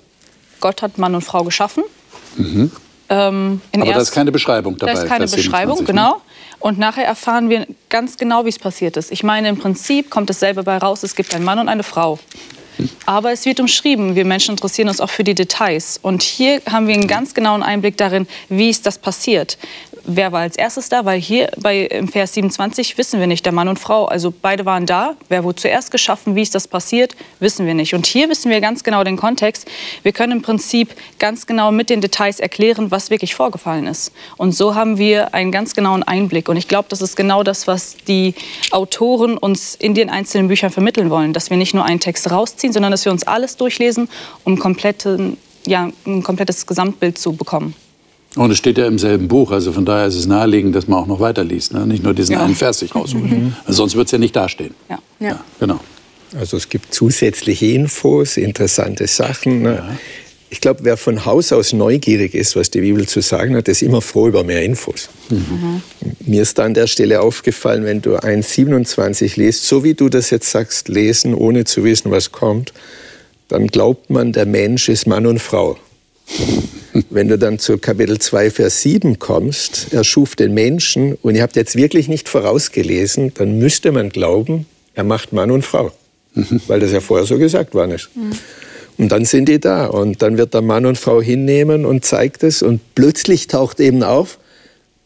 Gott 0.60 0.82
hat 0.82 0.98
Mann 0.98 1.14
und 1.14 1.22
Frau 1.22 1.44
geschaffen. 1.44 1.84
Mhm. 2.36 2.70
Ähm, 3.08 3.62
Aber 3.72 3.86
da 3.86 4.00
ist 4.00 4.12
keine 4.12 4.32
Beschreibung 4.32 4.76
dabei. 4.76 4.92
Da 4.92 5.00
ist 5.00 5.08
keine 5.08 5.24
Beschreibung, 5.24 5.78
27, 5.78 5.80
ne? 5.80 5.86
genau. 5.86 6.20
Und 6.58 6.78
nachher 6.78 7.06
erfahren 7.06 7.48
wir 7.48 7.66
ganz 7.88 8.18
genau, 8.18 8.44
wie 8.44 8.50
es 8.50 8.58
passiert 8.58 8.98
ist. 8.98 9.10
Ich 9.10 9.22
meine, 9.22 9.48
im 9.48 9.56
Prinzip 9.56 10.10
kommt 10.10 10.28
dasselbe 10.28 10.62
bei 10.62 10.76
raus. 10.76 11.04
Es 11.04 11.14
gibt 11.14 11.34
einen 11.34 11.46
Mann 11.46 11.58
und 11.58 11.70
eine 11.70 11.84
Frau. 11.84 12.18
Aber 13.06 13.32
es 13.32 13.44
wird 13.44 13.60
umschrieben. 13.60 14.14
Wir 14.14 14.24
Menschen 14.24 14.52
interessieren 14.52 14.88
uns 14.88 15.00
auch 15.00 15.10
für 15.10 15.24
die 15.24 15.34
Details. 15.34 15.98
Und 16.00 16.22
hier 16.22 16.62
haben 16.70 16.86
wir 16.86 16.94
einen 16.94 17.08
ganz 17.08 17.34
genauen 17.34 17.62
Einblick 17.62 17.96
darin, 17.96 18.26
wie 18.48 18.70
ist 18.70 18.86
das 18.86 18.98
passiert 18.98 19.58
wer 20.04 20.32
war 20.32 20.40
als 20.40 20.56
erstes 20.56 20.88
da? 20.88 21.04
Weil 21.04 21.20
hier 21.20 21.50
bei, 21.56 21.82
im 21.82 22.08
Vers 22.08 22.34
27 22.34 22.98
wissen 22.98 23.20
wir 23.20 23.26
nicht, 23.26 23.44
der 23.44 23.52
Mann 23.52 23.68
und 23.68 23.78
Frau. 23.78 24.06
Also 24.06 24.32
beide 24.32 24.64
waren 24.64 24.86
da. 24.86 25.14
Wer 25.28 25.44
wurde 25.44 25.56
zuerst 25.56 25.90
geschaffen? 25.90 26.34
Wie 26.36 26.42
ist 26.42 26.54
das 26.54 26.68
passiert? 26.68 27.16
Wissen 27.40 27.66
wir 27.66 27.74
nicht. 27.74 27.94
Und 27.94 28.06
hier 28.06 28.28
wissen 28.28 28.50
wir 28.50 28.60
ganz 28.60 28.84
genau 28.84 29.04
den 29.04 29.16
Kontext. 29.16 29.68
Wir 30.02 30.12
können 30.12 30.32
im 30.32 30.42
Prinzip 30.42 30.94
ganz 31.18 31.46
genau 31.46 31.72
mit 31.72 31.90
den 31.90 32.00
Details 32.00 32.40
erklären, 32.40 32.90
was 32.90 33.10
wirklich 33.10 33.34
vorgefallen 33.34 33.86
ist. 33.86 34.12
Und 34.36 34.52
so 34.52 34.74
haben 34.74 34.98
wir 34.98 35.34
einen 35.34 35.52
ganz 35.52 35.74
genauen 35.74 36.02
Einblick. 36.02 36.48
Und 36.48 36.56
ich 36.56 36.68
glaube, 36.68 36.88
das 36.88 37.02
ist 37.02 37.16
genau 37.16 37.42
das, 37.42 37.66
was 37.66 37.96
die 38.06 38.34
Autoren 38.70 39.36
uns 39.36 39.74
in 39.74 39.94
den 39.94 40.10
einzelnen 40.10 40.48
Büchern 40.48 40.70
vermitteln 40.70 41.10
wollen. 41.10 41.32
Dass 41.32 41.50
wir 41.50 41.56
nicht 41.56 41.74
nur 41.74 41.84
einen 41.84 42.00
Text 42.00 42.30
rausziehen, 42.30 42.72
sondern 42.72 42.90
dass 42.92 43.04
wir 43.04 43.12
uns 43.12 43.24
alles 43.24 43.56
durchlesen, 43.56 44.08
um 44.44 44.58
komplette, 44.58 45.36
ja, 45.66 45.90
ein 46.06 46.22
komplettes 46.22 46.66
Gesamtbild 46.66 47.18
zu 47.18 47.32
bekommen. 47.32 47.74
Und 48.36 48.50
es 48.50 48.58
steht 48.58 48.78
ja 48.78 48.86
im 48.86 48.98
selben 48.98 49.26
Buch, 49.26 49.50
also 49.50 49.72
von 49.72 49.84
daher 49.84 50.06
ist 50.06 50.14
es 50.14 50.26
naheliegend, 50.26 50.74
dass 50.74 50.86
man 50.86 51.00
auch 51.00 51.06
noch 51.06 51.20
weiterliest, 51.20 51.72
ne? 51.72 51.86
nicht 51.86 52.02
nur 52.02 52.14
diesen 52.14 52.34
ja. 52.34 52.44
einen 52.44 52.54
Vers 52.54 52.80
sich 52.80 52.94
rausholt. 52.94 53.24
Mhm. 53.24 53.54
Also 53.64 53.78
sonst 53.78 53.96
wird 53.96 54.06
es 54.06 54.12
ja 54.12 54.18
nicht 54.18 54.36
dastehen. 54.36 54.74
Ja. 54.88 54.98
ja. 55.18 55.28
ja. 55.28 55.44
genau. 55.58 55.80
Also 56.38 56.56
es 56.58 56.68
gibt 56.68 56.92
zusätzliche 56.92 57.66
Infos, 57.66 58.36
interessante 58.36 59.06
Sachen. 59.06 59.62
Ne? 59.62 59.74
Ja. 59.76 59.98
Ich 60.50 60.60
glaube, 60.60 60.80
wer 60.82 60.96
von 60.96 61.24
Haus 61.26 61.52
aus 61.52 61.72
neugierig 61.72 62.34
ist, 62.34 62.56
was 62.56 62.70
die 62.70 62.80
Bibel 62.80 63.06
zu 63.06 63.20
sagen 63.20 63.54
hat, 63.56 63.68
ist 63.68 63.82
immer 63.82 64.00
froh 64.00 64.28
über 64.28 64.44
mehr 64.44 64.62
Infos. 64.62 65.10
Mhm. 65.28 65.82
Mir 66.20 66.42
ist 66.42 66.58
da 66.58 66.64
an 66.64 66.74
der 66.74 66.86
Stelle 66.86 67.20
aufgefallen, 67.20 67.84
wenn 67.84 68.00
du 68.00 68.16
1,27 68.16 69.38
liest, 69.38 69.66
so 69.66 69.84
wie 69.84 69.94
du 69.94 70.08
das 70.08 70.30
jetzt 70.30 70.50
sagst, 70.50 70.88
lesen, 70.88 71.34
ohne 71.34 71.64
zu 71.64 71.84
wissen, 71.84 72.10
was 72.10 72.32
kommt, 72.32 72.72
dann 73.48 73.66
glaubt 73.66 74.10
man, 74.10 74.32
der 74.32 74.46
Mensch 74.46 74.88
ist 74.88 75.06
Mann 75.06 75.26
und 75.26 75.38
Frau. 75.38 75.78
Wenn 77.10 77.28
du 77.28 77.38
dann 77.38 77.58
zu 77.58 77.78
Kapitel 77.78 78.18
2, 78.18 78.50
Vers 78.50 78.82
7 78.82 79.18
kommst, 79.18 79.88
er 79.92 80.04
schuf 80.04 80.36
den 80.36 80.54
Menschen 80.54 81.14
und 81.22 81.34
ihr 81.34 81.42
habt 81.42 81.56
jetzt 81.56 81.76
wirklich 81.76 82.08
nicht 82.08 82.28
vorausgelesen, 82.28 83.32
dann 83.34 83.58
müsste 83.58 83.92
man 83.92 84.08
glauben, 84.10 84.66
er 84.94 85.04
macht 85.04 85.32
Mann 85.32 85.50
und 85.50 85.64
Frau. 85.64 85.92
Mhm. 86.34 86.60
Weil 86.66 86.80
das 86.80 86.92
ja 86.92 87.00
vorher 87.00 87.26
so 87.26 87.38
gesagt 87.38 87.74
worden 87.74 87.92
ist. 87.92 88.10
Mhm. 88.14 88.32
Und 88.98 89.12
dann 89.12 89.24
sind 89.24 89.48
die 89.48 89.60
da 89.60 89.86
und 89.86 90.22
dann 90.22 90.38
wird 90.38 90.54
der 90.54 90.62
Mann 90.62 90.84
und 90.84 90.98
Frau 90.98 91.22
hinnehmen 91.22 91.84
und 91.84 92.04
zeigt 92.04 92.42
es 92.42 92.62
und 92.62 92.80
plötzlich 92.96 93.46
taucht 93.46 93.78
eben 93.78 94.02
auf, 94.02 94.38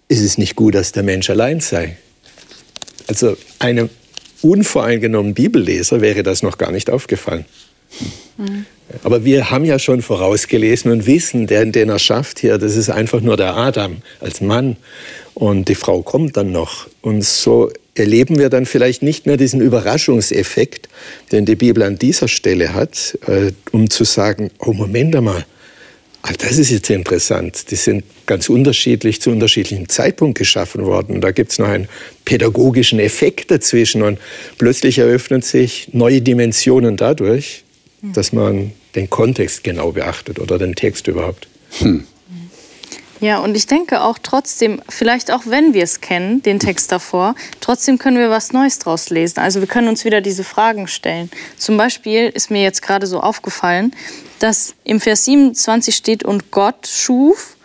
ist 0.08 0.22
es 0.22 0.38
nicht 0.38 0.56
gut, 0.56 0.74
dass 0.74 0.92
der 0.92 1.02
Mensch 1.02 1.28
allein 1.28 1.60
sei. 1.60 1.98
Also 3.06 3.36
einem 3.58 3.90
unvoreingenommenen 4.40 5.34
Bibelleser 5.34 6.00
wäre 6.00 6.22
das 6.22 6.42
noch 6.42 6.58
gar 6.58 6.72
nicht 6.72 6.90
aufgefallen. 6.90 7.44
Mhm. 8.38 8.66
Aber 9.02 9.24
wir 9.24 9.50
haben 9.50 9.64
ja 9.64 9.78
schon 9.78 10.02
vorausgelesen 10.02 10.90
und 10.90 11.06
wissen, 11.06 11.46
der, 11.46 11.64
den 11.66 11.88
er 11.88 11.98
schafft 11.98 12.38
hier, 12.38 12.58
das 12.58 12.76
ist 12.76 12.90
einfach 12.90 13.20
nur 13.20 13.36
der 13.36 13.56
Adam 13.56 13.98
als 14.20 14.40
Mann. 14.40 14.76
Und 15.34 15.68
die 15.68 15.74
Frau 15.74 16.02
kommt 16.02 16.36
dann 16.36 16.52
noch. 16.52 16.88
Und 17.00 17.24
so 17.24 17.70
erleben 17.94 18.38
wir 18.38 18.48
dann 18.48 18.66
vielleicht 18.66 19.02
nicht 19.02 19.26
mehr 19.26 19.36
diesen 19.36 19.60
Überraschungseffekt, 19.60 20.88
den 21.30 21.44
die 21.44 21.56
Bibel 21.56 21.82
an 21.82 21.98
dieser 21.98 22.28
Stelle 22.28 22.74
hat, 22.74 23.18
äh, 23.26 23.52
um 23.70 23.90
zu 23.90 24.04
sagen, 24.04 24.50
oh 24.58 24.72
Moment 24.72 25.14
einmal, 25.16 25.44
ah, 26.22 26.32
das 26.38 26.58
ist 26.58 26.70
jetzt 26.70 26.90
interessant. 26.90 27.70
Die 27.70 27.76
sind 27.76 28.04
ganz 28.26 28.48
unterschiedlich 28.48 29.20
zu 29.20 29.30
unterschiedlichen 29.30 29.88
Zeitpunkt 29.88 30.38
geschaffen 30.38 30.84
worden. 30.84 31.20
Da 31.20 31.32
gibt 31.32 31.52
es 31.52 31.58
noch 31.58 31.68
einen 31.68 31.88
pädagogischen 32.24 32.98
Effekt 32.98 33.50
dazwischen 33.50 34.02
und 34.02 34.18
plötzlich 34.58 34.98
eröffnen 34.98 35.42
sich 35.42 35.88
neue 35.92 36.22
Dimensionen 36.22 36.96
dadurch, 36.96 37.64
dass 38.14 38.32
man 38.32 38.72
den 38.94 39.10
Kontext 39.10 39.64
genau 39.64 39.92
beachtet 39.92 40.38
oder 40.38 40.58
den 40.58 40.74
Text 40.74 41.08
überhaupt. 41.08 41.48
Hm. 41.78 42.06
Ja, 43.22 43.38
und 43.38 43.56
ich 43.56 43.68
denke 43.68 44.00
auch 44.00 44.18
trotzdem, 44.20 44.82
vielleicht 44.88 45.30
auch 45.30 45.42
wenn 45.46 45.74
wir 45.74 45.84
es 45.84 46.00
kennen, 46.00 46.42
den 46.42 46.58
Text 46.58 46.90
davor, 46.90 47.36
trotzdem 47.60 47.96
können 47.96 48.18
wir 48.18 48.30
was 48.30 48.52
Neues 48.52 48.80
draus 48.80 49.10
lesen. 49.10 49.38
Also 49.38 49.60
wir 49.60 49.68
können 49.68 49.86
uns 49.86 50.04
wieder 50.04 50.20
diese 50.20 50.42
Fragen 50.42 50.88
stellen. 50.88 51.30
Zum 51.56 51.76
Beispiel 51.76 52.30
ist 52.30 52.50
mir 52.50 52.64
jetzt 52.64 52.82
gerade 52.82 53.06
so 53.06 53.20
aufgefallen, 53.20 53.94
dass 54.40 54.74
im 54.82 54.98
Vers 54.98 55.26
27 55.26 55.94
steht, 55.94 56.24
und 56.24 56.50
Gott 56.50 56.88
schuf 56.88 57.56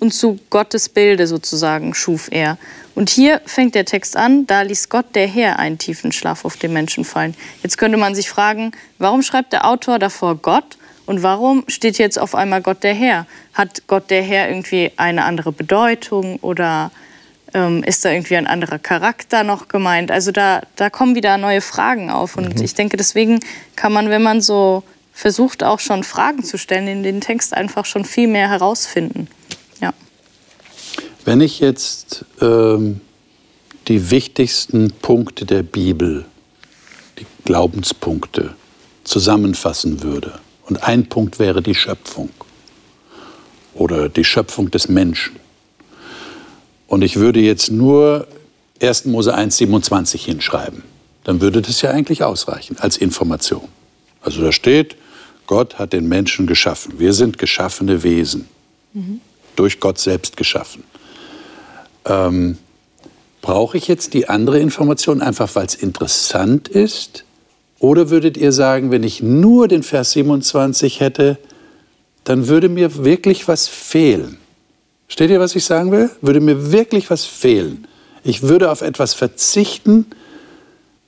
und 0.00 0.12
zu 0.12 0.40
Gottes 0.50 0.88
Bilde 0.88 1.28
sozusagen 1.28 1.94
schuf 1.94 2.26
er. 2.32 2.58
Und 2.96 3.10
hier 3.10 3.42
fängt 3.44 3.74
der 3.74 3.84
Text 3.84 4.16
an, 4.16 4.46
da 4.46 4.62
ließ 4.62 4.88
Gott 4.88 5.14
der 5.14 5.26
Herr 5.28 5.58
einen 5.58 5.76
tiefen 5.76 6.12
Schlaf 6.12 6.46
auf 6.46 6.56
den 6.56 6.72
Menschen 6.72 7.04
fallen. 7.04 7.36
Jetzt 7.62 7.76
könnte 7.76 7.98
man 7.98 8.14
sich 8.14 8.30
fragen, 8.30 8.72
warum 8.98 9.22
schreibt 9.22 9.52
der 9.52 9.68
Autor 9.68 9.98
davor 9.98 10.36
Gott 10.36 10.78
und 11.04 11.22
warum 11.22 11.64
steht 11.68 11.98
jetzt 11.98 12.18
auf 12.18 12.34
einmal 12.34 12.62
Gott 12.62 12.82
der 12.82 12.94
Herr? 12.94 13.26
Hat 13.52 13.86
Gott 13.86 14.08
der 14.08 14.22
Herr 14.22 14.48
irgendwie 14.48 14.92
eine 14.96 15.24
andere 15.24 15.52
Bedeutung 15.52 16.38
oder 16.40 16.90
ähm, 17.52 17.82
ist 17.82 18.02
da 18.06 18.10
irgendwie 18.10 18.36
ein 18.36 18.46
anderer 18.46 18.78
Charakter 18.78 19.44
noch 19.44 19.68
gemeint? 19.68 20.10
Also 20.10 20.32
da, 20.32 20.62
da 20.76 20.88
kommen 20.88 21.14
wieder 21.14 21.36
neue 21.36 21.60
Fragen 21.60 22.10
auf 22.10 22.38
und 22.38 22.56
mhm. 22.56 22.64
ich 22.64 22.72
denke, 22.72 22.96
deswegen 22.96 23.40
kann 23.76 23.92
man, 23.92 24.08
wenn 24.08 24.22
man 24.22 24.40
so 24.40 24.82
versucht 25.12 25.62
auch 25.62 25.80
schon 25.80 26.02
Fragen 26.02 26.42
zu 26.44 26.56
stellen, 26.56 26.88
in 26.88 27.02
den 27.02 27.20
Text 27.20 27.52
einfach 27.52 27.84
schon 27.84 28.06
viel 28.06 28.26
mehr 28.26 28.48
herausfinden. 28.48 29.28
Ja. 29.82 29.92
Wenn 31.24 31.40
ich 31.40 31.60
jetzt 31.60 32.24
ähm, 32.40 33.00
die 33.88 34.10
wichtigsten 34.10 34.90
Punkte 34.90 35.44
der 35.44 35.62
Bibel, 35.62 36.24
die 37.18 37.26
Glaubenspunkte, 37.44 38.54
zusammenfassen 39.04 40.02
würde, 40.02 40.38
und 40.66 40.82
ein 40.82 41.08
Punkt 41.08 41.38
wäre 41.38 41.62
die 41.62 41.74
Schöpfung 41.74 42.30
oder 43.74 44.08
die 44.08 44.24
Schöpfung 44.24 44.70
des 44.70 44.88
Menschen. 44.88 45.36
Und 46.88 47.02
ich 47.02 47.16
würde 47.16 47.40
jetzt 47.40 47.70
nur 47.70 48.26
1. 48.80 49.06
Mose 49.06 49.34
1, 49.34 49.56
27 49.56 50.24
hinschreiben, 50.24 50.82
dann 51.24 51.40
würde 51.40 51.62
das 51.62 51.82
ja 51.82 51.90
eigentlich 51.90 52.22
ausreichen 52.22 52.76
als 52.78 52.96
Information. 52.96 53.68
Also 54.20 54.42
da 54.42 54.52
steht, 54.52 54.96
Gott 55.46 55.78
hat 55.78 55.92
den 55.92 56.08
Menschen 56.08 56.46
geschaffen. 56.46 56.98
Wir 56.98 57.12
sind 57.12 57.38
geschaffene 57.38 58.02
Wesen, 58.02 58.48
mhm. 58.92 59.20
Durch 59.56 59.80
Gott 59.80 59.98
selbst 59.98 60.36
geschaffen. 60.36 60.84
Ähm, 62.04 62.58
Brauche 63.46 63.76
ich 63.76 63.86
jetzt 63.86 64.12
die 64.14 64.28
andere 64.28 64.58
Information 64.58 65.22
einfach, 65.22 65.54
weil 65.54 65.66
es 65.66 65.76
interessant 65.76 66.66
ist? 66.66 67.22
Oder 67.78 68.10
würdet 68.10 68.36
ihr 68.36 68.50
sagen, 68.50 68.90
wenn 68.90 69.04
ich 69.04 69.22
nur 69.22 69.68
den 69.68 69.84
Vers 69.84 70.10
27 70.10 70.98
hätte, 70.98 71.38
dann 72.24 72.48
würde 72.48 72.68
mir 72.68 73.04
wirklich 73.04 73.46
was 73.46 73.68
fehlen? 73.68 74.38
Steht 75.06 75.30
ihr, 75.30 75.38
was 75.38 75.54
ich 75.54 75.64
sagen 75.64 75.92
will? 75.92 76.10
Würde 76.20 76.40
mir 76.40 76.72
wirklich 76.72 77.08
was 77.08 77.24
fehlen? 77.24 77.86
Ich 78.24 78.42
würde 78.42 78.68
auf 78.68 78.82
etwas 78.82 79.14
verzichten, 79.14 80.06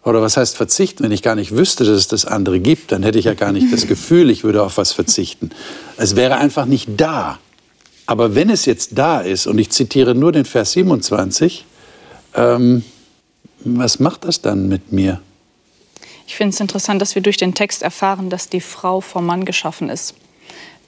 oder 0.04 0.22
was 0.22 0.36
heißt 0.36 0.56
verzichten? 0.56 1.02
Wenn 1.02 1.10
ich 1.10 1.22
gar 1.22 1.34
nicht 1.34 1.56
wüsste, 1.56 1.82
dass 1.82 1.94
es 1.94 2.06
das 2.06 2.24
andere 2.24 2.60
gibt, 2.60 2.92
dann 2.92 3.02
hätte 3.02 3.18
ich 3.18 3.24
ja 3.24 3.34
gar 3.34 3.50
nicht 3.50 3.72
das 3.72 3.86
Gefühl, 3.88 4.30
ich 4.30 4.44
würde 4.44 4.62
auf 4.62 4.78
was 4.78 4.92
verzichten. 4.92 5.50
Es 5.96 6.14
wäre 6.14 6.36
einfach 6.36 6.66
nicht 6.66 6.88
da. 6.96 7.40
Aber 8.08 8.34
wenn 8.34 8.48
es 8.48 8.64
jetzt 8.64 8.96
da 8.96 9.20
ist, 9.20 9.46
und 9.46 9.58
ich 9.58 9.68
zitiere 9.68 10.14
nur 10.14 10.32
den 10.32 10.46
Vers 10.46 10.72
27, 10.72 11.66
ähm, 12.34 12.82
was 13.60 14.00
macht 14.00 14.24
das 14.24 14.40
dann 14.40 14.66
mit 14.66 14.92
mir? 14.92 15.20
Ich 16.26 16.34
finde 16.34 16.54
es 16.54 16.60
interessant, 16.60 17.02
dass 17.02 17.14
wir 17.14 17.20
durch 17.20 17.36
den 17.36 17.54
Text 17.54 17.82
erfahren, 17.82 18.30
dass 18.30 18.48
die 18.48 18.62
Frau 18.62 19.02
vom 19.02 19.26
Mann 19.26 19.44
geschaffen 19.44 19.90
ist. 19.90 20.14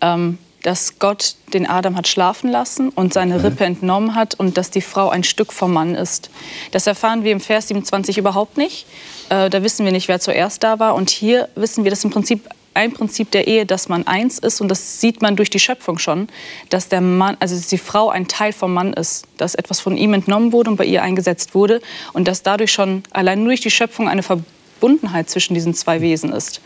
Ähm, 0.00 0.38
dass 0.62 0.98
Gott 0.98 1.34
den 1.52 1.66
Adam 1.66 1.94
hat 1.94 2.08
schlafen 2.08 2.50
lassen 2.50 2.88
und 2.88 3.12
seine 3.12 3.36
okay. 3.36 3.48
Rippe 3.48 3.64
entnommen 3.64 4.14
hat 4.14 4.34
und 4.34 4.56
dass 4.56 4.70
die 4.70 4.80
Frau 4.80 5.10
ein 5.10 5.24
Stück 5.24 5.52
vom 5.52 5.74
Mann 5.74 5.94
ist. 5.94 6.30
Das 6.70 6.86
erfahren 6.86 7.22
wir 7.22 7.32
im 7.32 7.40
Vers 7.40 7.68
27 7.68 8.16
überhaupt 8.16 8.56
nicht. 8.56 8.86
Äh, 9.28 9.50
da 9.50 9.62
wissen 9.62 9.84
wir 9.84 9.92
nicht, 9.92 10.08
wer 10.08 10.20
zuerst 10.20 10.62
da 10.62 10.78
war. 10.78 10.94
Und 10.94 11.10
hier 11.10 11.50
wissen 11.54 11.84
wir, 11.84 11.90
dass 11.90 12.02
im 12.02 12.10
Prinzip 12.10 12.48
ein 12.80 12.92
Prinzip 12.92 13.30
der 13.30 13.46
Ehe, 13.46 13.66
dass 13.66 13.90
man 13.90 14.06
eins 14.06 14.38
ist 14.38 14.62
und 14.62 14.68
das 14.68 15.02
sieht 15.02 15.20
man 15.20 15.36
durch 15.36 15.50
die 15.50 15.58
Schöpfung 15.58 15.98
schon, 15.98 16.28
dass 16.70 16.88
der 16.88 17.02
Mann, 17.02 17.36
also 17.38 17.54
die 17.70 17.76
Frau 17.76 18.08
ein 18.08 18.26
Teil 18.26 18.54
vom 18.54 18.72
Mann 18.72 18.94
ist, 18.94 19.26
dass 19.36 19.54
etwas 19.54 19.80
von 19.80 19.98
ihm 19.98 20.14
entnommen 20.14 20.52
wurde 20.52 20.70
und 20.70 20.76
bei 20.76 20.86
ihr 20.86 21.02
eingesetzt 21.02 21.54
wurde 21.54 21.82
und 22.14 22.26
dass 22.26 22.42
dadurch 22.42 22.72
schon 22.72 23.02
allein 23.10 23.44
durch 23.44 23.60
die 23.60 23.70
Schöpfung 23.70 24.08
eine 24.08 24.22
Verbundenheit 24.22 25.28
zwischen 25.28 25.52
diesen 25.52 25.74
zwei 25.74 26.00
Wesen 26.00 26.32
ist. 26.32 26.62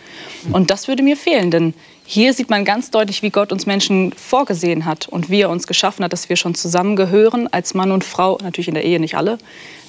Und 0.53 0.71
das 0.71 0.87
würde 0.87 1.03
mir 1.03 1.17
fehlen, 1.17 1.51
denn 1.51 1.75
hier 2.07 2.33
sieht 2.33 2.49
man 2.49 2.65
ganz 2.65 2.93
deutlich, 2.93 3.23
wie 3.23 3.31
Gott 3.31 3.51
uns 3.51 3.67
Menschen 3.67 4.13
vorgesehen 4.13 4.85
hat 4.85 5.09
und 5.09 5.31
wie 5.31 5.41
er 5.41 5.51
uns 5.51 5.67
geschaffen 5.67 6.05
hat, 6.05 6.13
dass 6.13 6.29
wir 6.29 6.37
schon 6.37 6.55
zusammengehören 6.55 7.53
als 7.53 7.75
Mann 7.75 7.91
und 7.91 8.05
Frau, 8.05 8.39
natürlich 8.41 8.69
in 8.69 8.75
der 8.75 8.85
Ehe 8.85 9.01
nicht 9.01 9.17
alle, 9.17 9.39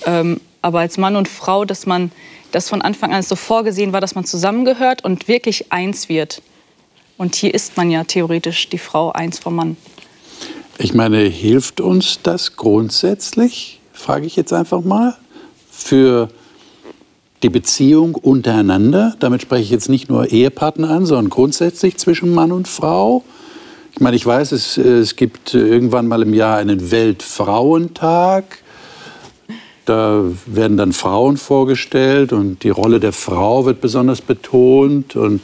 ähm, 0.08 0.42
aber 0.64 0.80
als 0.80 0.98
Mann 0.98 1.18
und 1.18 1.28
Frau, 1.28 1.66
dass 1.66 1.86
man 1.86 2.12
das 2.56 2.70
von 2.70 2.82
Anfang 2.82 3.14
an 3.14 3.22
so 3.22 3.36
vorgesehen 3.36 3.94
war, 3.94 4.02
dass 4.02 4.16
man 4.16 4.26
zusammengehört 4.26 5.04
und 5.04 5.28
wirklich 5.28 5.72
eins 5.72 6.10
wird. 6.10 6.42
Und 7.18 7.36
hier 7.36 7.54
ist 7.54 7.78
man 7.78 7.92
ja 7.92 8.04
theoretisch 8.04 8.70
die 8.70 8.78
Frau 8.78 9.12
eins 9.12 9.40
vom 9.40 9.56
Mann. 9.56 9.78
Ich 10.78 10.94
meine, 10.94 11.20
hilft 11.20 11.80
uns 11.80 12.20
das 12.24 12.56
grundsätzlich, 12.58 13.80
frage 13.94 14.26
ich 14.26 14.36
jetzt 14.36 14.52
einfach 14.52 14.82
mal, 14.82 15.16
für 15.72 16.30
die 17.44 17.50
Beziehung 17.50 18.16
untereinander. 18.16 19.16
Damit 19.20 19.42
spreche 19.42 19.64
ich 19.64 19.70
jetzt 19.70 19.88
nicht 19.88 20.10
nur 20.10 20.32
Ehepartner 20.32 20.90
an, 20.90 21.06
sondern 21.06 21.30
grundsätzlich 21.30 21.98
zwischen 21.98 22.34
Mann 22.34 22.52
und 22.52 22.68
Frau. 22.68 23.24
Ich 23.94 24.02
meine, 24.02 24.16
ich 24.16 24.26
weiß, 24.26 24.52
es, 24.52 24.78
es 24.78 25.16
gibt 25.16 25.54
irgendwann 25.54 26.08
mal 26.08 26.22
im 26.22 26.34
Jahr 26.34 26.58
einen 26.58 26.92
Weltfrauentag. 26.92 28.60
Da 29.86 30.24
werden 30.46 30.78
dann 30.78 30.94
Frauen 30.94 31.38
vorgestellt 31.38 32.34
und 32.34 32.64
die 32.64 32.70
Rolle 32.70 33.00
der 33.00 33.14
Frau 33.14 33.66
wird 33.66 33.82
besonders 33.82 34.22
betont. 34.22 35.16
Und 35.16 35.44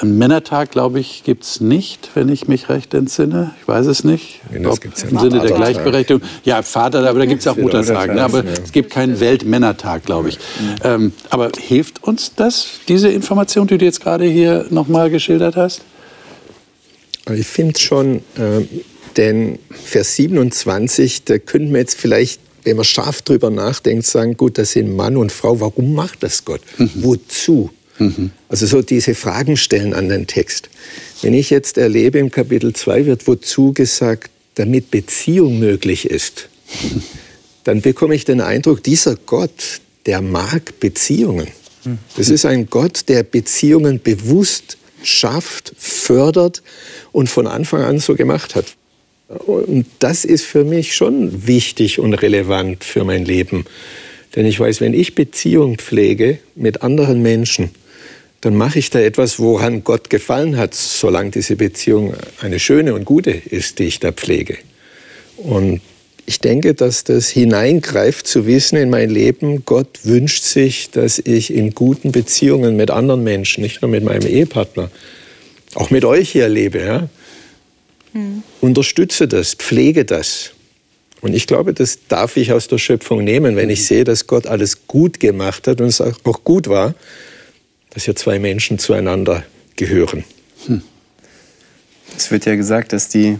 einen 0.00 0.18
Männertag, 0.18 0.70
glaube 0.70 1.00
ich, 1.00 1.24
gibt 1.24 1.44
es 1.44 1.60
nicht, 1.60 2.10
wenn 2.14 2.28
ich 2.28 2.48
mich 2.48 2.68
recht 2.68 2.92
entsinne. 2.94 3.52
Ich 3.60 3.68
weiß 3.68 3.86
es 3.86 4.04
nicht. 4.04 4.40
Ja 4.52 4.70
Im 5.08 5.18
Sinne 5.18 5.40
der 5.40 5.52
Gleichberechtigung. 5.52 6.22
Ja, 6.44 6.62
Vater, 6.62 7.08
aber 7.08 7.18
da 7.18 7.26
gibt 7.26 7.40
es 7.40 7.48
auch 7.48 7.56
Muttertag. 7.56 8.14
Ne? 8.14 8.22
Aber 8.22 8.44
es 8.44 8.72
gibt 8.72 8.90
keinen 8.90 9.18
Weltmännertag, 9.20 10.04
glaube 10.04 10.28
ich. 10.28 10.38
Mhm. 10.38 10.74
Ähm, 10.84 11.12
aber 11.30 11.50
hilft 11.58 12.04
uns 12.04 12.32
das, 12.34 12.66
diese 12.88 13.08
Information, 13.08 13.66
die 13.66 13.78
du 13.78 13.84
jetzt 13.84 14.02
gerade 14.02 14.24
hier 14.24 14.66
nochmal 14.70 15.10
geschildert 15.10 15.56
hast? 15.56 15.82
Ich 17.34 17.46
finde 17.46 17.78
schon, 17.78 18.16
äh, 18.36 18.66
denn 19.16 19.58
Vers 19.70 20.16
27, 20.16 21.24
da 21.24 21.38
könnten 21.38 21.72
wir 21.72 21.80
jetzt 21.80 21.98
vielleicht 21.98 22.40
wenn 22.66 22.76
man 22.76 22.84
scharf 22.84 23.22
drüber 23.22 23.48
nachdenkt, 23.48 24.06
sagen, 24.06 24.36
gut, 24.36 24.58
das 24.58 24.72
sind 24.72 24.94
Mann 24.94 25.16
und 25.16 25.30
Frau, 25.30 25.60
warum 25.60 25.94
macht 25.94 26.24
das 26.24 26.44
Gott? 26.44 26.60
Mhm. 26.78 26.90
Wozu? 26.96 27.70
Mhm. 27.98 28.32
Also 28.48 28.66
so 28.66 28.82
diese 28.82 29.14
Fragen 29.14 29.56
stellen 29.56 29.94
an 29.94 30.08
den 30.08 30.26
Text. 30.26 30.68
Wenn 31.22 31.32
ich 31.32 31.50
jetzt 31.50 31.78
erlebe, 31.78 32.18
im 32.18 32.30
Kapitel 32.30 32.72
2 32.72 33.06
wird 33.06 33.26
wozu 33.28 33.72
gesagt, 33.72 34.30
damit 34.56 34.90
Beziehung 34.90 35.60
möglich 35.60 36.10
ist, 36.10 36.48
dann 37.64 37.82
bekomme 37.82 38.16
ich 38.16 38.24
den 38.24 38.40
Eindruck, 38.40 38.82
dieser 38.82 39.14
Gott, 39.14 39.80
der 40.04 40.20
mag 40.20 40.80
Beziehungen. 40.80 41.48
Das 42.16 42.30
ist 42.30 42.44
ein 42.44 42.68
Gott, 42.68 43.04
der 43.08 43.22
Beziehungen 43.22 44.02
bewusst 44.02 44.76
schafft, 45.04 45.72
fördert 45.78 46.64
und 47.12 47.28
von 47.28 47.46
Anfang 47.46 47.82
an 47.82 48.00
so 48.00 48.16
gemacht 48.16 48.56
hat. 48.56 48.76
Und 49.28 49.86
das 49.98 50.24
ist 50.24 50.44
für 50.44 50.64
mich 50.64 50.94
schon 50.94 51.46
wichtig 51.46 51.98
und 51.98 52.14
relevant 52.14 52.84
für 52.84 53.04
mein 53.04 53.24
Leben. 53.24 53.64
Denn 54.36 54.46
ich 54.46 54.60
weiß, 54.60 54.80
wenn 54.80 54.94
ich 54.94 55.14
Beziehung 55.14 55.78
pflege 55.78 56.38
mit 56.54 56.82
anderen 56.82 57.22
Menschen, 57.22 57.70
dann 58.42 58.54
mache 58.54 58.78
ich 58.78 58.90
da 58.90 59.00
etwas, 59.00 59.40
woran 59.40 59.82
Gott 59.82 60.10
gefallen 60.10 60.56
hat, 60.56 60.74
solange 60.74 61.30
diese 61.30 61.56
Beziehung 61.56 62.14
eine 62.40 62.60
schöne 62.60 62.94
und 62.94 63.04
gute 63.04 63.30
ist, 63.30 63.78
die 63.78 63.84
ich 63.84 63.98
da 63.98 64.12
pflege. 64.12 64.58
Und 65.36 65.80
ich 66.26 66.40
denke, 66.40 66.74
dass 66.74 67.04
das 67.04 67.28
hineingreift 67.28 68.26
zu 68.26 68.46
wissen 68.46 68.76
in 68.76 68.90
mein 68.90 69.10
Leben, 69.10 69.64
Gott 69.64 70.00
wünscht 70.04 70.42
sich, 70.42 70.90
dass 70.90 71.18
ich 71.18 71.52
in 71.52 71.74
guten 71.74 72.12
Beziehungen 72.12 72.76
mit 72.76 72.90
anderen 72.90 73.24
Menschen, 73.24 73.62
nicht 73.62 73.82
nur 73.82 73.90
mit 73.90 74.04
meinem 74.04 74.26
Ehepartner, 74.26 74.90
auch 75.74 75.90
mit 75.90 76.04
euch 76.04 76.30
hier 76.30 76.48
lebe. 76.48 76.80
Ja? 76.80 77.08
Mhm. 78.12 78.42
Unterstütze 78.60 79.28
das, 79.28 79.54
pflege 79.54 80.04
das. 80.04 80.52
Und 81.20 81.34
ich 81.34 81.46
glaube, 81.46 81.72
das 81.72 82.06
darf 82.08 82.36
ich 82.36 82.52
aus 82.52 82.68
der 82.68 82.78
Schöpfung 82.78 83.24
nehmen, 83.24 83.56
wenn 83.56 83.70
ich 83.70 83.86
sehe, 83.86 84.04
dass 84.04 84.26
Gott 84.26 84.46
alles 84.46 84.86
gut 84.86 85.18
gemacht 85.18 85.66
hat 85.66 85.80
und 85.80 85.88
es 85.88 86.00
auch 86.00 86.22
gut 86.22 86.68
war 86.68 86.94
dass 87.96 88.04
hier 88.04 88.14
zwei 88.14 88.38
Menschen 88.38 88.78
zueinander 88.78 89.42
gehören. 89.74 90.24
Hm. 90.66 90.82
Es 92.14 92.30
wird 92.30 92.44
ja 92.44 92.54
gesagt, 92.54 92.92
dass 92.92 93.08
die 93.08 93.38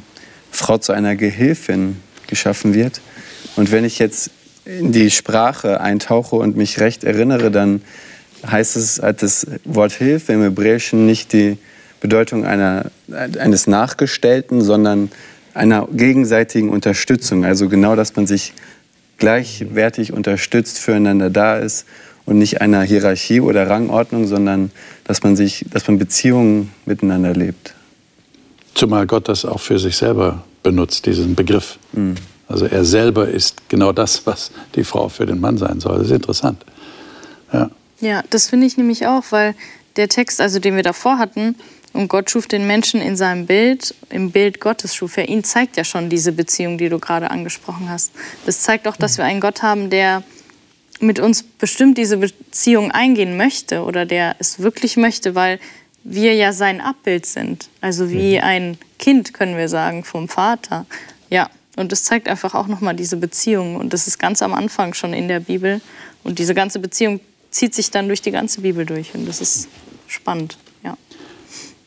Frau 0.51 0.79
zu 0.79 0.95
einer 0.95 1.15
Gehilfin 1.15 2.01
geschaffen 2.27 2.73
wird. 2.73 3.03
Und 3.57 3.71
wenn 3.71 3.85
ich 3.85 3.99
jetzt 3.99 4.31
in 4.65 4.93
die 4.93 5.11
Sprache 5.11 5.83
eintauche 5.83 6.37
und 6.37 6.57
mich 6.57 6.81
recht 6.81 7.05
erinnere, 7.05 7.51
dann 7.51 7.83
heißt 8.51 8.77
es, 8.77 8.95
das 9.19 9.47
Wort 9.65 9.93
Hilfe 9.93 10.33
im 10.33 10.43
Hebräischen 10.43 11.05
nicht 11.05 11.35
die 11.35 11.59
Bedeutung 12.01 12.45
einer, 12.45 12.91
eines 13.39 13.67
Nachgestellten, 13.67 14.61
sondern 14.61 15.11
einer 15.55 15.89
gegenseitigen 15.91 16.69
Unterstützung. 16.69 17.45
Also 17.45 17.69
genau, 17.69 17.97
dass 17.97 18.15
man 18.17 18.27
sich 18.27 18.53
gleichwertig 19.19 20.13
unterstützt, 20.13 20.79
füreinander 20.79 21.31
da 21.31 21.57
ist 21.57 21.87
und 22.27 22.39
nicht 22.39 22.61
einer 22.61 22.83
Hierarchie 22.83 23.41
oder 23.41 23.69
Rangordnung, 23.69 24.27
sondern 24.27 24.71
dass 25.05 25.23
man, 25.23 25.37
sich, 25.37 25.65
dass 25.71 25.87
man 25.89 25.99
Beziehungen 25.99 26.73
miteinander 26.85 27.33
lebt. 27.33 27.75
Zumal 28.75 29.07
Gott 29.07 29.29
das 29.29 29.45
auch 29.45 29.61
für 29.61 29.79
sich 29.79 29.97
selber 29.97 30.45
benutzt, 30.63 31.07
diesen 31.07 31.35
Begriff. 31.35 31.79
Mhm. 31.93 32.17
Also 32.49 32.67
er 32.67 32.85
selber 32.85 33.29
ist 33.29 33.69
genau 33.69 33.93
das, 33.93 34.27
was 34.27 34.51
die 34.75 34.85
Frau 34.85 35.09
für 35.09 35.27
den 35.27 35.41
Mann 35.41 35.57
sein 35.57 35.81
soll. 35.81 35.99
Das 35.99 36.09
ist 36.09 36.13
interessant. 36.13 36.65
Ja, 37.53 37.71
ja 38.01 38.23
das 38.31 38.49
finde 38.49 38.67
ich 38.67 38.77
nämlich 38.77 39.07
auch, 39.07 39.25
weil 39.31 39.55
der 39.97 40.09
Text, 40.09 40.41
also 40.41 40.59
den 40.59 40.77
wir 40.77 40.83
davor 40.83 41.19
hatten, 41.19 41.57
und 41.97 42.09
Gott 42.09 42.31
schuf 42.31 42.47
den 42.47 42.67
Menschen 42.67 43.01
in 43.01 43.17
seinem 43.17 43.47
Bild, 43.47 43.95
im 44.11 44.31
Bild 44.31 44.61
Gottes 44.61 44.95
schuf 44.95 45.17
er 45.17 45.29
ihn, 45.29 45.43
zeigt 45.43 45.77
ja 45.77 45.85
schon 45.85 46.09
diese 46.09 46.33
Beziehung, 46.33 46.79
die 46.79 46.89
du 46.89 46.99
gerade 46.99 47.31
angesprochen 47.31 47.89
hast. 47.89 48.13
Das 48.45 48.61
zeigt 48.61 48.87
auch, 48.87 48.97
dass 48.97 49.19
wir 49.19 49.25
einen 49.25 49.41
Gott 49.41 49.63
haben, 49.63 49.91
der 49.91 50.23
mit 51.01 51.19
uns 51.19 51.43
bestimmt 51.43 51.99
diese 51.99 52.19
Beziehung 52.19 52.91
eingehen 52.91 53.37
möchte 53.37 53.83
oder 53.83 54.07
der 54.07 54.37
es 54.39 54.61
wirklich 54.61 54.97
möchte, 54.97 55.35
weil 55.35 55.59
wir 56.05 56.35
ja 56.35 56.53
sein 56.53 56.81
Abbild 56.81 57.27
sind. 57.27 57.69
Also 57.81 58.11
wie 58.11 58.37
mhm. 58.37 58.45
ein 58.45 58.79
Kind, 58.99 59.35
können 59.35 59.57
wir 59.57 59.69
sagen, 59.69 60.05
vom 60.05 60.29
Vater. 60.29 60.87
Ja, 61.31 61.51
und 61.77 61.93
das 61.93 62.05
zeigt 62.05 62.29
einfach 62.29 62.55
auch 62.55 62.69
nochmal 62.69 62.95
diese 62.95 63.17
Beziehung. 63.17 63.77
Und 63.77 63.93
das 63.93 64.07
ist 64.07 64.19
ganz 64.19 64.41
am 64.41 64.55
Anfang 64.55 64.95
schon 64.95 65.13
in 65.13 65.29
der 65.29 65.41
Bibel. 65.41 65.81
Und 66.25 66.39
diese 66.39 66.55
ganze 66.55 66.79
Beziehung 66.79 67.21
zieht 67.51 67.75
sich 67.75 67.91
dann 67.91 68.07
durch 68.07 68.23
die 68.23 68.31
ganze 68.31 68.63
Bibel 68.63 68.87
durch. 68.87 69.15
Und 69.15 69.27
das 69.27 69.41
ist 69.41 69.69
spannend. 70.07 70.57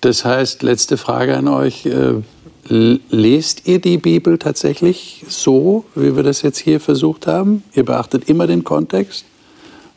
Das 0.02 0.24
heißt, 0.24 0.64
letzte 0.64 0.97
Frage 0.97 1.36
an 1.36 1.47
euch. 1.47 1.86
Äh, 1.86 2.22
lest 2.70 3.68
ihr 3.68 3.80
die 3.80 3.97
Bibel 3.97 4.38
tatsächlich 4.38 5.26
so, 5.28 5.86
wie 5.95 6.16
wir 6.16 6.24
das 6.24 6.43
jetzt 6.43 6.60
hier 6.60 6.80
versucht 6.80 7.26
haben? 7.26 7.64
Ihr 7.74 7.84
beachtet 7.84 8.30
immer 8.30 8.47
den 8.47 8.64
Kontext? 8.64 9.26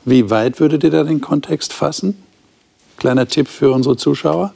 Wie 0.05 0.31
weit 0.31 0.59
würdet 0.59 0.83
ihr 0.83 0.91
da 0.91 1.05
den 1.05 1.21
Kontext 1.21 1.73
fassen? 1.73 2.17
Kleiner 2.97 3.29
Tipp 3.29 3.49
für 3.49 3.71
unsere 3.73 3.97
Zuschauer. 3.97 4.55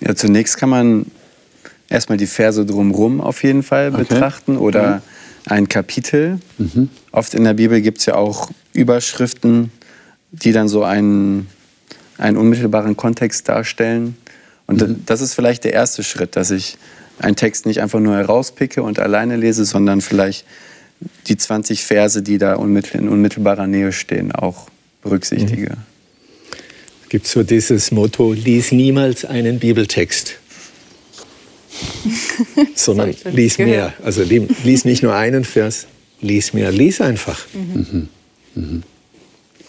Ja, 0.00 0.14
zunächst 0.14 0.56
kann 0.56 0.70
man 0.70 1.06
erstmal 1.88 2.16
die 2.16 2.26
Verse 2.26 2.64
drumherum 2.64 3.20
auf 3.20 3.42
jeden 3.44 3.62
Fall 3.62 3.90
okay. 3.92 4.04
betrachten 4.04 4.56
oder 4.56 4.96
mhm. 4.96 5.02
ein 5.46 5.68
Kapitel. 5.68 6.40
Mhm. 6.58 6.88
Oft 7.12 7.34
in 7.34 7.44
der 7.44 7.54
Bibel 7.54 7.80
gibt 7.82 7.98
es 7.98 8.06
ja 8.06 8.14
auch 8.14 8.50
Überschriften, 8.72 9.70
die 10.32 10.52
dann 10.52 10.68
so 10.68 10.84
einen, 10.84 11.48
einen 12.16 12.36
unmittelbaren 12.36 12.96
Kontext 12.96 13.48
darstellen. 13.48 14.16
Und 14.70 14.80
mhm. 14.80 15.02
das 15.04 15.20
ist 15.20 15.34
vielleicht 15.34 15.64
der 15.64 15.72
erste 15.72 16.04
Schritt, 16.04 16.36
dass 16.36 16.52
ich 16.52 16.78
einen 17.18 17.34
Text 17.34 17.66
nicht 17.66 17.80
einfach 17.82 17.98
nur 17.98 18.16
herauspicke 18.16 18.82
und 18.84 19.00
alleine 19.00 19.36
lese, 19.36 19.64
sondern 19.64 20.00
vielleicht 20.00 20.46
die 21.26 21.36
20 21.36 21.82
Verse, 21.82 22.22
die 22.22 22.38
da 22.38 22.54
in 22.54 23.08
unmittelbarer 23.08 23.66
Nähe 23.66 23.92
stehen, 23.92 24.32
auch 24.32 24.68
berücksichtige. 25.02 25.70
Mhm. 25.70 27.08
Gibt 27.08 27.26
so 27.26 27.42
dieses 27.42 27.90
Motto, 27.90 28.32
lies 28.32 28.70
niemals 28.70 29.24
einen 29.24 29.58
Bibeltext, 29.58 30.36
sondern 32.76 33.12
lies 33.32 33.58
mehr. 33.58 33.92
Also 34.04 34.22
lies 34.22 34.84
nicht 34.84 35.02
nur 35.02 35.14
einen 35.16 35.44
Vers, 35.44 35.88
lies 36.20 36.52
mehr, 36.52 36.70
lies 36.70 37.00
einfach. 37.00 37.44
Mhm. 37.52 38.08
Mhm. 38.54 38.82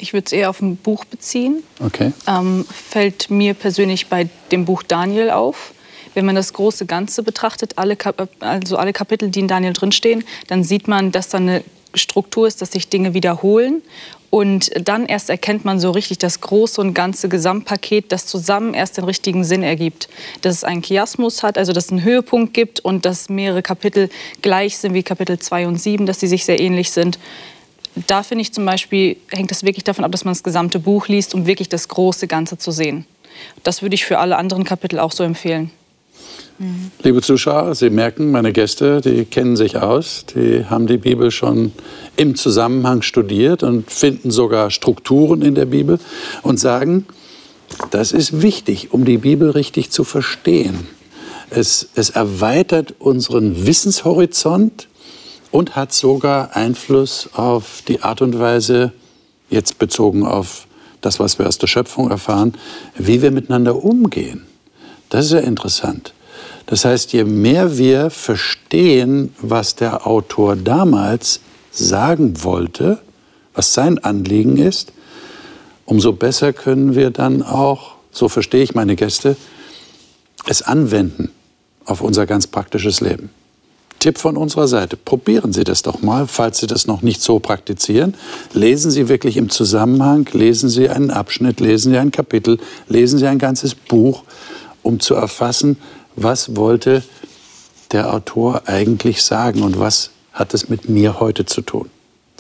Ich 0.02 0.14
würde 0.14 0.26
es 0.26 0.32
eher 0.32 0.50
auf 0.50 0.62
ein 0.62 0.78
Buch 0.78 1.06
beziehen. 1.06 1.64
Okay. 1.80 2.12
Ähm, 2.28 2.66
fällt 2.70 3.30
mir 3.30 3.54
persönlich 3.54 4.08
bei 4.08 4.30
dem 4.52 4.66
Buch 4.66 4.84
Daniel 4.84 5.30
auf 5.30 5.74
wenn 6.14 6.26
man 6.26 6.36
das 6.36 6.54
große 6.54 6.86
Ganze 6.86 7.24
betrachtet, 7.24 7.78
alle, 7.78 7.98
also 8.40 8.78
alle 8.78 8.94
Kapitel, 8.94 9.30
die 9.30 9.40
in 9.40 9.48
Daniel 9.48 9.74
drinstehen, 9.74 10.24
dann 10.48 10.64
sieht 10.64 10.88
man, 10.88 11.12
dass 11.12 11.30
da 11.30 11.38
eine 11.38 11.64
Struktur 11.94 12.48
ist, 12.48 12.62
dass 12.62 12.72
sich 12.72 12.90
Dinge 12.90 13.14
wiederholen. 13.14 13.82
Und 14.30 14.72
dann 14.88 15.08
erst 15.08 15.30
erkennt 15.30 15.66
man 15.66 15.82
so 15.82 15.92
richtig 15.92 16.18
das 16.18 16.40
große 16.40 16.80
und 16.80 16.94
ganze 16.94 17.28
Gesamtpaket, 17.28 18.14
das 18.14 18.26
zusammen 18.26 18.74
erst 18.74 18.96
den 18.96 19.04
richtigen 19.04 19.44
Sinn 19.44 19.62
ergibt. 19.62 20.08
Dass 20.42 20.56
es 20.56 20.64
einen 20.64 20.82
Chiasmus 20.82 21.44
hat, 21.44 21.58
also 21.58 21.74
dass 21.74 21.86
es 21.86 21.92
einen 21.92 22.04
Höhepunkt 22.04 22.54
gibt 22.54 22.80
und 22.80 23.06
dass 23.06 23.28
mehrere 23.28 23.62
Kapitel 23.62 24.10
gleich 24.42 24.78
sind 24.78 24.94
wie 24.94 25.04
Kapitel 25.04 25.38
2 25.38 25.68
und 25.68 25.82
7, 25.82 26.06
dass 26.06 26.22
sie 26.22 26.28
sich 26.28 26.46
sehr 26.46 26.62
ähnlich 26.62 26.92
sind. 26.92 27.20
Da 28.08 28.24
finde 28.24 28.44
ich 28.44 28.54
zum 28.54 28.66
Beispiel, 28.66 29.18
hängt 29.30 29.52
es 29.52 29.64
wirklich 29.64 29.84
davon 29.84 30.06
ab, 30.06 30.12
dass 30.12 30.24
man 30.24 30.34
das 30.34 30.44
gesamte 30.44 30.80
Buch 30.80 31.08
liest, 31.08 31.34
um 31.34 31.46
wirklich 31.46 31.70
das 31.70 31.88
große 31.88 32.28
Ganze 32.28 32.58
zu 32.58 32.72
sehen. 32.72 33.06
Das 33.64 33.82
würde 33.82 33.96
ich 33.96 34.06
für 34.06 34.20
alle 34.20 34.38
anderen 34.38 34.64
Kapitel 34.64 35.00
auch 35.00 35.12
so 35.12 35.24
empfehlen. 35.24 35.72
Mhm. 36.60 36.92
Liebe 37.02 37.22
Zuschauer, 37.22 37.76
Sie 37.76 37.90
merken, 37.90 38.32
meine 38.32 38.54
Gäste, 38.54 39.02
die 39.02 39.26
kennen 39.26 39.56
sich 39.56 39.78
aus, 39.78 40.26
die 40.34 40.66
haben 40.66 40.88
die 40.88 40.98
Bibel 40.98 41.32
schon 41.32 41.72
im 42.16 42.36
Zusammenhang 42.36 43.02
studiert 43.02 43.64
und 43.64 43.90
finden 43.90 44.32
sogar 44.32 44.70
Strukturen 44.70 45.42
in 45.42 45.56
der 45.56 45.66
Bibel 45.66 46.00
und 46.44 46.60
sagen, 46.60 47.06
das 47.90 48.12
ist 48.12 48.42
wichtig, 48.42 48.94
um 48.94 49.06
die 49.06 49.18
Bibel 49.18 49.50
richtig 49.50 49.92
zu 49.92 50.04
verstehen. 50.04 50.88
Es, 51.50 51.90
es 51.96 52.12
erweitert 52.12 52.96
unseren 53.00 53.66
Wissenshorizont 53.66 54.88
und 55.52 55.76
hat 55.76 55.94
sogar 55.94 56.56
Einfluss 56.56 57.30
auf 57.34 57.84
die 57.88 58.02
Art 58.02 58.22
und 58.22 58.40
Weise, 58.40 58.94
jetzt 59.50 59.80
bezogen 59.80 60.26
auf 60.26 60.68
das, 61.02 61.20
was 61.20 61.38
wir 61.40 61.48
aus 61.48 61.58
der 61.58 61.68
Schöpfung 61.68 62.10
erfahren, 62.10 62.54
wie 62.96 63.22
wir 63.22 63.32
miteinander 63.32 63.84
umgehen. 63.84 64.46
Das 65.10 65.26
ist 65.26 65.32
ja 65.34 65.40
interessant. 65.40 66.14
Das 66.68 66.86
heißt, 66.86 67.12
je 67.12 67.26
mehr 67.26 67.78
wir 67.78 68.10
verstehen, 68.10 69.34
was 69.42 69.76
der 69.76 70.08
Autor 70.08 70.56
damals 70.56 71.42
sagen 71.72 72.44
wollte, 72.44 73.00
was 73.54 73.74
sein 73.74 74.00
Anliegen 74.00 74.58
ist, 74.58 74.94
umso 75.86 76.14
besser 76.14 76.54
können 76.54 76.96
wir 76.96 77.10
dann 77.10 77.44
auch, 77.44 77.96
so 78.12 78.30
verstehe 78.30 78.64
ich 78.64 78.74
meine 78.74 78.96
Gäste, 78.96 79.36
es 80.48 80.62
anwenden 80.62 81.32
auf 81.86 82.02
unser 82.02 82.26
ganz 82.26 82.48
praktisches 82.48 83.02
Leben. 83.02 83.30
Tipp 84.02 84.18
von 84.18 84.36
unserer 84.36 84.68
Seite, 84.68 84.98
probieren 84.98 85.54
Sie 85.54 85.64
das 85.64 85.84
doch 85.84 86.02
mal, 86.02 86.26
falls 86.26 86.58
Sie 86.58 86.66
das 86.66 86.88
noch 86.88 87.04
nicht 87.04 87.22
so 87.22 87.38
praktizieren. 87.38 88.16
Lesen 88.52 88.90
Sie 88.90 89.08
wirklich 89.08 89.38
im 89.38 89.52
Zusammenhang, 89.52 90.28
lesen 90.34 90.70
Sie 90.70 90.90
einen 90.90 91.12
Abschnitt, 91.12 91.60
lesen 91.60 91.92
Sie 91.92 92.00
ein 92.00 92.10
Kapitel, 92.10 92.58
lesen 92.88 93.20
Sie 93.20 93.28
ein 93.28 93.38
ganzes 93.38 93.76
Buch, 93.76 94.24
um 94.82 95.00
zu 95.00 95.14
erfassen, 95.14 95.78
was 96.16 96.56
wollte 96.56 97.04
der 97.92 98.12
Autor 98.12 98.64
eigentlich 98.66 99.22
sagen 99.22 99.62
und 99.62 99.80
was 99.80 100.10
hat 100.34 100.56
es 100.56 100.68
mit 100.68 100.90
mir 100.90 101.20
heute 101.20 101.46
zu 101.46 101.62
tun. 101.62 101.88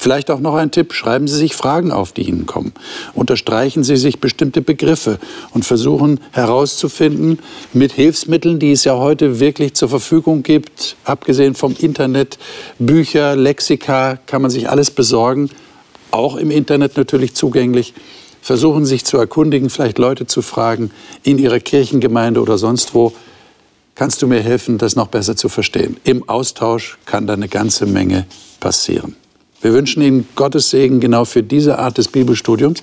Vielleicht 0.01 0.31
auch 0.31 0.39
noch 0.39 0.55
ein 0.55 0.71
Tipp, 0.71 0.93
schreiben 0.93 1.27
Sie 1.27 1.37
sich 1.37 1.55
Fragen 1.55 1.91
auf, 1.91 2.11
die 2.11 2.23
Ihnen 2.23 2.47
kommen. 2.47 2.73
Unterstreichen 3.13 3.83
Sie 3.83 3.97
sich 3.97 4.19
bestimmte 4.19 4.63
Begriffe 4.63 5.19
und 5.53 5.63
versuchen 5.63 6.19
herauszufinden 6.31 7.37
mit 7.71 7.91
Hilfsmitteln, 7.91 8.57
die 8.57 8.71
es 8.71 8.83
ja 8.83 8.97
heute 8.97 9.39
wirklich 9.39 9.75
zur 9.75 9.89
Verfügung 9.89 10.41
gibt, 10.41 10.95
abgesehen 11.03 11.53
vom 11.53 11.75
Internet, 11.77 12.39
Bücher, 12.79 13.35
Lexika, 13.35 14.17
kann 14.25 14.41
man 14.41 14.49
sich 14.49 14.71
alles 14.71 14.89
besorgen, 14.89 15.51
auch 16.09 16.35
im 16.35 16.49
Internet 16.49 16.97
natürlich 16.97 17.35
zugänglich. 17.35 17.93
Versuchen 18.41 18.87
sich 18.87 19.05
zu 19.05 19.19
erkundigen, 19.19 19.69
vielleicht 19.69 19.99
Leute 19.99 20.25
zu 20.25 20.41
fragen 20.41 20.89
in 21.21 21.37
Ihrer 21.37 21.59
Kirchengemeinde 21.59 22.41
oder 22.41 22.57
sonst 22.57 22.95
wo, 22.95 23.13
Kannst 23.93 24.23
du 24.23 24.25
mir 24.25 24.41
helfen, 24.41 24.79
das 24.79 24.95
noch 24.95 25.09
besser 25.09 25.35
zu 25.35 25.47
verstehen? 25.47 25.97
Im 26.05 26.27
Austausch 26.27 26.97
kann 27.05 27.27
da 27.27 27.33
eine 27.33 27.49
ganze 27.49 27.85
Menge 27.85 28.25
passieren. 28.59 29.15
Wir 29.61 29.73
wünschen 29.73 30.01
Ihnen 30.01 30.27
Gottes 30.35 30.71
Segen 30.71 30.99
genau 30.99 31.25
für 31.25 31.43
diese 31.43 31.77
Art 31.77 31.97
des 31.97 32.07
Bibelstudiums 32.07 32.81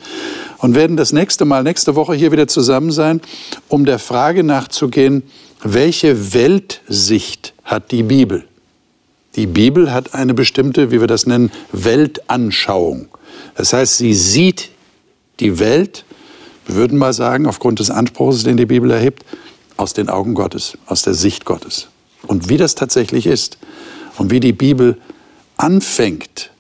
und 0.58 0.74
werden 0.74 0.96
das 0.96 1.12
nächste 1.12 1.44
Mal, 1.44 1.64
nächste 1.64 1.96
Woche 1.96 2.14
hier 2.14 2.30
wieder 2.30 2.46
zusammen 2.46 2.92
sein, 2.92 3.20
um 3.68 3.84
der 3.84 3.98
Frage 3.98 4.44
nachzugehen, 4.44 5.24
welche 5.62 6.34
Weltsicht 6.34 7.52
hat 7.64 7.90
die 7.90 8.04
Bibel? 8.04 8.44
Die 9.34 9.46
Bibel 9.46 9.92
hat 9.92 10.14
eine 10.14 10.34
bestimmte, 10.34 10.90
wie 10.90 11.00
wir 11.00 11.06
das 11.06 11.26
nennen, 11.26 11.50
Weltanschauung. 11.72 13.08
Das 13.56 13.72
heißt, 13.72 13.96
sie 13.96 14.14
sieht 14.14 14.70
die 15.40 15.58
Welt, 15.58 16.04
wir 16.66 16.76
würden 16.76 16.98
mal 16.98 17.12
sagen, 17.12 17.46
aufgrund 17.46 17.80
des 17.80 17.90
Anspruchs, 17.90 18.42
den 18.44 18.56
die 18.56 18.66
Bibel 18.66 18.90
erhebt, 18.90 19.24
aus 19.76 19.94
den 19.94 20.08
Augen 20.08 20.34
Gottes, 20.34 20.76
aus 20.86 21.02
der 21.02 21.14
Sicht 21.14 21.44
Gottes. 21.44 21.88
Und 22.26 22.48
wie 22.48 22.56
das 22.56 22.74
tatsächlich 22.74 23.26
ist 23.26 23.58
und 24.16 24.30
wie 24.30 24.40
die 24.40 24.52
Bibel 24.52 24.98
anfängt, 25.56 26.50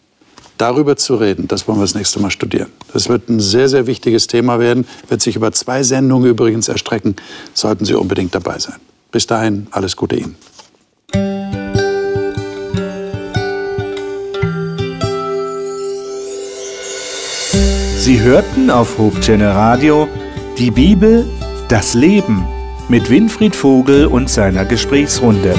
darüber 0.58 0.96
zu 0.96 1.14
reden, 1.16 1.48
das 1.48 1.66
wollen 1.66 1.78
wir 1.78 1.84
das 1.84 1.94
nächste 1.94 2.20
Mal 2.20 2.30
studieren. 2.30 2.68
Das 2.92 3.08
wird 3.08 3.28
ein 3.28 3.40
sehr, 3.40 3.68
sehr 3.68 3.86
wichtiges 3.86 4.26
Thema 4.26 4.58
werden, 4.58 4.86
wird 5.08 5.22
sich 5.22 5.36
über 5.36 5.52
zwei 5.52 5.82
Sendungen 5.82 6.28
übrigens 6.28 6.68
erstrecken, 6.68 7.16
sollten 7.54 7.84
Sie 7.84 7.94
unbedingt 7.94 8.34
dabei 8.34 8.58
sein. 8.58 8.76
Bis 9.10 9.26
dahin, 9.26 9.68
alles 9.70 9.96
Gute 9.96 10.16
Ihnen. 10.16 10.36
Sie 17.98 18.20
hörten 18.20 18.70
auf 18.70 18.98
Hochchannel 18.98 19.50
Radio 19.50 20.08
die 20.58 20.70
Bibel, 20.70 21.26
das 21.68 21.94
Leben 21.94 22.46
mit 22.88 23.10
Winfried 23.10 23.54
Vogel 23.54 24.06
und 24.06 24.30
seiner 24.30 24.64
Gesprächsrunde. 24.64 25.54